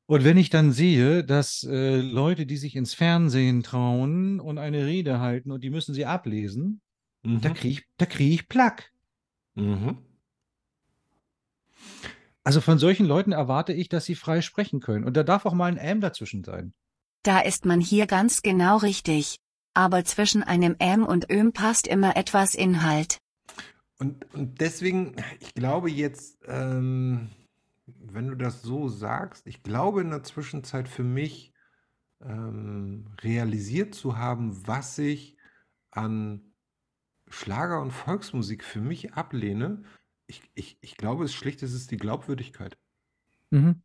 [0.06, 4.86] Und wenn ich dann sehe, dass äh, Leute, die sich ins Fernsehen trauen und eine
[4.86, 6.80] Rede halten und die müssen sie ablesen,
[7.40, 7.54] da Mhm.
[7.54, 8.92] kriege ich, da kriege ich Plack.
[9.56, 9.98] Mhm.
[12.44, 15.04] Also von solchen Leuten erwarte ich, dass sie frei sprechen können.
[15.04, 16.72] Und da darf auch mal ein M dazwischen sein.
[17.22, 19.38] Da ist man hier ganz genau richtig.
[19.78, 23.18] Aber zwischen einem M und Öm passt immer etwas Inhalt.
[24.00, 27.30] Und, und deswegen, ich glaube jetzt, ähm,
[27.86, 31.52] wenn du das so sagst, ich glaube in der Zwischenzeit für mich
[32.20, 35.36] ähm, realisiert zu haben, was ich
[35.92, 36.42] an
[37.28, 39.84] Schlager und Volksmusik für mich ablehne.
[40.26, 42.76] Ich, ich, ich glaube, es schlicht, es ist die Glaubwürdigkeit.
[43.50, 43.80] Mhm.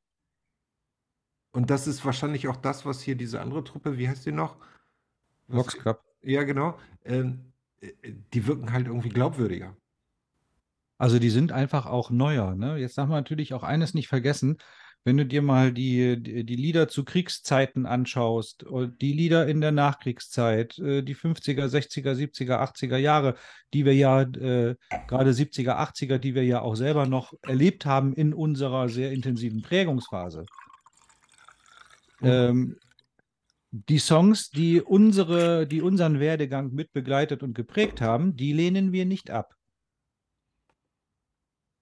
[1.52, 4.58] Und das ist wahrscheinlich auch das, was hier diese andere Truppe, wie heißt die noch?
[5.48, 6.02] Vox Club.
[6.22, 6.78] Ja, genau.
[7.06, 7.92] Ähm, äh,
[8.34, 9.76] die wirken halt irgendwie glaubwürdiger.
[10.98, 12.56] Also die sind einfach auch neuer.
[12.56, 12.78] Ne?
[12.78, 14.58] Jetzt darf man natürlich auch eines nicht vergessen,
[15.06, 19.60] wenn du dir mal die, die, die Lieder zu Kriegszeiten anschaust, und die Lieder in
[19.60, 23.36] der Nachkriegszeit, äh, die 50er, 60er, 70er, 80er Jahre,
[23.74, 24.76] die wir ja äh,
[25.08, 29.62] gerade 70er, 80er, die wir ja auch selber noch erlebt haben in unserer sehr intensiven
[29.62, 30.46] Prägungsphase.
[32.22, 32.28] Mhm.
[32.28, 32.78] Ähm,
[33.74, 39.06] die Songs, die unsere, die unseren Werdegang mit begleitet und geprägt haben, die lehnen wir
[39.06, 39.56] nicht ab.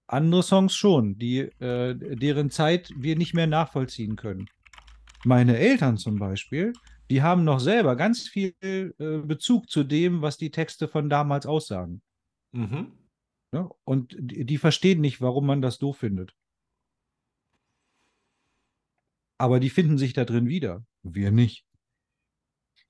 [0.08, 4.48] Andere Songs schon, die, äh, deren Zeit wir nicht mehr nachvollziehen können.
[5.26, 6.72] Meine Eltern zum Beispiel,
[7.10, 11.46] die haben noch selber ganz viel äh, Bezug zu dem, was die Texte von damals
[11.46, 12.02] aussagen.
[12.54, 12.94] Mhm.
[13.52, 13.70] Ne?
[13.84, 16.34] Und die, die verstehen nicht, warum man das doof findet.
[19.38, 20.86] Aber die finden sich da drin wieder.
[21.04, 21.66] Wir nicht.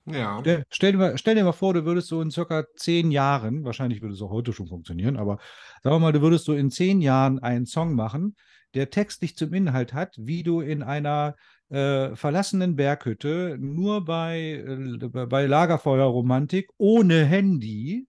[0.06, 0.40] Ja.
[0.40, 3.64] Stell, stell, dir mal, stell dir mal vor, du würdest so in circa zehn Jahren,
[3.64, 5.38] wahrscheinlich würde es auch heute schon funktionieren, aber
[5.82, 8.34] sagen wir mal, du würdest so in zehn Jahren einen Song machen,
[8.74, 11.36] der textlich zum Inhalt hat, wie du in einer
[11.68, 18.06] äh, verlassenen Berghütte nur bei, äh, bei Lagerfeuerromantik ohne Handy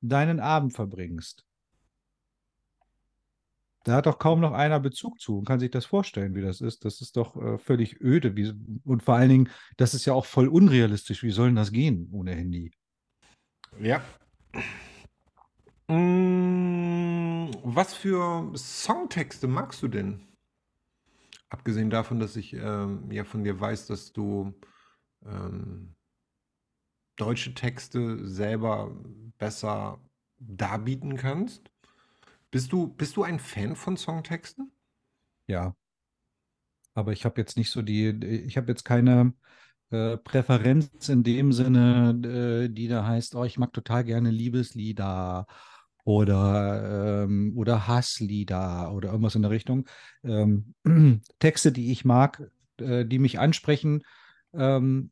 [0.00, 1.44] deinen Abend verbringst.
[3.84, 6.60] Da hat doch kaum noch einer Bezug zu und kann sich das vorstellen, wie das
[6.60, 6.84] ist.
[6.84, 8.36] Das ist doch äh, völlig öde.
[8.36, 8.52] Wie,
[8.84, 11.22] und vor allen Dingen, das ist ja auch voll unrealistisch.
[11.22, 12.72] Wie soll denn das gehen ohne Handy?
[13.80, 14.02] Ja.
[15.88, 20.28] Mm, Was für Songtexte magst du denn?
[21.48, 24.54] Abgesehen davon, dass ich ähm, ja von dir weiß, dass du
[25.26, 25.94] ähm,
[27.16, 28.94] deutsche Texte selber
[29.38, 30.00] besser
[30.38, 31.71] darbieten kannst.
[32.52, 34.70] Bist du, bist du ein Fan von Songtexten?
[35.46, 35.74] Ja.
[36.94, 38.08] Aber ich habe jetzt nicht so die,
[38.46, 39.32] ich habe jetzt keine
[39.90, 45.46] äh, Präferenz in dem Sinne, äh, die da heißt, oh, ich mag total gerne Liebeslieder
[46.04, 49.86] oder, ähm, oder Hasslieder oder irgendwas in der Richtung.
[50.22, 50.74] Ähm,
[51.38, 54.02] Texte, die ich mag, äh, die mich ansprechen,
[54.52, 55.10] ähm,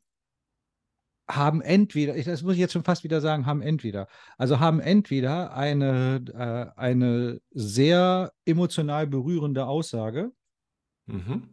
[1.35, 4.79] haben entweder, ich- das muss ich jetzt schon fast wieder sagen, haben entweder, also haben
[4.79, 10.31] entweder eine, äh, eine sehr emotional berührende Aussage
[11.07, 11.49] Mhm.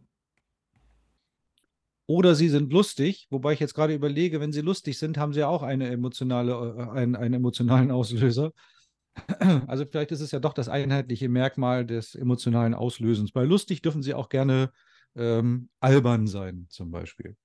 [2.07, 5.45] oder sie sind lustig, wobei ich jetzt gerade überlege, wenn sie lustig sind, haben sie
[5.45, 8.53] auch eine emotionale, äh, einen, einen emotionalen Auslöser.
[9.67, 13.33] Also vielleicht ist es ja doch das einheitliche Merkmal des emotionalen Auslösens.
[13.33, 14.71] Bei lustig dürfen sie auch gerne
[15.17, 17.37] ähm, albern sein, zum Beispiel.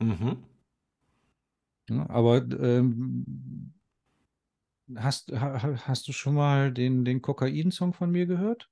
[0.00, 0.42] Mhm.
[1.88, 3.74] Ja, aber ähm,
[4.96, 8.68] hast, ha, ha- hast du schon mal den, den Kokain-Song von mir gehört?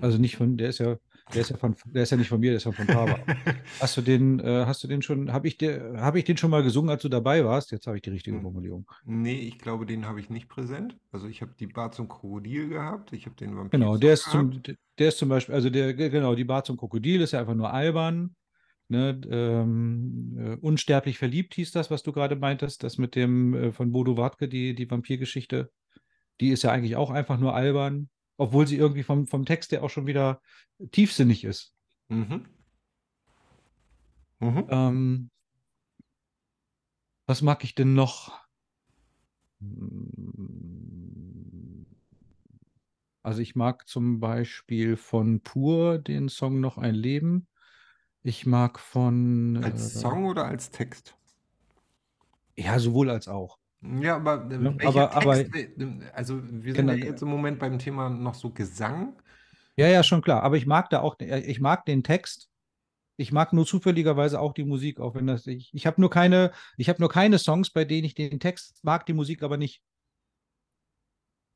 [0.00, 0.96] Also nicht von, der ist ja,
[1.32, 3.26] der ist ja von, der ist ja nicht von mir, der ist ja von Faber.
[3.80, 6.50] Hast du den, äh, hast du den schon, habe ich, dir- hab ich den schon
[6.50, 7.70] mal gesungen, als du dabei warst?
[7.72, 8.42] Jetzt habe ich die richtige Hm.
[8.42, 8.90] Formulierung.
[9.04, 10.98] Nee, ich glaube, den habe ich nicht präsent.
[11.12, 14.24] Also ich habe die Bar zum Krokodil gehabt, ich habe den Vampir Genau, der ist
[14.24, 14.30] gehabt.
[14.30, 14.62] zum,
[14.98, 17.72] der ist zum Beispiel, also der, genau, die Bar zum Krokodil ist ja einfach nur
[17.72, 18.34] albern.
[18.88, 19.20] Ne?
[19.30, 23.92] Ähm, äh, unsterblich verliebt hieß das, was du gerade meintest, das mit dem äh, von
[23.92, 25.70] Bodo Wartke, die, die Vampirgeschichte.
[26.40, 29.82] Die ist ja eigentlich auch einfach nur albern, obwohl sie irgendwie vom, vom Text her
[29.82, 30.40] auch schon wieder
[30.92, 31.74] tiefsinnig ist.
[32.08, 32.46] Mhm.
[34.40, 34.66] Mhm.
[34.70, 35.30] Ähm,
[37.28, 38.40] Was mag ich denn noch?
[43.22, 47.46] Also ich mag zum Beispiel von Pur den Song Noch ein Leben.
[48.28, 49.58] Ich mag von.
[49.64, 51.16] Als äh, Song oder als Text?
[52.58, 53.58] Ja, sowohl als auch.
[53.80, 56.92] Ja, aber äh, Ja, welcher aber- aber- Text, äh, also wir sind Genau.
[56.92, 59.14] ja jetzt im Moment beim Thema noch so Gesang.
[59.76, 60.42] Ja, ja, schon klar.
[60.42, 62.50] Aber ich mag da auch, äh, ich mag den Text.
[63.16, 65.72] Ich mag nur zufälligerweise auch die Musik, auch wenn das ich.
[65.72, 69.06] Ich habe nur keine, ich habe nur keine Songs, bei denen ich den Text mag,
[69.06, 69.82] die Musik aber nicht.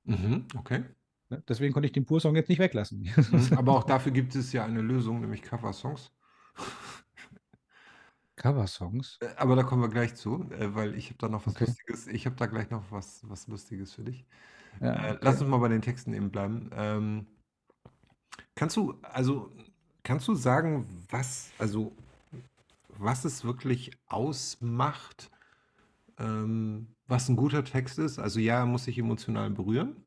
[0.05, 0.85] Mhm, okay.
[1.29, 1.43] Ne?
[1.47, 3.11] Deswegen konnte ich den Pur-Song jetzt nicht weglassen.
[3.15, 6.11] Mhm, aber auch dafür gibt es ja eine Lösung, nämlich Cover-Songs.
[8.37, 9.21] Cover-Songs.
[9.21, 11.67] Äh, Aber da kommen wir gleich zu, äh, weil ich habe da noch was Okay.
[11.67, 12.07] Lustiges.
[12.07, 14.27] Ich habe da gleich noch was, was Lustiges für dich.
[14.81, 15.21] Ja, Äh, okay.
[15.23, 16.71] lass uns mal bei den Texten eben bleiben.
[16.75, 17.27] Ähm,
[18.55, 19.53] kannst du, also,
[20.03, 21.97] kannst du sagen, was, also,
[22.89, 25.31] was es wirklich ausmacht,
[26.19, 28.21] ähm, was ein guter Text ist?
[28.21, 30.07] Also, ja, er muss sich emotional berühren.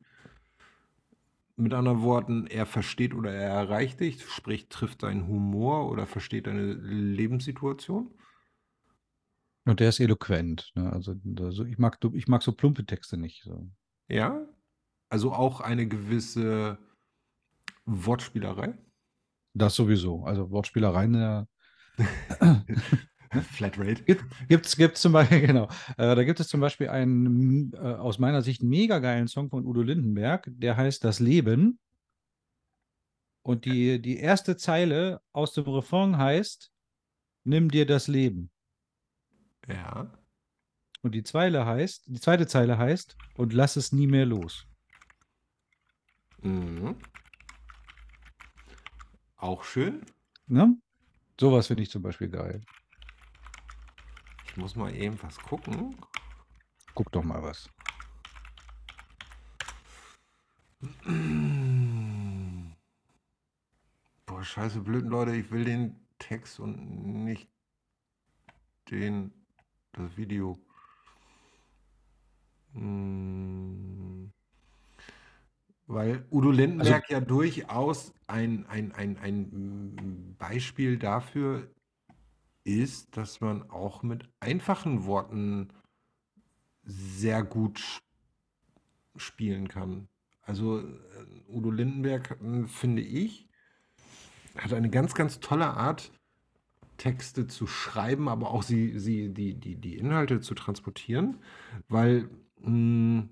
[1.57, 6.47] Mit anderen Worten, er versteht oder er erreicht dich, sprich, trifft deinen Humor oder versteht
[6.47, 8.13] deine Lebenssituation.
[9.65, 10.71] Und der ist eloquent.
[10.75, 10.91] Ne?
[10.91, 13.43] Also, also ich mag, ich mag so plumpe Texte nicht.
[13.43, 13.69] So.
[14.09, 14.45] Ja,
[15.09, 16.77] also auch eine gewisse
[17.85, 18.77] Wortspielerei.
[19.53, 20.23] Das sowieso.
[20.25, 21.45] Also Wortspielereien äh,
[23.41, 24.03] Flatrate.
[24.03, 25.67] gibt es gibt's zum Beispiel, genau.
[25.97, 29.65] Äh, da gibt es zum Beispiel einen äh, aus meiner Sicht mega geilen Song von
[29.65, 31.79] Udo Lindenberg, der heißt Das Leben.
[33.43, 36.71] Und die, die erste Zeile aus dem Refrain heißt,
[37.43, 38.49] nimm dir das Leben.
[39.67, 40.11] Ja.
[41.03, 44.65] Und die Zeile heißt, die zweite Zeile heißt, und lass es nie mehr los.
[46.41, 46.95] Mhm.
[49.37, 50.01] Auch schön.
[50.47, 50.75] Ne?
[51.39, 52.61] Sowas finde ich zum Beispiel geil.
[54.55, 55.97] Ich muss mal eben was gucken.
[56.93, 57.69] Guck doch mal was.
[64.25, 67.49] Boah, scheiße, blöden Leute, ich will den Text und nicht
[68.89, 69.33] den,
[69.91, 70.57] das Video.
[72.75, 74.31] Hm.
[75.85, 81.69] Weil Udo Lindenberg ja durchaus ein, ein, ein, ein Beispiel dafür
[82.65, 85.69] ist, dass man auch mit einfachen Worten
[86.83, 88.01] sehr gut
[89.15, 90.09] spielen kann.
[90.41, 90.83] Also äh,
[91.47, 93.47] Udo Lindenberg, äh, finde ich,
[94.57, 96.11] hat eine ganz, ganz tolle Art,
[96.97, 101.39] Texte zu schreiben, aber auch sie, sie, die, die, die Inhalte zu transportieren,
[101.89, 102.29] weil
[102.61, 103.27] mh,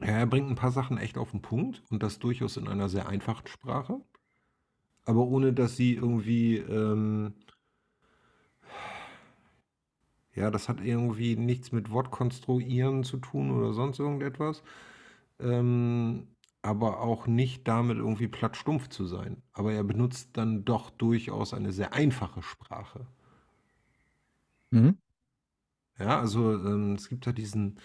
[0.00, 2.88] ja, er bringt ein paar Sachen echt auf den Punkt und das durchaus in einer
[2.88, 4.00] sehr einfachen Sprache,
[5.04, 7.34] aber ohne dass sie irgendwie, ähm,
[10.34, 14.62] ja, das hat irgendwie nichts mit Wortkonstruieren zu tun oder sonst irgendetwas,
[15.40, 16.28] ähm,
[16.62, 19.42] aber auch nicht damit irgendwie platt stumpf zu sein.
[19.52, 23.06] Aber er benutzt dann doch durchaus eine sehr einfache Sprache.
[24.72, 24.92] Mhm.
[25.98, 27.78] Ja, also ähm, es gibt ja diesen,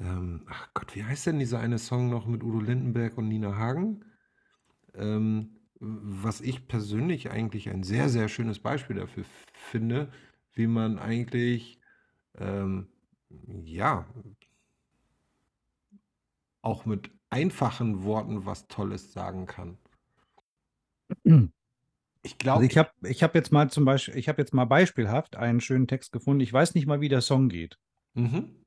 [0.00, 3.56] ähm, ach Gott, wie heißt denn dieser eine Song noch mit Udo Lindenberg und Nina
[3.56, 4.04] Hagen?
[4.94, 9.24] Ähm, was ich persönlich eigentlich ein sehr, sehr schönes Beispiel dafür
[9.54, 10.12] finde,
[10.54, 11.78] wie man eigentlich,
[12.38, 12.88] ähm,
[13.64, 14.06] ja,
[16.62, 19.76] auch mit einfachen Worten was Tolles sagen kann.
[22.22, 24.64] Ich glaube, Also ich habe ich hab jetzt mal zum Beispiel, ich habe jetzt mal
[24.64, 26.40] beispielhaft einen schönen Text gefunden.
[26.40, 27.76] Ich weiß nicht mal, wie der Song geht.
[28.14, 28.64] Mhm.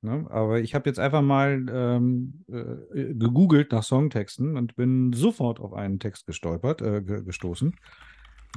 [0.00, 0.26] Ne?
[0.30, 5.72] Aber ich habe jetzt einfach mal ähm, äh, gegoogelt nach Songtexten und bin sofort auf
[5.72, 7.74] einen Text gestolpert, äh, ge gestoßen,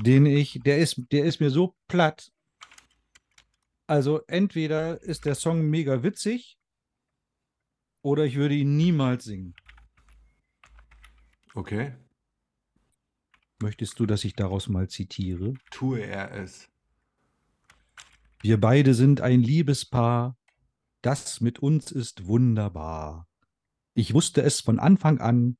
[0.01, 2.31] den ich, der ist, der ist mir so platt.
[3.87, 6.59] Also entweder ist der Song mega witzig
[8.01, 9.55] oder ich würde ihn niemals singen.
[11.55, 11.95] Okay,
[13.59, 15.53] Möchtest du, dass ich daraus mal zitiere?
[15.71, 16.69] tue er es.
[18.41, 20.37] Wir beide sind ein Liebespaar,
[21.01, 23.27] das mit uns ist wunderbar.
[23.95, 25.57] Ich wusste es von Anfang an,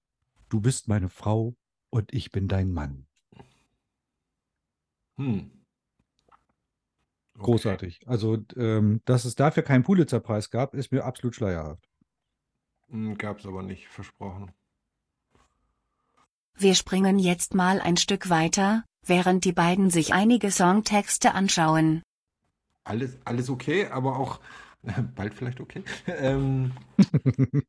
[0.50, 1.56] du bist meine Frau
[1.90, 3.08] und ich bin dein Mann.
[5.18, 5.57] Hm.
[7.38, 7.46] Okay.
[7.46, 8.00] Großartig.
[8.08, 11.88] Also, ähm, dass es dafür keinen Pulitzerpreis gab, ist mir absolut schleierhaft.
[12.90, 14.52] Hm, Gab's aber nicht, versprochen.
[16.56, 22.02] Wir springen jetzt mal ein Stück weiter, während die beiden sich einige Songtexte anschauen.
[22.84, 24.40] Alles, alles okay, aber auch
[25.16, 25.84] bald vielleicht okay.
[26.08, 26.72] Ähm,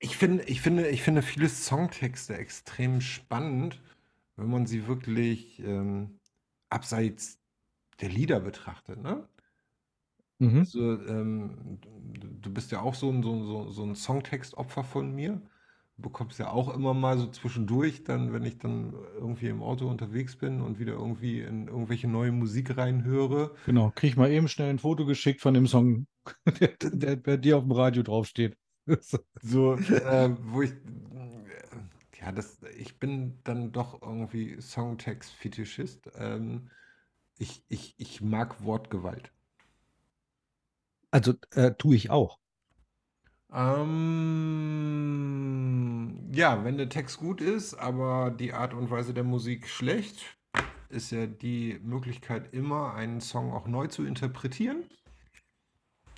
[0.00, 3.80] ich finde, ich finde, ich finde viele Songtexte extrem spannend,
[4.34, 6.18] wenn man sie wirklich ähm,
[6.68, 7.38] abseits
[8.00, 9.02] der Lieder betrachtet.
[9.02, 9.28] Ne?
[10.38, 10.58] Mhm.
[10.60, 14.84] Also, ähm, du du bist ja auch so ein, so ein, so so ein Songtextopfer
[14.84, 15.42] von mir.
[15.96, 19.88] Du bekommst ja auch immer mal so zwischendurch, dann, wenn ich dann irgendwie im Auto
[19.88, 23.56] unterwegs bin und wieder irgendwie in irgendwelche neue Musik reinhöre.
[23.66, 26.06] Genau, krieg mal eben schnell ein Foto geschickt von dem Song,
[26.60, 28.56] der, der bei dir auf dem Radio draufsteht.
[29.42, 30.72] So, äh, wo ich,
[32.20, 36.10] ja, das, ich bin dann doch irgendwie Songtext-Fetischist.
[36.16, 36.70] Ähm,
[37.38, 39.32] ich, ich, ich mag Wortgewalt.
[41.10, 42.38] Also äh, tue ich auch.
[43.52, 43.88] Ähm,
[46.32, 50.38] ja, wenn der Text gut ist, aber die Art und Weise der Musik schlecht,
[50.90, 54.84] ist ja die Möglichkeit immer, einen Song auch neu zu interpretieren.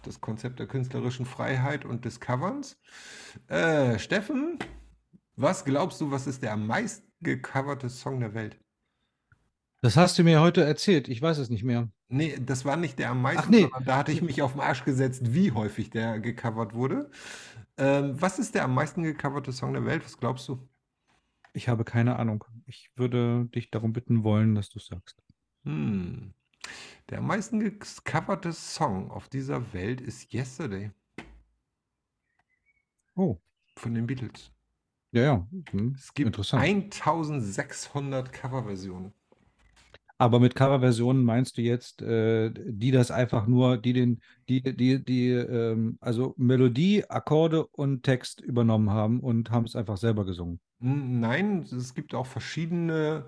[0.02, 2.80] Das Konzept der künstlerischen Freiheit und des Coverns.
[3.48, 4.58] Äh, Steffen,
[5.36, 8.58] was glaubst du, was ist der am meisten gecoverte Song der Welt?
[9.82, 11.08] Das hast du mir heute erzählt.
[11.08, 11.88] Ich weiß es nicht mehr.
[12.08, 13.62] Nee, das war nicht der am meisten, nee.
[13.62, 17.10] sondern da hatte ich mich auf den Arsch gesetzt, wie häufig der gecovert wurde.
[17.78, 20.04] Ähm, was ist der am meisten gecoverte Song der Welt?
[20.04, 20.68] Was glaubst du?
[21.54, 22.44] Ich habe keine Ahnung.
[22.66, 25.22] Ich würde dich darum bitten wollen, dass du es sagst.
[25.64, 26.34] Hm.
[27.08, 30.90] Der am meisten gecoverte Song auf dieser Welt ist Yesterday
[33.16, 33.38] Oh,
[33.76, 34.52] von den Beatles.
[35.12, 35.48] ja, ja.
[35.70, 36.62] Hm, Es gibt Interessant.
[36.62, 39.12] 1600 Coverversionen.
[40.20, 44.20] Aber mit Coverversionen meinst du jetzt, äh, die das einfach nur, die den,
[44.50, 49.96] die, die, die, ähm, also Melodie, Akkorde und Text übernommen haben und haben es einfach
[49.96, 50.60] selber gesungen.
[50.80, 53.24] Hm, Nein, es gibt auch verschiedene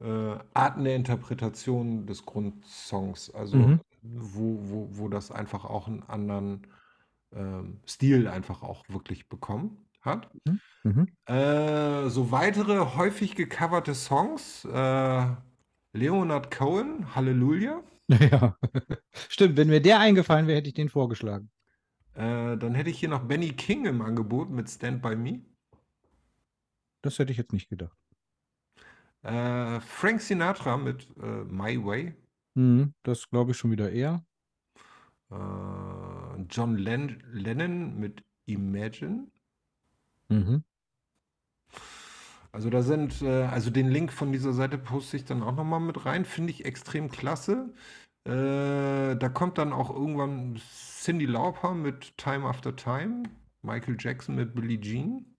[0.00, 3.80] äh, Arten der Interpretation des Grundsongs, also Mhm.
[4.02, 6.66] wo, wo, wo das einfach auch einen anderen
[7.34, 10.30] ähm, Stil einfach auch wirklich bekommen hat.
[10.84, 11.06] Mhm.
[11.26, 14.64] Äh, so weitere häufig gecoverte Songs.
[14.64, 15.26] Äh,
[15.96, 17.82] Leonard Cohen, Halleluja.
[18.30, 18.56] Ja,
[19.28, 19.56] stimmt.
[19.56, 21.50] Wenn mir der eingefallen wäre, hätte ich den vorgeschlagen.
[22.14, 25.40] Äh, dann hätte ich hier noch Benny King im Angebot mit Stand By Me.
[27.02, 27.98] Das hätte ich jetzt nicht gedacht.
[29.22, 32.14] Äh, Frank Sinatra mit äh, My Way.
[32.54, 34.24] Mhm, das glaube ich schon wieder eher.
[35.30, 35.34] Äh,
[36.48, 39.26] John Len Lennon mit Imagine.
[40.28, 40.62] Mhm.
[42.56, 45.78] Also da sind, äh, also den Link von dieser Seite poste ich dann auch nochmal
[45.78, 46.24] mit rein.
[46.24, 47.74] Finde ich extrem klasse.
[48.24, 53.24] Äh, da kommt dann auch irgendwann Cindy Lauper mit Time After Time.
[53.60, 55.36] Michael Jackson mit Billie Jean.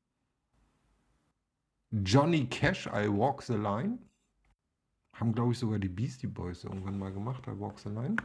[1.89, 3.97] Johnny Cash, I Walk the Line.
[5.13, 8.17] Haben, glaube ich, sogar die Beastie Boys irgendwann mal gemacht, I Walk the Line.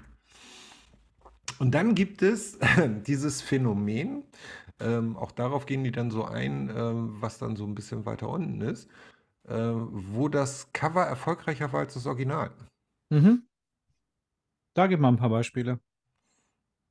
[1.59, 2.59] Und dann gibt es
[3.07, 4.25] dieses Phänomen,
[4.83, 8.29] ähm, auch darauf gehen die dann so ein, ähm, was dann so ein bisschen weiter
[8.29, 8.89] unten ist,
[9.45, 12.51] äh, wo das Cover erfolgreicher war als das Original.
[13.11, 13.43] Mhm.
[14.75, 15.79] Da gib mal ein paar Beispiele.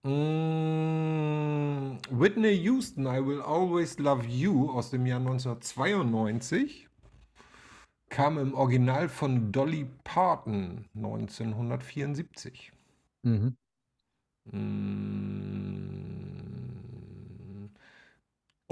[0.03, 6.87] Mm, Whitney Houston, I Will Always Love You aus dem Jahr 1992
[8.09, 12.71] kam im Original von Dolly Parton 1974.
[13.23, 13.55] Mhm.
[14.51, 15.80] Mm.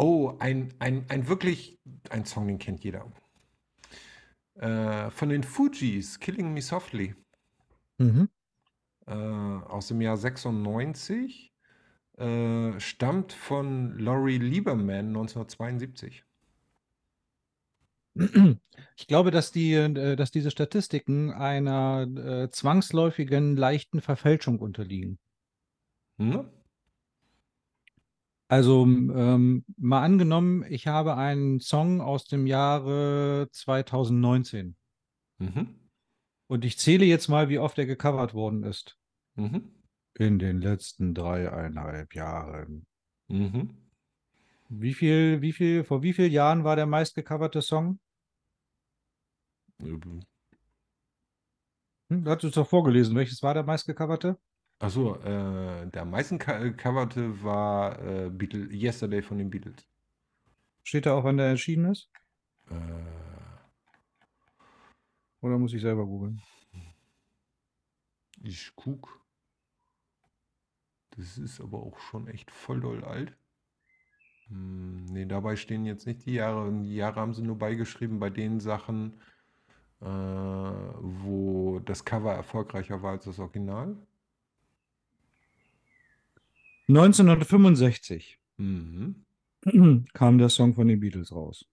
[0.02, 1.78] Oh, ein, ein, ein wirklich,
[2.10, 3.12] ein Song, den kennt jeder.
[4.56, 7.16] Äh, von den Fugees, Killing Me Softly,
[8.00, 8.30] Mhm.
[9.08, 11.52] äh, aus dem Jahr 96,
[12.18, 16.24] äh, stammt von Laurie Lieberman 1972.
[18.96, 25.20] Ich glaube, dass die, äh, dass diese Statistiken einer äh, zwangsläufigen leichten Verfälschung unterliegen.
[26.20, 26.50] Hm?
[28.52, 34.76] Also ähm, mal angenommen, ich habe einen Song aus dem Jahre 2019
[35.42, 35.76] Mhm.
[36.50, 38.98] und ich zähle jetzt mal, wie oft er gecovert worden ist.
[39.36, 39.72] Mhm.
[40.18, 42.86] In den letzten dreieinhalb Jahren.
[43.30, 43.78] Mhm.
[44.70, 48.00] Wie viel, wie viel, vor wie vielen Jahren war der meistgecoverte Song?
[49.80, 50.20] Mhm.
[52.12, 53.16] Hm, du hast es doch vorgelesen.
[53.16, 54.38] Welches war der meistgecoverte?
[54.80, 59.86] Achso, äh, der am meisten co- coverte war äh, Beatle Yesterday von den Beatles.
[60.84, 62.10] Steht da auch, wann der erschienen ist?
[62.72, 62.76] Äh,
[65.42, 66.42] Oder muss ich selber googeln?
[68.44, 69.22] ich guck.
[71.12, 73.38] Das ist aber auch schon echt voll doll alt.
[74.48, 76.72] Hm, nee, dabei stehen jetzt nicht die Jahre.
[76.84, 79.14] Die Jahre haben sie nur beigeschrieben bei den Sachen,
[80.02, 83.98] äh, wo das Cover erfolgreicher war als das Original.
[86.90, 89.24] 1965 Mhm.
[90.14, 91.66] kam der Song von den Beatles raus.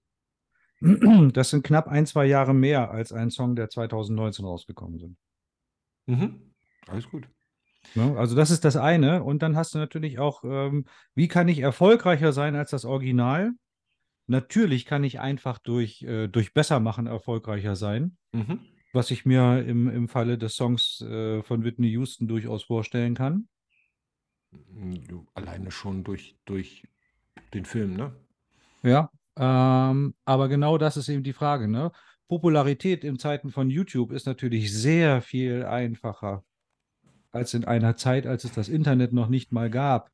[1.33, 5.17] Das sind knapp ein, zwei Jahre mehr als ein Song, der 2019 rausgekommen sind.
[6.07, 6.53] Mhm.
[6.87, 7.29] Alles gut.
[7.95, 8.17] Ne?
[8.19, 9.25] Also das ist das eine.
[9.25, 10.85] Und dann hast du natürlich auch, ähm,
[11.15, 13.53] wie kann ich erfolgreicher sein als das Original?
[14.29, 18.61] Natürlich kann ich einfach durch, äh, durch Bessermachen erfolgreicher sein, Mhm.
[18.93, 23.49] was ich mir im, im Falle des Songs äh, von Whitney Houston durchaus vorstellen kann.
[25.09, 26.87] Du, Alleine schon durch, durch
[27.55, 28.15] den Film, ne?
[28.83, 31.93] Ja, ähm, aber genau das ist eben die Frage, ne?
[32.29, 36.45] Popularität in Zeiten von YouTube ist natürlich sehr viel einfacher
[37.31, 40.11] als in einer Zeit, als es das Internet noch nicht mal gab.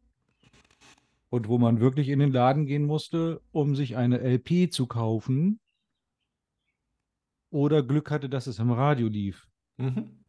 [1.30, 5.60] Und wo man wirklich in den Laden gehen musste, um sich eine LP zu kaufen.
[7.50, 9.46] Oder Glück hatte, dass es im Radio lief.
[9.78, 10.21] Mhm.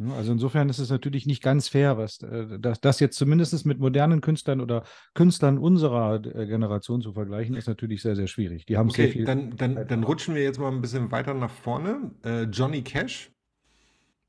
[0.00, 3.64] Ja, Also insofern ist es natürlich nicht ganz fair, was äh, das, das jetzt zumindest
[3.64, 4.84] mit modernen Künstlern oder
[5.14, 8.66] Künstlern unserer äh, Generation zu vergleichen, ist natürlich sehr, sehr schwierig.
[8.66, 9.24] Die haben sehr Okay, viel.
[9.24, 12.12] dann, dann, dann rutschen wir jetzt mal ein bisschen weiter nach vorne.
[12.24, 13.30] Äh, Johnny Cash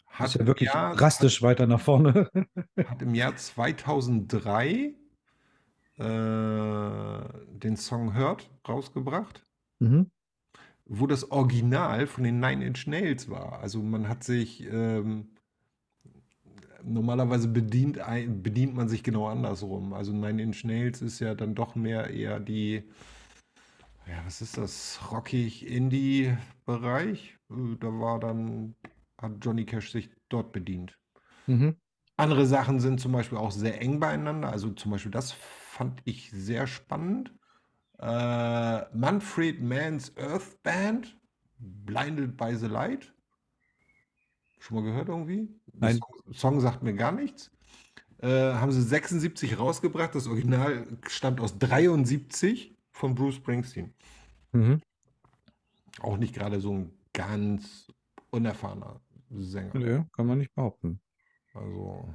[0.08, 2.30] hat, ist ja wirklich Jahr, drastisch weiter nach vorne.
[2.78, 4.96] hat, hat im Jahr 2003
[5.98, 6.04] äh,
[7.50, 9.46] den Song Hurt rausgebracht,
[9.80, 10.06] Mhm.
[10.86, 13.60] wo das Original von den Nine Inch Nails war.
[13.60, 15.35] Also man hat sich ähm,
[16.86, 18.00] normalerweise bedient,
[18.44, 19.94] bedient man sich genau andersrum.
[19.94, 22.84] Also Nine Inch Nails ist ja dann doch mehr eher die,
[24.08, 27.38] ja, was ist das, rockig Indie-Bereich.
[27.50, 28.76] Äh, Da war dann,
[29.18, 30.98] hat Johnny Cash sich dort bedient.
[31.48, 31.76] Mhm.
[32.18, 34.50] Andere Sachen sind zum Beispiel auch sehr eng beieinander.
[34.50, 37.34] Also zum Beispiel das fand ich sehr spannend.
[38.00, 41.18] Äh, Manfred Mann's Earth Band,
[41.60, 43.14] Blinded by the Light.
[44.60, 45.50] Schon mal gehört irgendwie?
[45.82, 47.52] Song, Song sagt mir gar nichts.
[48.20, 50.16] Äh, haben sie 76 rausgebracht.
[50.16, 53.94] Das Original stammt aus 73 von Bruce Springsteen.
[54.52, 54.82] Mhm.
[56.00, 57.88] Auch nicht gerade so ein ganz
[58.32, 59.72] unerfahrener Sänger.
[59.74, 61.00] Nö, kann man nicht behaupten.
[61.54, 62.08] Also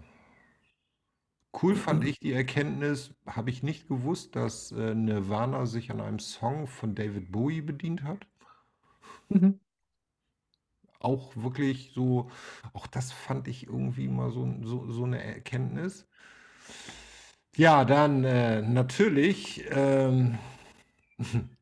[1.62, 6.18] cool fand ich die Erkenntnis, habe ich nicht gewusst, dass äh, Nirvana sich an einem
[6.18, 8.26] Song von David Bowie bedient hat.
[9.28, 9.60] Mhm.
[11.00, 12.30] Auch wirklich so,
[12.72, 16.06] auch das fand ich irgendwie mal so, so, so eine Erkenntnis.
[17.56, 20.38] Ja, dann äh, natürlich ähm,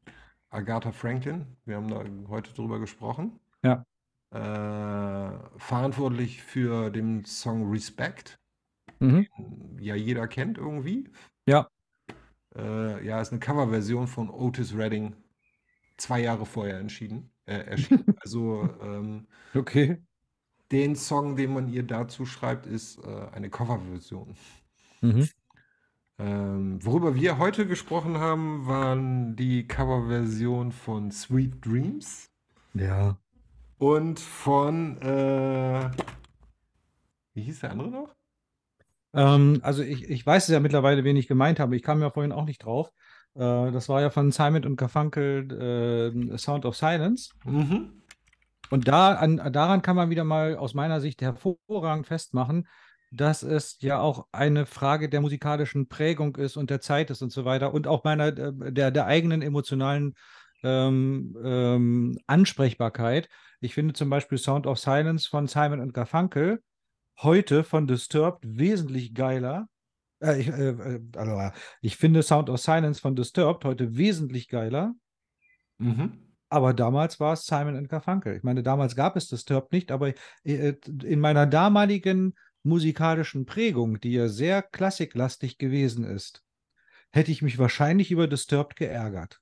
[0.50, 3.40] Agatha Franklin, wir haben da heute drüber gesprochen.
[3.62, 3.84] Ja.
[4.30, 8.38] Äh, verantwortlich für den Song Respect.
[9.00, 9.26] Mhm.
[9.80, 11.08] ja jeder kennt irgendwie.
[11.46, 11.68] Ja.
[12.54, 15.14] Äh, ja, ist eine Coverversion von Otis Redding
[15.96, 18.14] zwei Jahre vorher entschieden, äh, erschienen.
[18.22, 19.26] Also ähm,
[19.56, 20.02] Okay.
[20.72, 24.34] den Song, den man ihr dazu schreibt, ist äh, eine Coverversion.
[25.02, 25.28] Mhm.
[26.20, 32.30] Ähm, worüber wir heute gesprochen haben, waren die Coverversion von Sweet Dreams
[32.74, 33.18] Ja.
[33.78, 35.90] und von, äh,
[37.34, 38.14] wie hieß der andere noch?
[39.14, 41.76] Ähm, also ich, ich weiß ja mittlerweile, wen ich gemeint habe.
[41.76, 42.92] Ich kam ja vorhin auch nicht drauf.
[43.34, 47.30] Äh, das war ja von Simon und Garfunkel äh, Sound of Silence.
[47.44, 48.02] Mhm.
[48.70, 52.66] Und da, an, daran kann man wieder mal aus meiner Sicht hervorragend festmachen,
[53.10, 57.32] dass es ja auch eine Frage der musikalischen Prägung ist und der Zeit ist und
[57.32, 60.14] so weiter und auch meiner äh, der, der eigenen emotionalen
[60.62, 63.28] ähm, ähm, Ansprechbarkeit.
[63.60, 66.62] Ich finde zum Beispiel Sound of Silence von Simon und Garfunkel
[67.20, 69.68] heute von Disturbed wesentlich geiler.
[70.20, 74.94] Äh, ich, äh, äh, also, ich finde Sound of Silence von Disturbed heute wesentlich geiler.
[75.78, 76.18] Mhm.
[76.48, 78.36] Aber damals war es Simon and Garfunkel.
[78.36, 80.14] Ich meine, damals gab es Disturbed nicht, aber
[80.44, 80.74] äh,
[81.04, 86.42] in meiner damaligen musikalischen Prägung, die ja sehr klassiklastig gewesen ist,
[87.10, 89.40] hätte ich mich wahrscheinlich über Disturbed geärgert,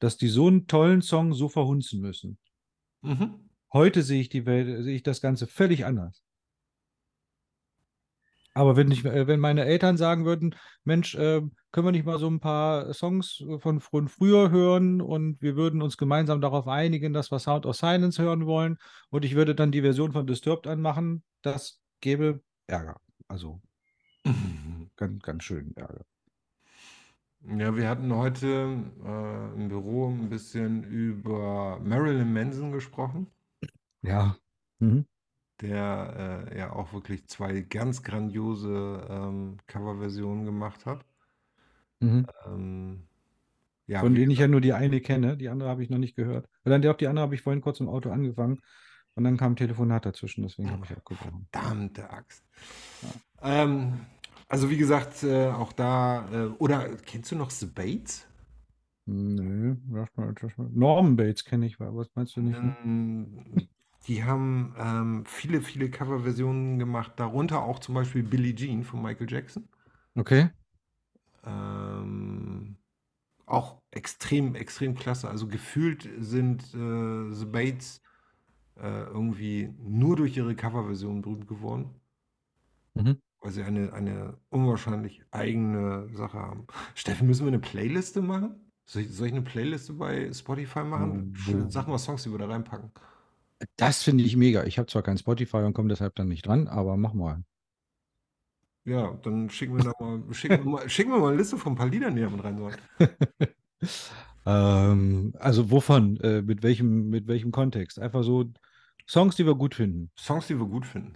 [0.00, 2.38] dass die so einen tollen Song so verhunzen müssen.
[3.02, 3.50] Mhm.
[3.72, 6.22] Heute sehe ich die Welt, sehe ich das Ganze völlig anders.
[8.54, 10.54] Aber wenn ich, äh, wenn meine Eltern sagen würden,
[10.84, 15.40] Mensch, äh, können wir nicht mal so ein paar Songs von, von früher hören und
[15.40, 18.76] wir würden uns gemeinsam darauf einigen, dass wir Sound of Silence hören wollen
[19.10, 23.00] und ich würde dann die Version von Disturbed anmachen, das gäbe Ärger.
[23.28, 23.60] Also
[24.96, 26.04] ganz, ganz schön Ärger.
[27.44, 28.46] Ja, wir hatten heute
[29.04, 33.26] äh, im Büro ein bisschen über Marilyn Manson gesprochen,
[34.02, 34.36] Ja.
[34.78, 35.06] Mhm.
[35.62, 41.04] Der äh, ja auch wirklich zwei ganz grandiose ähm, Coverversionen gemacht hat.
[42.00, 42.26] Mhm.
[42.46, 43.02] Ähm,
[43.86, 46.16] ja, Von denen ich ja nur die eine kenne, die andere habe ich noch nicht
[46.16, 46.46] gehört.
[46.64, 48.60] Und dann die, auch die andere habe ich vorhin kurz im Auto angefangen
[49.14, 51.46] und dann kam ein Telefonat dazwischen, deswegen habe ich abgebrochen.
[51.52, 52.44] Verdammte Axt.
[53.42, 54.00] Ähm,
[54.48, 58.26] also wie gesagt, äh, auch da, äh, oder kennst du noch The Bates?
[59.04, 60.68] Nö, sag mal, sag mal.
[60.72, 62.62] Norman Bates kenne ich, was meinst du nicht?
[62.62, 62.76] Ne?
[62.84, 63.68] Ähm,
[64.06, 69.30] Die haben ähm, viele, viele Coverversionen gemacht, darunter auch zum Beispiel Billie Jean von Michael
[69.30, 69.68] Jackson.
[70.18, 70.50] Okay.
[71.44, 72.78] Ähm,
[73.46, 75.28] auch extrem, extrem klasse.
[75.30, 78.02] Also gefühlt sind äh, The Bates
[78.76, 82.00] äh, irgendwie nur durch ihre Coverversion berühmt geworden,
[82.94, 83.12] Mhm.
[83.40, 86.66] weil sie eine, eine unwahrscheinlich eigene Sache haben.
[86.94, 88.72] Steffen, müssen wir eine Playliste machen?
[88.86, 91.34] Soll ich, soll ich eine Playliste bei Spotify machen?
[91.48, 91.68] Oh.
[91.68, 92.92] Sag mal Songs, die wir da reinpacken.
[93.76, 94.64] Das finde ich mega.
[94.64, 97.44] Ich habe zwar kein Spotify und komme deshalb dann nicht dran, aber mach mal.
[98.84, 101.72] Ja, dann schicken wir, noch mal, schicken, wir mal, schicken wir mal eine Liste von
[101.72, 102.76] ein paar Liedern, die da mit rein sollen.
[104.44, 106.18] Ähm, also wovon?
[106.18, 107.98] Äh, mit welchem, mit welchem Kontext?
[107.98, 108.50] Einfach so
[109.08, 110.10] Songs, die wir gut finden.
[110.18, 111.14] Songs, die wir gut finden.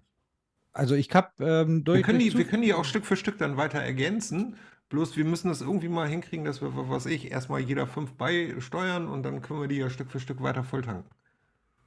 [0.73, 3.39] Also ich habe ähm, durch, Wir können, die, wir können die auch Stück für Stück
[3.39, 4.57] dann weiter ergänzen.
[4.89, 8.13] Bloß wir müssen das irgendwie mal hinkriegen, dass wir, was weiß ich, erstmal jeder fünf
[8.13, 11.11] beisteuern und dann können wir die ja Stück für Stück weiter volltanken.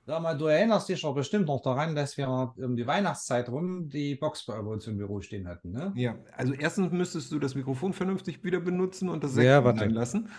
[0.09, 2.27] Sag mal, du erinnerst dich doch bestimmt noch daran, dass wir
[2.57, 5.93] um die Weihnachtszeit rum die Box bei uns im Büro stehen hatten, ne?
[5.95, 9.81] Ja, also erstens müsstest du das Mikrofon vernünftig wieder benutzen und das Ja, Säckchen warte.
[9.83, 10.29] einlassen.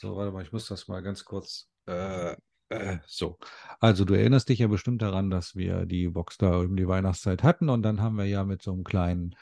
[0.00, 1.68] So, warte mal, ich muss das mal ganz kurz.
[1.86, 2.36] Äh,
[2.68, 3.38] äh, so.
[3.80, 7.42] Also, du erinnerst dich ja bestimmt daran, dass wir die Box da um die Weihnachtszeit
[7.42, 9.34] hatten und dann haben wir ja mit so einem kleinen,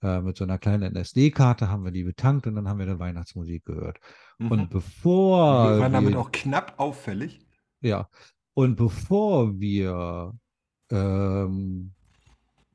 [0.00, 3.00] äh, mit so einer kleinen SD-Karte haben wir die betankt und dann haben wir dann
[3.00, 3.98] Weihnachtsmusik gehört.
[4.38, 4.68] Und Mhm.
[4.68, 7.40] bevor wir waren damit wir- auch knapp auffällig.
[7.86, 8.08] Ja,
[8.54, 10.32] und bevor wir
[10.90, 11.92] ähm,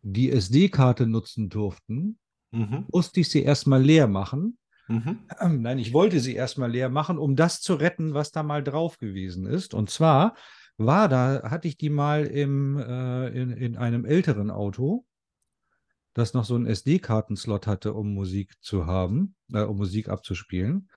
[0.01, 2.17] die SD-Karte nutzen durften,
[2.53, 2.85] Mhm.
[2.91, 4.57] musste ich sie erstmal leer machen.
[4.87, 5.19] Mhm.
[5.39, 8.61] Ähm, Nein, ich wollte sie erstmal leer machen, um das zu retten, was da mal
[8.63, 9.73] drauf gewesen ist.
[9.73, 10.35] Und zwar
[10.77, 15.05] war da, hatte ich die mal im, äh, in, in einem älteren Auto,
[16.13, 20.89] das noch so einen SD-Kartenslot hatte, um Musik zu haben, äh, um Musik abzuspielen.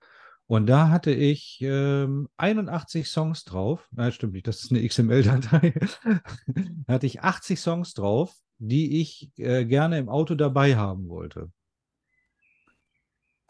[0.47, 3.87] Und da hatte ich ähm, 81 Songs drauf.
[3.91, 5.73] Nein, stimmt nicht, das ist eine XML-Datei.
[6.85, 11.51] da hatte ich 80 Songs drauf, die ich äh, gerne im Auto dabei haben wollte.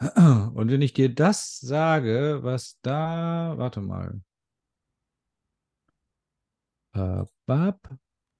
[0.00, 4.20] Und wenn ich dir das sage, was da, warte mal.
[6.94, 7.94] Äh, bap.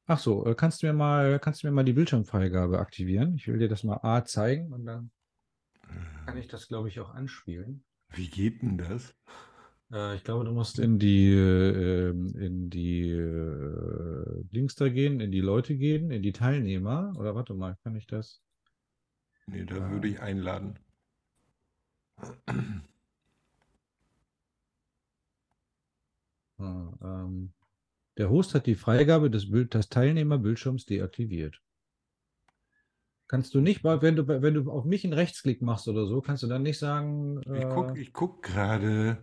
[0.06, 3.34] Ach so, äh, kannst du mir mal, kannst du mir mal die Bildschirmfreigabe aktivieren?
[3.34, 5.10] Ich will dir das mal A zeigen und dann
[6.24, 7.84] kann ich das, glaube ich, auch anspielen.
[8.16, 9.14] Wie geht denn das?
[9.92, 15.30] Äh, ich glaube, du musst in die, äh, in die äh, Dings da gehen, in
[15.30, 17.14] die Leute gehen, in die Teilnehmer.
[17.18, 18.42] Oder warte mal, kann ich das?
[19.48, 19.90] Nee, da Ja.
[19.90, 20.78] würde ich einladen.
[26.58, 27.52] Ah, ähm,
[28.18, 31.62] der Host hat die Freigabe des, Bild, des Teilnehmerbildschirms deaktiviert.
[33.28, 36.44] Kannst du nicht, wenn du, wenn du auf mich einen Rechtsklick machst oder so, kannst
[36.44, 39.18] du dann nicht sagen, Ich guck, äh, ich guck gerade.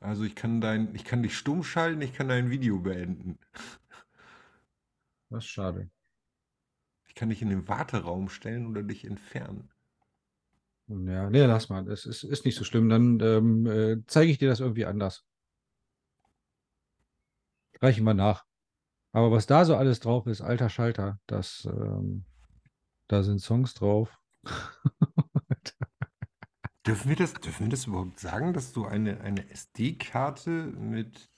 [0.00, 3.38] Also ich kann dein, ich kann dich stumm schalten, ich kann dein Video beenden.
[5.30, 5.90] ist schade.
[7.06, 9.70] Ich kann dich in den Warteraum stellen oder dich entfernen.
[10.88, 11.88] Ja, nee, lass mal.
[11.88, 12.88] Es ist, ist nicht so schlimm.
[12.88, 15.24] Dann ähm, äh, zeige ich dir das irgendwie anders.
[17.80, 18.44] Reichen wir nach.
[19.12, 22.24] Aber was da so alles drauf ist, alter Schalter, das, ähm,
[23.10, 24.20] da sind Songs drauf.
[26.86, 31.28] Dürfen wir das, dürfen wir das überhaupt sagen, dass du eine, eine SD-Karte mit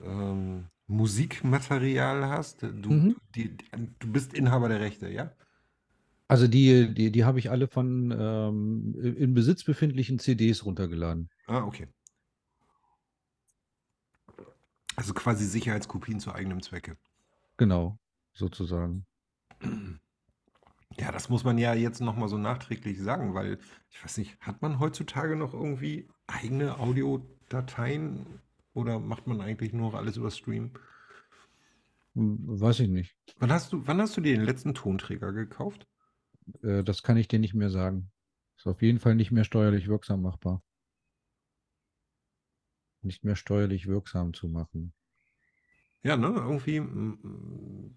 [0.00, 2.62] ähm, Musikmaterial hast?
[2.62, 3.16] Du, Mhm.
[3.34, 3.56] die,
[3.98, 5.32] du bist Inhaber der Rechte, ja?
[6.28, 11.28] Also die, die, die habe ich alle von ähm, in Besitz befindlichen CDs runtergeladen.
[11.46, 11.88] Ah, okay.
[14.96, 16.96] Also quasi Sicherheitskopien zu eigenem Zwecke.
[17.56, 17.98] Genau,
[18.34, 19.06] sozusagen.
[21.00, 23.58] Ja, das muss man ja jetzt nochmal so nachträglich sagen, weil
[23.90, 28.26] ich weiß nicht, hat man heutzutage noch irgendwie eigene Audiodateien
[28.74, 30.72] oder macht man eigentlich nur noch alles über Stream?
[32.12, 33.16] Weiß ich nicht.
[33.38, 35.88] Wann hast du, wann hast du dir den letzten Tonträger gekauft?
[36.62, 38.10] Äh, das kann ich dir nicht mehr sagen.
[38.58, 40.62] Ist auf jeden Fall nicht mehr steuerlich wirksam machbar.
[43.00, 44.92] Nicht mehr steuerlich wirksam zu machen.
[46.02, 46.26] Ja, ne?
[46.26, 47.94] Irgendwie mm, mm,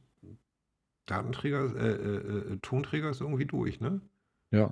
[1.05, 4.01] Datenträger, äh, äh, äh, Tonträger ist irgendwie durch, ne?
[4.51, 4.71] Ja.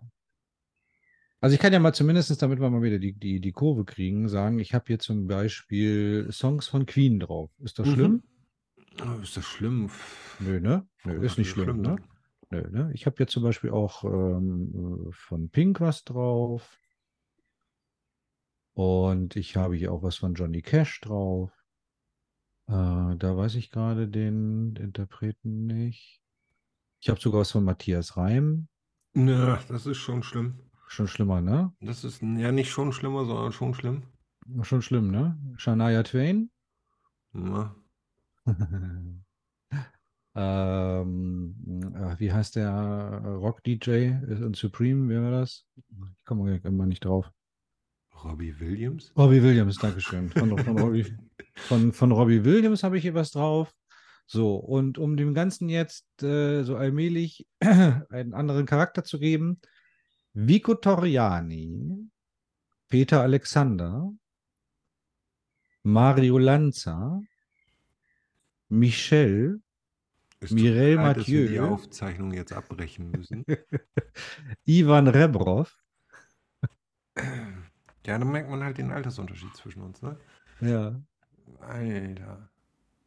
[1.40, 4.30] Also ich kann ja mal zumindest, damit wir mal wieder die, die, die Kurve kriegen,
[4.30, 7.50] sagen, ich habe hier zum Beispiel Songs von Queen drauf.
[7.60, 7.94] Ist das Mhm.
[7.94, 8.24] schlimm?
[9.02, 9.90] Oh, ist das schlimm?
[10.40, 10.88] Nö, ne?
[11.04, 11.96] Nö, ist nicht das schlimm, ne?
[12.52, 12.92] Nö, ne?
[12.94, 16.78] Ich habe jetzt zum Beispiel auch ähm, äh, von Pink was drauf.
[18.74, 21.52] Und ich habe hier auch was von Johnny Cash drauf.
[22.68, 22.72] Äh,
[23.18, 26.21] da weiß ich gerade den Interpreten nicht.
[27.02, 28.68] Ich habe sogar was von Matthias Reim.
[29.14, 30.60] Na, das ist schon schlimm.
[30.88, 31.74] Schon schlimmer, ne?
[31.82, 34.04] Das ist ja nicht schon schlimmer, sondern schon schlimm.
[34.62, 35.36] Schon schlimm, ne?
[35.58, 36.52] Shania Twain.
[37.34, 37.76] Na,
[40.36, 41.56] ähm,
[41.96, 44.12] äh, wie heißt der äh, Rock-DJ
[44.44, 45.66] und Supreme, wer war das?
[46.18, 47.32] Ich komme immer nicht drauf.
[48.24, 49.12] Robbie Williams?
[49.18, 50.30] Robbie Williams, Dankeschön.
[50.30, 51.06] Von, von, Robbie,
[51.56, 53.74] von, von Robbie Williams habe ich hier was drauf.
[54.32, 59.60] So, und um dem Ganzen jetzt äh, so allmählich einen anderen Charakter zu geben,
[60.32, 62.10] Vico Torriani,
[62.88, 64.10] Peter Alexander,
[65.84, 67.20] Mario Lanza,
[68.70, 69.60] Michel,
[70.40, 71.68] Es tut Mireille mir leid, wir die Mathieu.
[71.68, 73.44] Aufzeichnung jetzt abbrechen müssen.
[74.66, 75.78] Ivan Rebrov,
[77.18, 80.18] ja, dann merkt man halt den Altersunterschied zwischen uns, ne?
[80.62, 80.96] ja.
[81.60, 82.51] Alter.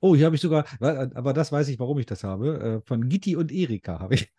[0.05, 2.61] Oh, hier habe ich sogar, wa- aber das weiß ich, warum ich das habe.
[2.61, 4.31] Äh, Von Gitti und Erika habe ich.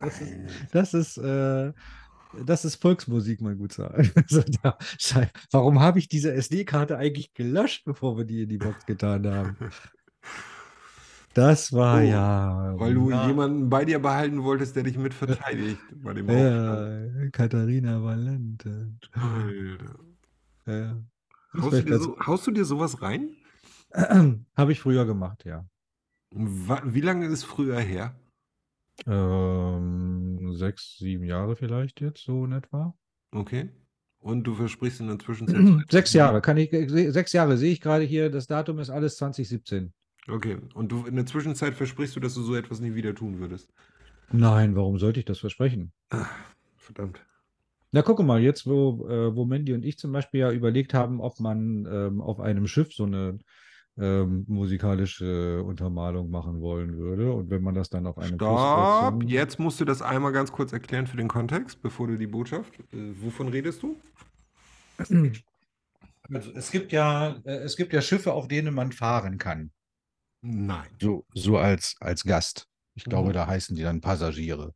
[0.00, 0.32] Das ist,
[0.72, 1.72] das ist, äh,
[2.44, 3.94] das ist Volksmusik, mein Guter.
[4.16, 4.76] Also da,
[5.52, 9.56] warum habe ich diese SD-Karte eigentlich gelöscht, bevor wir die in die Box getan haben?
[11.32, 12.74] Das war Oh, ja.
[12.76, 17.14] Weil du na- jemanden bei dir behalten wolltest, der dich mit verteidigt bei dem Aufstand.
[17.22, 18.92] Ja, Katharina Valente.
[19.12, 19.94] Alter.
[20.66, 20.96] Ja.
[21.52, 23.30] Das Haust, du dir so, haust du dir sowas rein?
[24.56, 25.66] Habe ich früher gemacht, ja.
[26.32, 28.14] Wie lange ist früher her?
[29.06, 32.94] Ähm, sechs, sieben Jahre vielleicht jetzt, so in etwa.
[33.32, 33.70] Okay.
[34.18, 35.56] Und du versprichst in der Zwischenzeit.
[35.90, 39.16] Sechs Jahre, kann ich, äh, sechs Jahre sehe ich gerade hier, das Datum ist alles
[39.16, 39.92] 2017.
[40.28, 40.58] Okay.
[40.74, 43.72] Und du in der Zwischenzeit versprichst du, dass du so etwas nie wieder tun würdest.
[44.30, 45.92] Nein, warum sollte ich das versprechen?
[46.76, 47.24] Verdammt.
[47.92, 51.20] Na, gucke mal, jetzt, wo, äh, wo Mandy und ich zum Beispiel ja überlegt haben,
[51.20, 53.38] ob man ähm, auf einem Schiff so eine
[54.00, 57.32] ähm, musikalische Untermalung machen wollen würde.
[57.32, 59.22] Und wenn man das dann auf einem Stopp!
[59.24, 62.78] Jetzt musst du das einmal ganz kurz erklären für den Kontext, bevor du die Botschaft.
[62.92, 63.96] Äh, wovon redest du?
[66.32, 69.72] Also, es gibt ja, äh, es gibt ja Schiffe, auf denen man fahren kann.
[70.42, 70.86] Nein.
[71.00, 72.68] So, so als, als Gast.
[72.94, 73.32] Ich glaube, Mhm.
[73.32, 74.72] da heißen die dann Passagiere.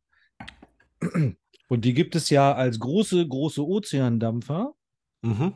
[1.69, 4.73] Und die gibt es ja als große, große Ozeandampfer,
[5.21, 5.53] Mhm.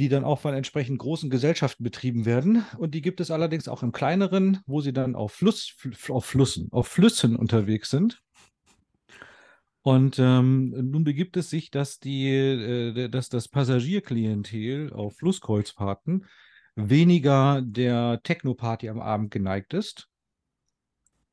[0.00, 2.64] Die dann auch von entsprechend großen Gesellschaften betrieben werden.
[2.78, 6.24] Und die gibt es allerdings auch im kleineren, wo sie dann auf, Fluss, Fl- auf
[6.24, 8.22] Flüssen, auf Flüssen unterwegs sind.
[9.82, 16.24] Und ähm, nun begibt es sich, dass, die, äh, dass das Passagierklientel auf Flusskreuzfahrten
[16.76, 20.08] weniger der Techno-Party am Abend geneigt ist,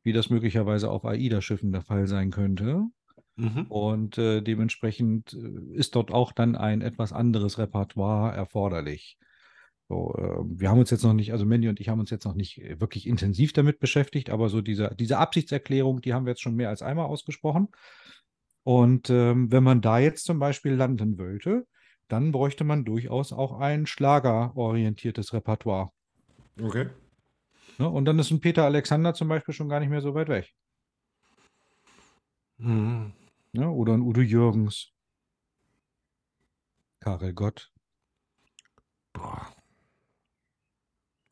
[0.03, 2.83] wie das möglicherweise auf AIDA-Schiffen der Fall sein könnte.
[3.37, 3.65] Mhm.
[3.69, 9.17] Und äh, dementsprechend äh, ist dort auch dann ein etwas anderes Repertoire erforderlich.
[9.87, 12.25] So, äh, wir haben uns jetzt noch nicht, also Mandy und ich haben uns jetzt
[12.25, 16.31] noch nicht äh, wirklich intensiv damit beschäftigt, aber so diese, diese Absichtserklärung, die haben wir
[16.31, 17.69] jetzt schon mehr als einmal ausgesprochen.
[18.63, 21.65] Und ähm, wenn man da jetzt zum Beispiel landen wollte,
[22.07, 25.89] dann bräuchte man durchaus auch ein schlagerorientiertes Repertoire.
[26.61, 26.87] Okay.
[27.77, 27.87] Ne?
[27.87, 30.53] Und dann ist ein Peter Alexander zum Beispiel schon gar nicht mehr so weit weg.
[32.57, 33.13] Mhm.
[33.57, 33.71] Ne?
[33.71, 34.91] Oder ein Udo Jürgens.
[36.99, 37.73] Karel Gott.
[39.13, 39.51] Boah.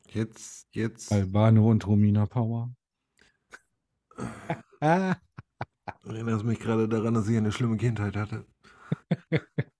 [0.08, 2.74] Jetzt, jetzt Albano und Romina Power.
[4.80, 8.44] erinnerst mich gerade daran, dass ich eine schlimme Kindheit hatte.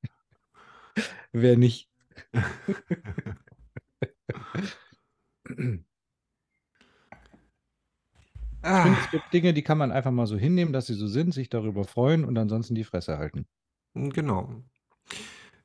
[1.32, 1.90] wer nicht?
[8.68, 10.94] Ich finde, Ah, es gibt Dinge, die kann man einfach mal so hinnehmen, dass sie
[10.94, 13.47] so sind, sich darüber freuen und ansonsten die Fresse halten.
[13.94, 14.62] genau.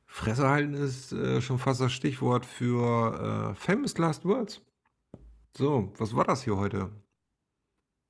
[0.05, 4.61] Fresse halten ist äh, schon fast das Stichwort für äh, Famous Last Words.
[5.57, 6.91] So, was war das hier heute?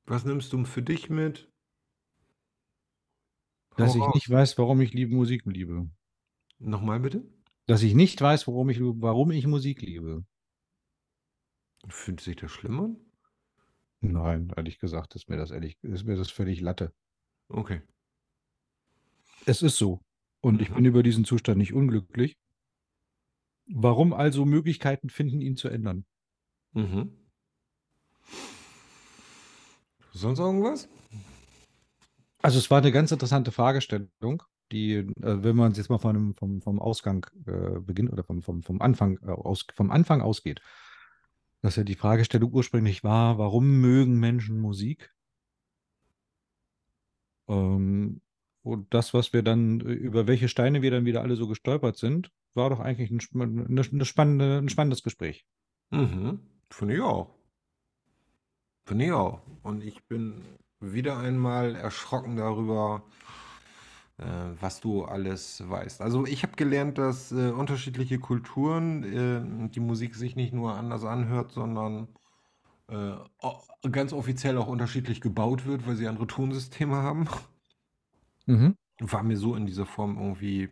[0.05, 1.49] Was nimmst du für dich mit?
[3.77, 4.15] Dass Hau ich raus.
[4.15, 5.89] nicht weiß, warum ich liebe Musik liebe.
[6.59, 7.23] Nochmal bitte?
[7.65, 10.25] Dass ich nicht weiß, warum ich, warum ich Musik liebe.
[11.89, 13.10] Fühlt sich das schlimm an?
[14.01, 16.91] Nein, ehrlich gesagt, ist mir das ehrlich, ist mir das völlig Latte.
[17.47, 17.81] Okay.
[19.45, 20.01] Es ist so.
[20.41, 22.37] Und ich bin über diesen Zustand nicht unglücklich.
[23.67, 26.05] Warum also Möglichkeiten finden, ihn zu ändern?
[26.73, 27.15] Mhm.
[30.13, 30.89] Sonst irgendwas?
[32.41, 36.61] Also es war eine ganz interessante Fragestellung, die, äh, wenn man jetzt mal von vom,
[36.61, 40.59] vom Ausgang äh, beginnt oder vom, vom, vom, Anfang, äh, aus, vom Anfang ausgeht,
[41.61, 45.13] dass ja die Fragestellung ursprünglich war, warum mögen Menschen Musik?
[47.47, 48.21] Ähm,
[48.63, 51.97] und das, was wir dann, äh, über welche Steine wir dann wieder alle so gestolpert
[51.97, 55.45] sind, war doch eigentlich ein, eine, eine spannende, ein spannendes Gespräch.
[55.91, 56.39] Mhm.
[56.69, 57.35] Finde ich auch.
[58.85, 59.41] Finde ich auch.
[59.63, 60.41] Und ich bin
[60.79, 63.03] wieder einmal erschrocken darüber,
[64.59, 66.01] was du alles weißt.
[66.01, 71.03] Also ich habe gelernt, dass äh, unterschiedliche Kulturen äh, die Musik sich nicht nur anders
[71.03, 72.07] anhört, sondern
[72.87, 73.13] äh,
[73.89, 77.27] ganz offiziell auch unterschiedlich gebaut wird, weil sie andere Tonsysteme haben.
[78.45, 78.75] Mhm.
[78.99, 80.69] War mir so in dieser Form irgendwie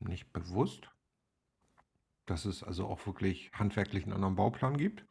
[0.00, 0.90] nicht bewusst,
[2.26, 5.04] dass es also auch wirklich handwerklich einen anderen Bauplan gibt.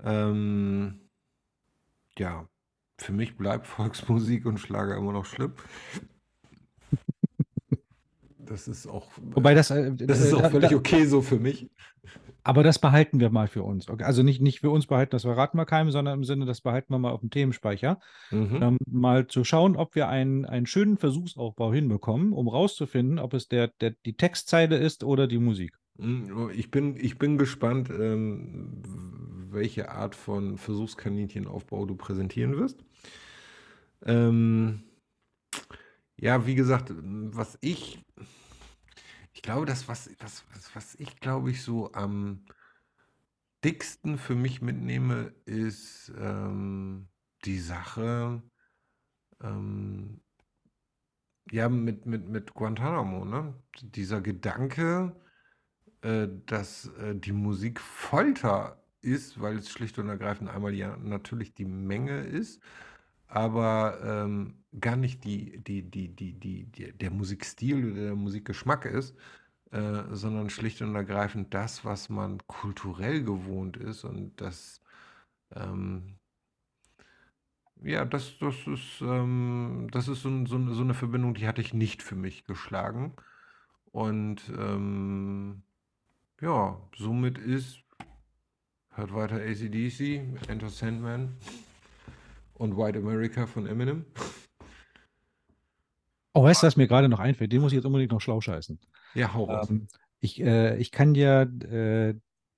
[0.00, 1.08] Ähm,
[2.16, 2.48] ja,
[2.98, 5.54] für mich bleibt Volksmusik und Schlager immer noch schlimm.
[8.48, 11.68] Das ist auch, Wobei das, äh, das ist äh, auch völlig okay so für mich.
[12.42, 13.88] Aber das behalten wir mal für uns.
[13.88, 16.94] Also nicht, nicht für uns behalten, das verraten wir keinem, sondern im Sinne, das behalten
[16.94, 18.00] wir mal auf dem Themenspeicher.
[18.30, 18.58] Mhm.
[18.62, 23.48] Ähm, mal zu schauen, ob wir einen, einen schönen Versuchsaufbau hinbekommen, um rauszufinden, ob es
[23.48, 25.74] der, der, die Textzeile ist oder die Musik.
[25.98, 28.82] Mm, Ich bin, ich bin gespannt, ähm,
[29.50, 32.82] welche Art von Versuchskaninchenaufbau du präsentieren wirst.
[34.06, 34.84] Ähm,
[36.16, 38.04] ja, wie gesagt, was ich,
[39.38, 42.44] ich glaube, das, was, was, was, was ich, glaube ich, so am
[43.62, 47.06] dicksten für mich mitnehme, ist ähm,
[47.44, 48.42] die Sache,
[49.40, 50.20] ähm,
[51.52, 53.54] ja, mit, mit, mit Guantanamo, ne?
[53.80, 55.14] Dieser Gedanke,
[56.00, 61.54] äh, dass äh, die Musik Folter ist, weil es schlicht und ergreifend einmal ja natürlich
[61.54, 62.60] die Menge ist,
[63.28, 68.84] aber ähm, gar nicht die, die, die, die, die, die, der Musikstil oder der Musikgeschmack
[68.86, 69.16] ist,
[69.70, 74.80] äh, sondern schlicht und ergreifend das, was man kulturell gewohnt ist und das,
[75.54, 76.18] ähm,
[77.82, 81.60] ja, das, das ist, ähm, das ist so, so, eine- so eine Verbindung, die hatte
[81.60, 83.14] ich nicht für mich geschlagen.
[83.92, 85.62] Und ähm,
[86.40, 87.82] ja, somit ist,
[88.90, 91.36] hört weiter ACDC, Enter Sandman
[92.58, 94.04] und White America von Eminem.
[96.34, 97.52] Oh, weißt du, was mir gerade noch einfällt?
[97.52, 98.78] Den muss ich jetzt unbedingt noch schlau scheißen.
[99.14, 99.70] Ja, hau raus.
[99.70, 99.88] Ähm,
[100.20, 102.14] ich, äh, ich kann dir äh,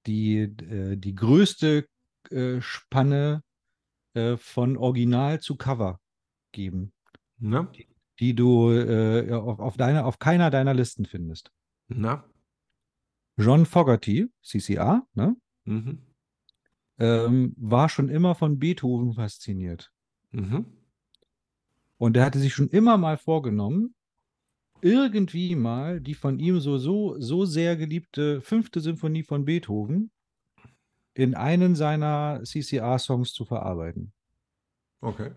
[0.06, 1.86] die, äh, die größte
[2.30, 3.42] äh, Spanne
[4.14, 6.00] äh, von Original zu Cover
[6.52, 6.92] geben,
[7.38, 7.70] Na?
[8.18, 11.52] die du äh, ja, auf, auf, deiner, auf keiner deiner Listen findest.
[11.88, 12.24] Na?
[13.36, 16.02] John Fogerty, CCA, ne, Mhm.
[17.00, 19.90] Ähm, war schon immer von Beethoven fasziniert.
[20.30, 20.66] Mhm.
[21.98, 23.94] Und er hatte sich schon immer mal vorgenommen,
[24.80, 30.10] irgendwie mal die von ihm so, so, so sehr geliebte fünfte Symphonie von Beethoven
[31.14, 34.12] in einen seiner CCR-Songs zu verarbeiten.
[35.00, 35.32] Okay.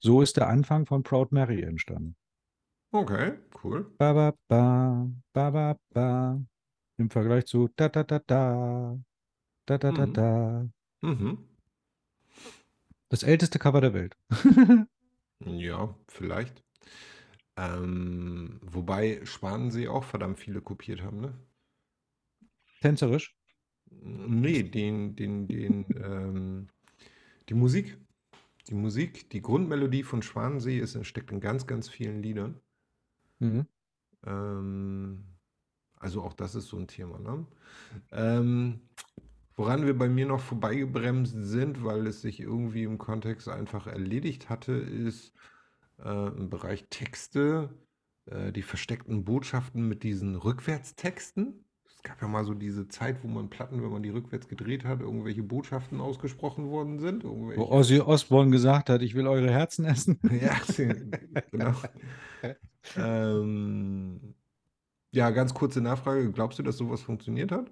[0.00, 2.16] So ist der Anfang von Proud Mary entstanden.
[2.92, 3.92] Okay, cool.
[3.98, 6.40] Ba, ba, ba, ba, ba, ba.
[6.96, 8.98] Im Vergleich zu da, da, da, da,
[9.66, 10.12] da, da, da, Mhm.
[10.12, 10.68] da.
[11.02, 11.38] Mhm.
[13.08, 14.16] Das älteste Cover der Welt.
[15.46, 16.62] Ja, vielleicht.
[17.56, 21.34] Ähm, wobei Schwanensee auch verdammt viele kopiert haben, ne?
[22.80, 23.34] Tänzerisch.
[23.90, 26.68] Nee, den, den, den, ähm,
[27.48, 27.98] die Musik.
[28.68, 32.60] Die Musik, die Grundmelodie von Schwanensee ist, steckt in ganz, ganz vielen Liedern.
[33.38, 33.66] Mhm.
[34.24, 35.24] Ähm,
[35.96, 37.46] also auch das ist so ein Thema, ne?
[38.12, 38.80] Ähm,
[39.60, 44.48] woran wir bei mir noch vorbeigebremst sind, weil es sich irgendwie im Kontext einfach erledigt
[44.48, 45.34] hatte, ist
[46.02, 47.68] äh, im Bereich Texte,
[48.24, 51.62] äh, die versteckten Botschaften mit diesen Rückwärtstexten.
[51.84, 54.86] Es gab ja mal so diese Zeit, wo man Platten, wenn man die rückwärts gedreht
[54.86, 57.22] hat, irgendwelche Botschaften ausgesprochen worden sind.
[57.22, 60.18] Wo Ozzy Osbourne gesagt hat, ich will eure Herzen essen.
[60.40, 60.58] ja,
[61.50, 61.74] genau.
[62.96, 64.34] Ähm,
[65.10, 66.32] ja, ganz kurze Nachfrage.
[66.32, 67.70] Glaubst du, dass sowas funktioniert hat?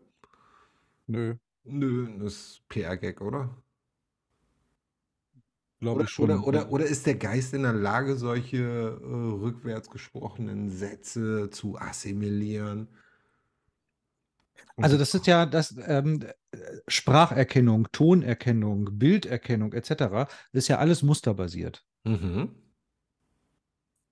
[1.06, 1.36] Nö,
[1.68, 3.50] Nö, das ist PR-Gag, oder?
[5.80, 6.30] glaube Oder, ich schon.
[6.30, 11.78] oder, oder, oder ist der Geist in der Lage, solche äh, rückwärts gesprochenen Sätze zu
[11.78, 12.88] assimilieren?
[14.76, 16.20] Also das ist ja das ähm,
[16.52, 20.28] äh, Spracherkennung, Tonerkennung, Bilderkennung etc.
[20.52, 21.84] ist ja alles musterbasiert.
[22.04, 22.54] Mhm.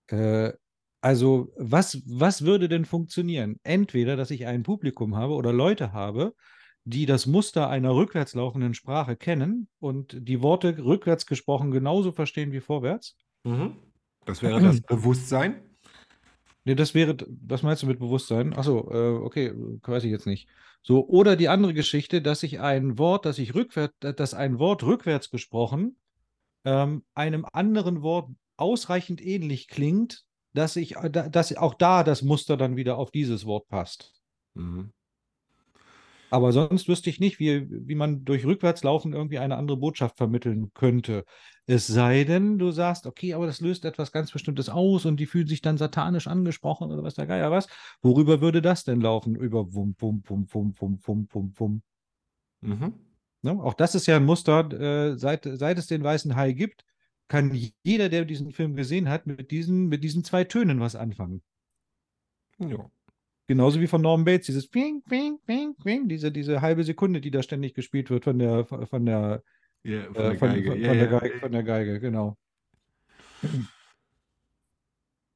[0.08, 0.52] Äh,
[1.00, 3.60] also was, was würde denn funktionieren?
[3.62, 6.34] Entweder, dass ich ein Publikum habe oder Leute habe,
[6.86, 12.52] die das Muster einer rückwärts laufenden Sprache kennen und die Worte rückwärts gesprochen genauso verstehen
[12.52, 13.16] wie vorwärts.
[13.44, 13.76] Mhm.
[14.24, 15.62] Das wäre das Bewusstsein.
[16.64, 18.52] Nee, das wäre, was meinst du mit Bewusstsein?
[18.54, 20.48] Achso, äh, okay, weiß ich jetzt nicht.
[20.82, 24.84] So, oder die andere Geschichte, dass ich ein Wort, dass ich rückwärts, dass ein Wort
[24.84, 25.96] rückwärts gesprochen
[26.64, 32.22] ähm, einem anderen Wort ausreichend ähnlich klingt, dass ich, äh, da- dass auch da das
[32.22, 34.14] Muster dann wieder auf dieses Wort passt.
[34.54, 34.92] Mhm.
[36.30, 40.72] Aber sonst wüsste ich nicht, wie, wie man durch Rückwärtslaufen irgendwie eine andere Botschaft vermitteln
[40.74, 41.24] könnte.
[41.66, 45.26] Es sei denn, du sagst, okay, aber das löst etwas ganz Bestimmtes aus und die
[45.26, 47.68] fühlen sich dann satanisch angesprochen oder was der Geier was.
[48.02, 49.36] Worüber würde das denn laufen?
[49.36, 51.82] Über Wum, Wum, Wum, Wum, Wum, Wum, Wum, Wum.
[52.60, 52.94] Mhm.
[53.42, 53.52] Ne?
[53.62, 56.84] Auch das ist ja ein Muster, äh, seit, seit es den weißen Hai gibt,
[57.28, 61.42] kann jeder, der diesen Film gesehen hat, mit diesen, mit diesen zwei Tönen was anfangen.
[62.58, 62.90] Ja.
[63.48, 67.30] Genauso wie von Norman Bates, dieses Ping, Ping, Ping, Ping, diese, diese halbe Sekunde, die
[67.30, 69.42] da ständig gespielt wird von der, von der,
[69.84, 70.70] Ja, von äh, der von, Geige.
[70.70, 71.18] von, von, der ja.
[71.18, 72.36] Geige, von der Geige, genau.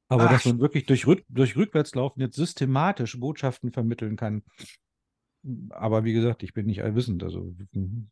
[0.09, 4.43] Aber Ach, dass man wirklich durch, Rück, durch Rückwärtslaufen jetzt systematisch Botschaften vermitteln kann.
[5.69, 7.23] Aber wie gesagt, ich bin nicht allwissend.
[7.23, 8.07] Also, who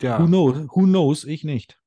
[0.00, 0.56] ja, knows?
[0.74, 1.24] Who knows?
[1.24, 1.78] Ich nicht.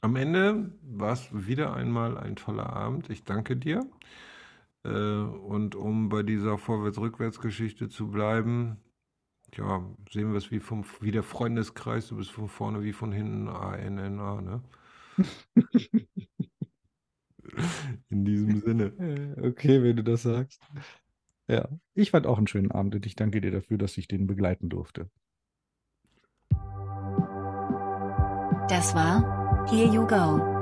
[0.00, 3.08] am Ende war es wieder einmal ein toller Abend.
[3.08, 3.88] Ich danke dir.
[4.84, 8.78] Äh, und um bei dieser Vorwärts-Rückwärts-Geschichte zu bleiben,
[9.54, 12.08] ja, sehen wir es wie, vom, wie der Freundeskreis.
[12.08, 13.48] Du bist von vorne wie von hinten.
[13.48, 14.62] A-N-N-A, ne?
[18.08, 18.92] In diesem Sinne.
[18.98, 20.62] Äh, Okay, wenn du das sagst.
[21.48, 24.26] Ja, ich fand auch einen schönen Abend und ich danke dir dafür, dass ich den
[24.26, 25.10] begleiten durfte.
[28.68, 30.61] Das war Here You Go.